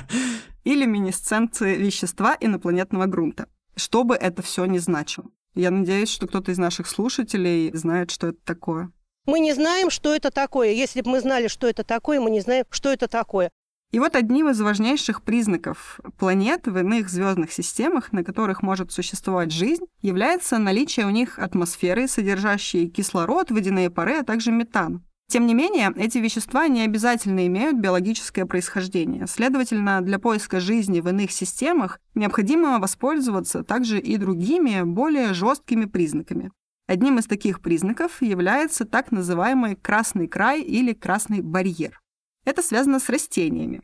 [0.66, 3.48] Или люминесценции вещества инопланетного грунта.
[3.78, 5.28] Что бы это все ни значило.
[5.56, 8.92] Я надеюсь, что кто-то из наших слушателей знает, что это такое.
[9.26, 10.74] Мы не знаем, что это такое.
[10.74, 13.50] Если бы мы знали, что это такое, мы не знаем, что это такое.
[13.94, 19.54] И вот одним из важнейших признаков планет в иных звездных системах, на которых может существовать
[19.54, 25.07] жизнь, является наличие у них атмосферы, содержащей кислород, водяные пары, а также метан.
[25.30, 29.28] Тем не менее, эти вещества не обязательно имеют биологическое происхождение.
[29.28, 36.52] Следовательно, для поиска жизни в иных системах необходимо воспользоваться также и другими, более жесткими признаками.
[36.88, 42.00] Одним из таких признаков является так называемый красный край или красный барьер.
[42.46, 43.82] Это связано с растениями.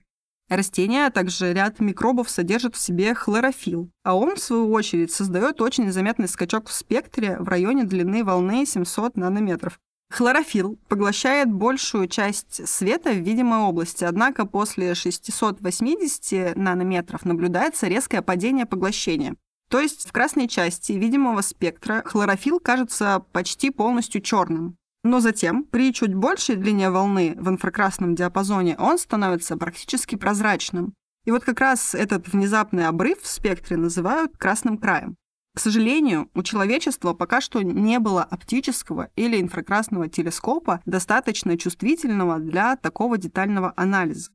[0.48, 5.62] Растения, а также ряд микробов содержат в себе хлорофилл, а он, в свою очередь, создает
[5.62, 9.80] очень заметный скачок в спектре в районе длины волны 700 нанометров.
[10.14, 18.68] Хлорофилл поглощает большую часть света в видимой области, однако после 680 нанометров наблюдается резкое падение
[18.68, 19.36] поглощения.
[19.72, 24.78] То есть в красной части видимого спектра хлорофилл кажется почти полностью черным.
[25.04, 30.94] Но затем, при чуть большей длине волны в инфракрасном диапазоне, он становится практически прозрачным.
[31.26, 35.16] И вот как раз этот внезапный обрыв в спектре называют красным краем.
[35.56, 42.76] К сожалению, у человечества пока что не было оптического или инфракрасного телескопа, достаточно чувствительного для
[42.76, 44.32] такого детального анализа.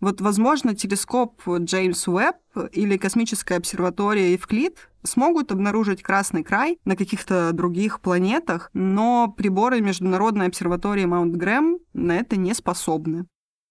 [0.00, 2.36] Вот, возможно, телескоп Джеймс Уэбб
[2.72, 10.48] или космическая обсерватория Евклид смогут обнаружить красный край на каких-то других планетах, но приборы Международной
[10.48, 13.26] обсерватории Маунт Грэм на это не способны.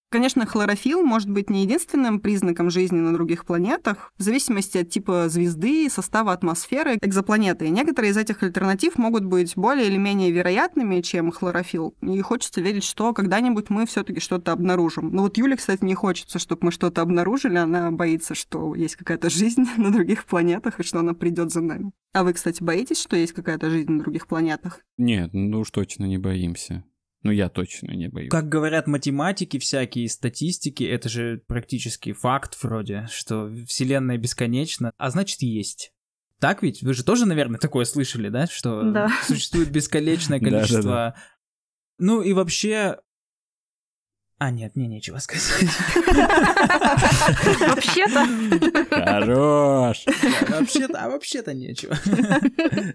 [0.10, 5.28] Конечно, хлорофилл может быть не единственным признаком жизни на других планетах, в зависимости от типа
[5.28, 7.68] звезды, состава атмосферы экзопланеты.
[7.68, 11.94] И некоторые из этих альтернатив могут быть более или менее вероятными, чем хлорофилл.
[12.02, 15.10] И хочется верить, что когда-нибудь мы все таки что-то обнаружим.
[15.14, 17.58] Но вот Юле, кстати, не хочется, чтобы мы что-то обнаружили.
[17.58, 21.92] Она боится, что есть какая-то жизнь на других планетах и что она придет за нами.
[22.14, 24.80] А вы, кстати, боитесь, что есть какая-то жизнь на других планетах?
[24.98, 26.86] Нет, ну уж точно не боимся.
[27.24, 28.30] Ну, я точно не боюсь.
[28.30, 35.42] Как говорят математики всякие, статистики, это же практически факт вроде, что Вселенная бесконечна, а значит
[35.42, 35.92] есть.
[36.40, 36.84] Так ведь?
[36.84, 38.46] Вы же тоже, наверное, такое слышали, да?
[38.48, 39.10] Что Да.
[39.24, 41.16] существует бесконечное количество...
[41.98, 42.98] Ну и вообще...
[44.40, 45.66] А, нет, мне нечего сказать.
[47.60, 48.26] Вообще-то.
[49.04, 50.06] Хорош!
[50.06, 51.98] Да, Вообще-то, а вообще-то нечего.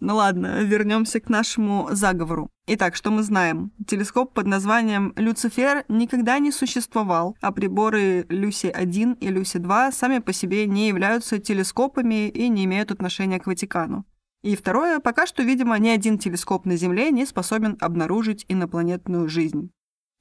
[0.00, 2.48] Ну ладно, вернемся к нашему заговору.
[2.66, 3.70] Итак, что мы знаем?
[3.86, 10.66] Телескоп под названием Люцифер никогда не существовал, а приборы Люси-1 и Люси-2 сами по себе
[10.66, 14.06] не являются телескопами и не имеют отношения к Ватикану.
[14.42, 19.70] И второе, пока что, видимо, ни один телескоп на Земле не способен обнаружить инопланетную жизнь.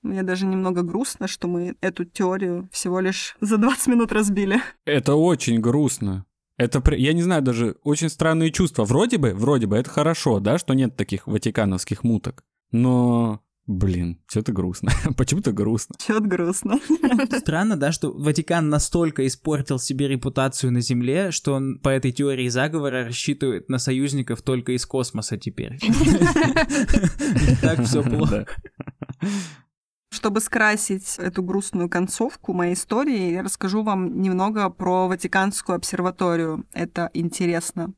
[0.01, 4.61] Мне даже немного грустно, что мы эту теорию всего лишь за 20 минут разбили.
[4.85, 6.25] Это очень грустно.
[6.59, 8.83] Это, я не знаю, даже очень странные чувства.
[8.83, 12.43] Вроде бы, вроде бы, это хорошо, да, что нет таких ватикановских муток.
[12.71, 14.91] Но, блин, что-то грустно.
[15.17, 15.95] Почему-то грустно.
[16.05, 16.81] Чё-то грустно.
[17.39, 22.49] Странно, да, что Ватикан настолько испортил себе репутацию на Земле, что он по этой теории
[22.49, 25.79] заговора рассчитывает на союзников только из космоса теперь.
[27.61, 28.45] Так все плохо.
[30.11, 36.65] Чтобы скрасить эту грустную концовку моей истории, я расскажу вам немного про Ватиканскую обсерваторию.
[36.73, 37.93] Это интересно.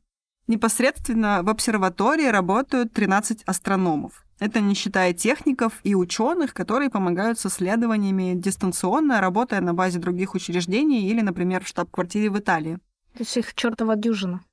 [0.46, 4.26] Непосредственно в обсерватории работают 13 астрономов.
[4.40, 10.34] Это не считая техников и ученых, которые помогают с исследованиями дистанционно, работая на базе других
[10.34, 12.78] учреждений или, например, в штаб-квартире в Италии.
[13.14, 14.44] То есть их чертова дюжина.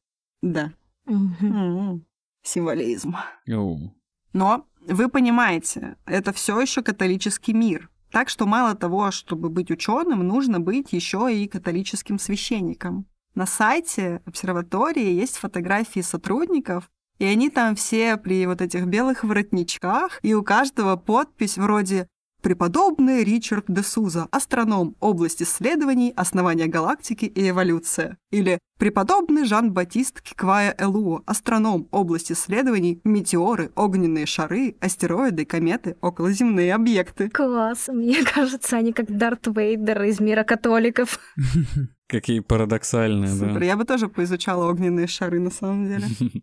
[0.41, 0.71] Да.
[1.07, 2.05] М-м.
[2.43, 3.15] Символизм.
[3.49, 3.93] Оу.
[4.31, 7.89] Но вы понимаете, это все еще католический мир.
[8.11, 13.05] Так что мало того, чтобы быть ученым, нужно быть еще и католическим священником.
[13.35, 16.89] На сайте обсерватории есть фотографии сотрудников,
[17.19, 22.07] и они там все при вот этих белых воротничках, и у каждого подпись вроде
[22.41, 28.17] «Преподобный Ричард де Суза, астроном, область исследований, основания галактики и эволюция».
[28.31, 37.29] Или «Преподобный Жан-Батист Киквая Элуо, астроном, область исследований, метеоры, огненные шары, астероиды, кометы, околоземные объекты».
[37.29, 37.89] Класс.
[37.89, 41.19] Мне кажется, они как Дарт Вейдер из мира католиков.
[42.07, 43.65] Какие парадоксальные, Супер, да.
[43.65, 46.07] я бы тоже поизучала огненные шары на самом деле.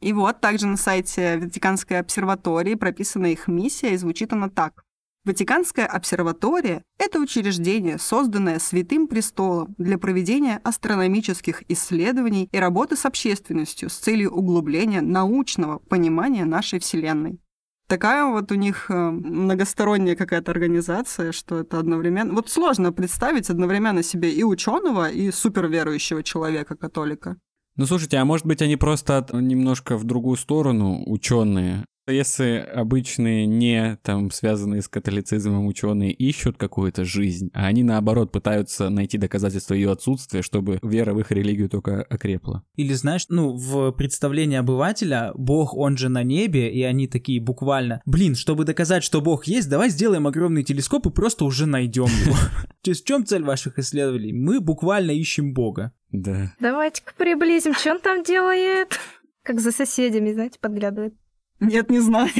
[0.00, 4.84] И вот также на сайте Ватиканской обсерватории прописана их миссия, и звучит она так.
[5.26, 13.90] Ватиканская обсерватория– это учреждение, созданное Святым Престолом для проведения астрономических исследований и работы с общественностью
[13.90, 17.40] с целью углубления научного понимания нашей Вселенной.
[17.88, 22.32] Такая вот у них э, многосторонняя какая-то организация, что это одновременно...
[22.32, 27.36] Вот сложно представить одновременно себе и ученого, и суперверующего человека-католика.
[27.74, 31.84] Ну, слушайте, а может быть, они просто немножко в другую сторону ученые?
[32.08, 38.90] Если обычные не там связанные с католицизмом ученые ищут какую-то жизнь, а они наоборот пытаются
[38.90, 42.62] найти доказательства ее отсутствия, чтобы вера в их религию только окрепла.
[42.76, 48.02] Или знаешь, ну, в представлении обывателя Бог, он же на небе, и они такие буквально,
[48.06, 52.36] блин, чтобы доказать, что Бог есть, давай сделаем огромный телескоп и просто уже найдем его.
[52.82, 54.32] То есть в чем цель ваших исследований?
[54.32, 55.92] Мы буквально ищем Бога.
[56.12, 56.54] Да.
[56.60, 58.98] Давайте-ка приблизим, что он там делает.
[59.42, 61.14] Как за соседями, знаете, подглядывает.
[61.60, 62.30] Нет, не знаю.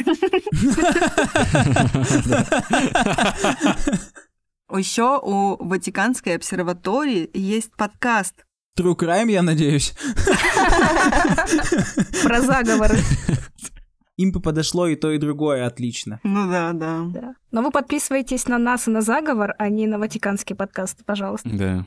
[4.71, 8.45] Еще у Ватиканской обсерватории есть подкаст.
[8.79, 9.95] True Crime, я надеюсь.
[12.23, 12.99] Про заговоры.
[14.17, 16.21] Им бы подошло и то, и другое отлично.
[16.25, 17.05] Ну да, да.
[17.07, 17.35] Да.
[17.53, 21.49] Но вы подписываетесь на нас и на заговор, а не на Ватиканский подкаст, пожалуйста.
[21.51, 21.87] Да.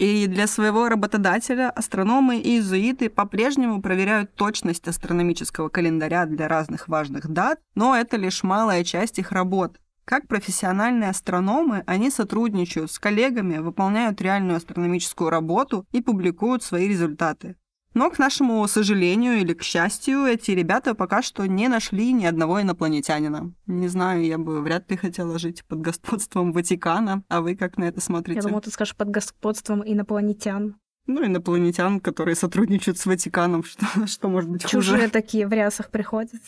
[0.00, 7.28] И для своего работодателя астрономы и иезуиты по-прежнему проверяют точность астрономического календаря для разных важных
[7.28, 9.78] дат, но это лишь малая часть их работ.
[10.06, 17.56] Как профессиональные астрономы, они сотрудничают с коллегами, выполняют реальную астрономическую работу и публикуют свои результаты.
[17.92, 22.62] Но, к нашему сожалению или к счастью, эти ребята пока что не нашли ни одного
[22.62, 23.52] инопланетянина.
[23.66, 27.84] Не знаю, я бы вряд ли хотела жить под господством Ватикана, а вы как на
[27.84, 28.38] это смотрите?
[28.38, 30.76] Я думаю, ты скажешь под господством инопланетян.
[31.06, 35.10] Ну, инопланетян, которые сотрудничают с Ватиканом, что, что может быть Чужие хуже?
[35.10, 36.40] такие в рясах приходят.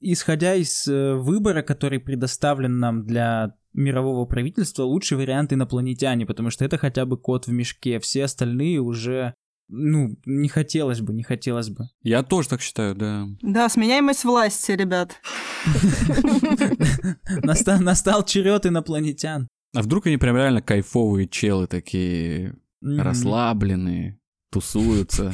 [0.00, 6.64] Исходя из э, выбора, который предоставлен нам для мирового правительства, лучший вариант инопланетяне, потому что
[6.64, 7.98] это хотя бы кот в мешке.
[8.00, 9.34] Все остальные уже,
[9.68, 11.88] ну, не хотелось бы, не хотелось бы.
[12.02, 13.26] Я тоже так считаю, да.
[13.42, 15.20] Да, сменяемость власти, ребят.
[17.42, 19.48] Настал, черед инопланетян.
[19.74, 24.18] А вдруг они прям реально кайфовые челы такие, расслабленные,
[24.50, 25.32] тусуются.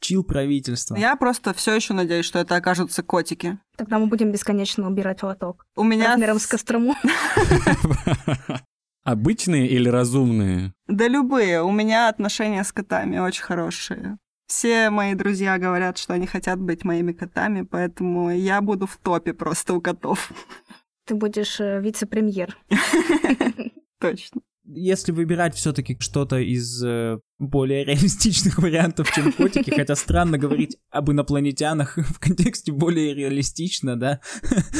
[0.00, 0.94] Чил правительства.
[0.94, 3.58] Я просто все еще надеюсь, что это окажутся котики.
[3.76, 5.66] Тогда мы будем бесконечно убирать лоток.
[5.74, 6.10] У меня...
[6.10, 6.94] Размером с Кострому.
[9.06, 10.72] Обычные или разумные?
[10.88, 11.62] Да любые.
[11.62, 14.18] У меня отношения с котами очень хорошие.
[14.48, 19.32] Все мои друзья говорят, что они хотят быть моими котами, поэтому я буду в топе
[19.32, 20.32] просто у котов.
[21.06, 22.58] Ты будешь э, вице-премьер.
[24.00, 24.40] Точно.
[24.68, 31.10] Если выбирать все-таки что-то из э, более реалистичных вариантов, чем котики, хотя странно говорить об
[31.10, 34.20] инопланетянах в контексте более реалистично, да,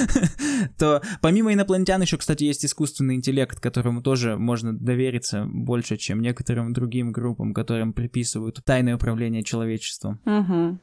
[0.79, 6.73] то помимо инопланетян еще, кстати, есть искусственный интеллект, которому тоже можно довериться больше, чем некоторым
[6.73, 10.21] другим группам, которым приписывают тайное управление человечеством.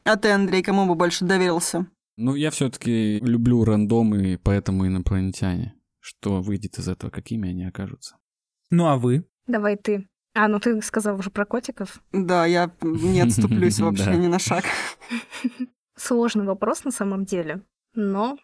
[0.04, 1.86] А ты, Андрей, кому бы больше доверился?
[2.16, 5.74] Ну, я все-таки люблю рандом, и поэтому инопланетяне.
[5.98, 8.16] Что выйдет из этого, какими они окажутся?
[8.70, 9.24] Ну а вы?
[9.46, 10.08] Давай ты.
[10.34, 12.02] А, ну ты сказал уже про котиков.
[12.12, 14.64] Да, я не отступлюсь вообще ни на шаг.
[15.96, 17.62] Сложный вопрос на самом деле.
[17.94, 18.36] Но...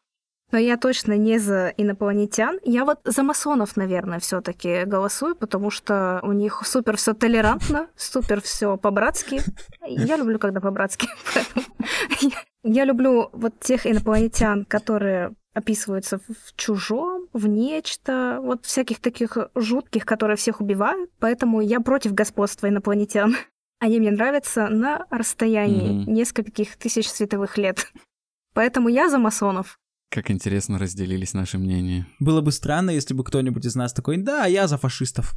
[0.53, 2.59] Но я точно не за инопланетян.
[2.65, 7.87] Я вот за масонов, наверное, все таки голосую, потому что у них супер все толерантно,
[7.97, 9.41] супер все по-братски.
[9.87, 11.09] Я люблю, когда по-братски.
[12.63, 20.05] я- люблю вот тех инопланетян, которые описываются в чужом, в нечто, вот всяких таких жутких,
[20.07, 21.11] которые всех убивают.
[21.19, 23.37] Поэтому я против господства инопланетян.
[23.81, 26.13] Они мне нравятся на расстоянии Мгм.
[26.13, 27.91] нескольких тысяч световых лет.
[28.55, 29.79] Поэтому я за масонов.
[30.11, 32.05] Как интересно разделились наши мнения.
[32.19, 35.35] Было бы странно, если бы кто-нибудь из нас такой, да, я за фашистов.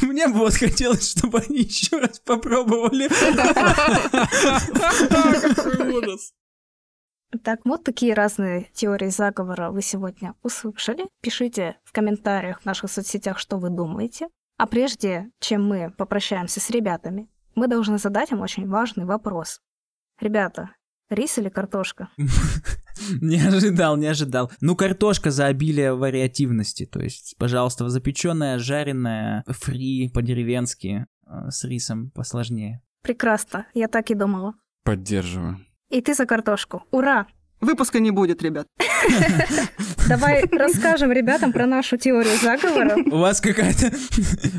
[0.00, 3.10] Мне- бы вот хотелось, чтобы они еще раз попробовали.
[7.42, 11.06] Так, вот такие разные теории заговора вы сегодня услышали.
[11.20, 14.28] Пишите в комментариях в наших соцсетях, что вы думаете.
[14.56, 19.60] А прежде, чем мы попрощаемся с ребятами, мы должны задать им очень важный вопрос.
[20.20, 20.70] Ребята,
[21.10, 22.08] рис или картошка?
[23.20, 24.50] Не ожидал, не ожидал.
[24.62, 26.86] Ну, картошка за обилие вариативности.
[26.86, 32.82] То есть, пожалуйста, запеченная, жареная, фри по-деревенски, э, с рисом посложнее.
[33.02, 34.54] Прекрасно, я так и думала.
[34.82, 35.60] Поддерживаю.
[35.90, 36.84] И ты за картошку.
[36.90, 37.26] Ура!
[37.60, 38.66] Выпуска не будет, ребят.
[40.08, 42.96] Давай расскажем ребятам про нашу теорию заговора.
[43.10, 43.92] У вас какая-то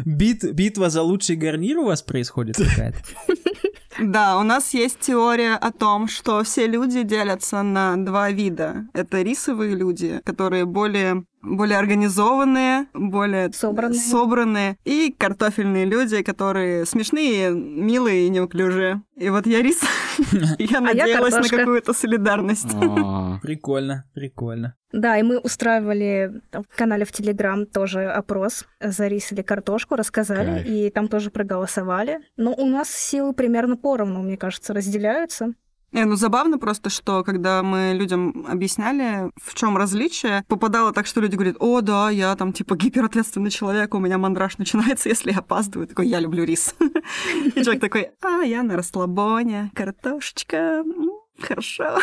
[0.05, 2.99] бит, битва за лучший гарнир у вас происходит какая-то?
[3.99, 8.87] Да, у нас есть теория о том, что все люди делятся на два вида.
[8.93, 13.99] Это рисовые люди, которые более более организованные, более Собранные.
[13.99, 19.01] собранные и картофельные люди, которые смешные, милые и неуклюжие.
[19.15, 19.81] И вот я рис,
[20.59, 22.73] я надеялась на какую-то солидарность.
[22.73, 24.75] О, Прикольно, прикольно.
[24.91, 30.63] Да, и мы устраивали в канале в Телеграм тоже опрос за рис или картошку, рассказали,
[30.65, 32.19] и там тоже проголосовали.
[32.37, 35.53] Но у нас силы примерно поровну, мне кажется, разделяются.
[35.93, 41.21] Не, ну забавно просто, что когда мы людям объясняли, в чем различие, попадало так, что
[41.21, 45.39] люди говорят, о, да, я там типа гиперответственный человек, у меня мандраж начинается, если я
[45.39, 45.87] опаздываю.
[45.87, 46.75] Такой, я люблю рис.
[47.55, 50.83] И человек такой, а, я на расслабоне, картошечка,
[51.39, 51.97] хорошо.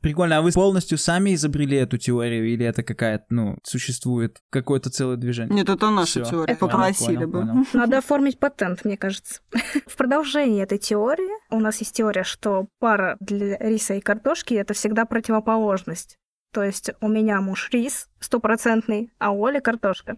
[0.00, 5.16] Прикольно, а вы полностью сами изобрели эту теорию, или это какая-то, ну, существует какое-то целое
[5.16, 5.54] движение?
[5.54, 6.30] Нет, это наша Всё.
[6.30, 7.40] теория, Это- попросили Понял, бы.
[7.40, 7.66] понял.
[7.72, 9.40] Надо оформить патент, мне кажется.
[9.86, 14.74] В продолжении этой теории у нас есть теория, что пара для риса и картошки— это
[14.74, 16.16] всегда противоположность.
[16.52, 20.16] То есть у меня муж рис стопроцентный, а у Оли картошка.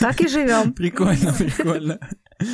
[0.00, 0.72] Так и живем.
[0.72, 1.98] Прикольно, прикольно.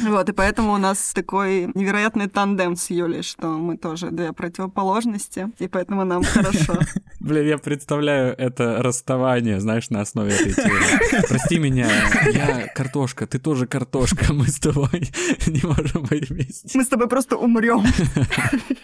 [0.06, 5.50] Вот, и поэтому у нас такой невероятный тандем с Юлей, что мы тоже две противоположности,
[5.58, 6.78] и поэтому нам хорошо.
[7.20, 11.26] Блин, я представляю это расставание, знаешь, на основе этой теории.
[11.28, 11.88] Прости меня,
[12.32, 14.88] я картошка, ты тоже картошка, мы с тобой
[15.46, 16.70] не можем быть вместе.
[16.78, 17.84] Мы с тобой просто умрем.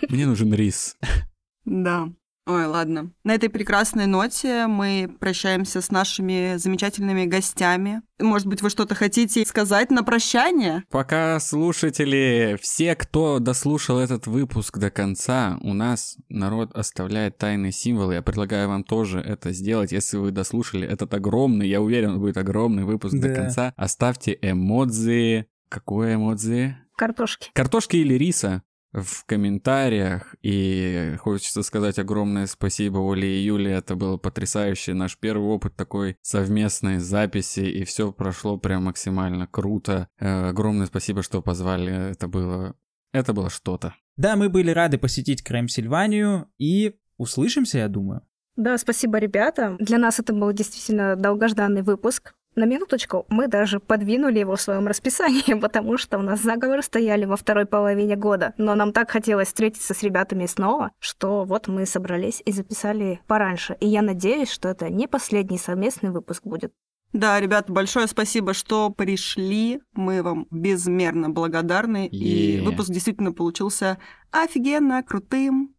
[0.08, 0.96] Мне нужен рис.
[1.64, 2.08] Да.
[2.50, 3.12] Ой, ладно.
[3.22, 8.02] На этой прекрасной ноте мы прощаемся с нашими замечательными гостями.
[8.18, 10.82] Может быть, вы что-то хотите сказать на прощание?
[10.90, 18.14] Пока слушатели, все, кто дослушал этот выпуск до конца, у нас народ оставляет тайные символы.
[18.14, 22.82] Я предлагаю вам тоже это сделать, если вы дослушали этот огромный, я уверен, будет огромный
[22.82, 23.34] выпуск до Да.
[23.34, 23.72] конца.
[23.76, 25.46] Оставьте эмодзи.
[25.68, 26.76] Какое эмодзи?
[26.96, 27.50] Картошки.
[27.54, 28.62] Картошки или риса
[28.92, 30.34] в комментариях.
[30.42, 33.72] И хочется сказать огромное спасибо Оле и Юле.
[33.72, 34.94] Это было потрясающе.
[34.94, 37.60] Наш первый опыт такой совместной записи.
[37.60, 40.08] И все прошло прям максимально круто.
[40.18, 42.10] Э, огромное спасибо, что позвали.
[42.10, 42.74] Это было...
[43.12, 43.94] Это было что-то.
[44.16, 48.22] Да, мы были рады посетить Крем Сильванию и услышимся, я думаю.
[48.56, 49.76] Да, спасибо, ребята.
[49.78, 52.34] Для нас это был действительно долгожданный выпуск.
[52.56, 57.24] На минуточку, мы даже подвинули его в своем расписании, потому что у нас заговоры стояли
[57.24, 58.54] во второй половине года.
[58.58, 63.76] Но нам так хотелось встретиться с ребятами снова, что вот мы собрались и записали пораньше.
[63.80, 66.72] И я надеюсь, что это не последний совместный выпуск будет.
[67.12, 69.80] Да, ребят, большое спасибо, что пришли.
[69.94, 72.06] Мы вам безмерно благодарны.
[72.06, 72.62] И Е.
[72.62, 73.98] выпуск действительно получился
[74.30, 75.74] офигенно крутым.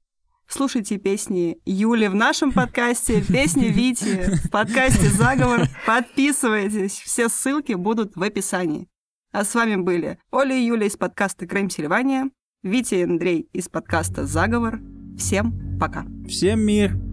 [0.53, 5.61] Слушайте песни Юли в нашем подкасте, песни Вити в подкасте «Заговор».
[5.87, 8.89] Подписывайтесь, все ссылки будут в описании.
[9.31, 12.31] А с вами были Оля и Юля из подкаста «Крем Сильвания»,
[12.63, 14.81] Витя и Андрей из подкаста «Заговор».
[15.17, 16.05] Всем пока!
[16.27, 17.10] Всем мир!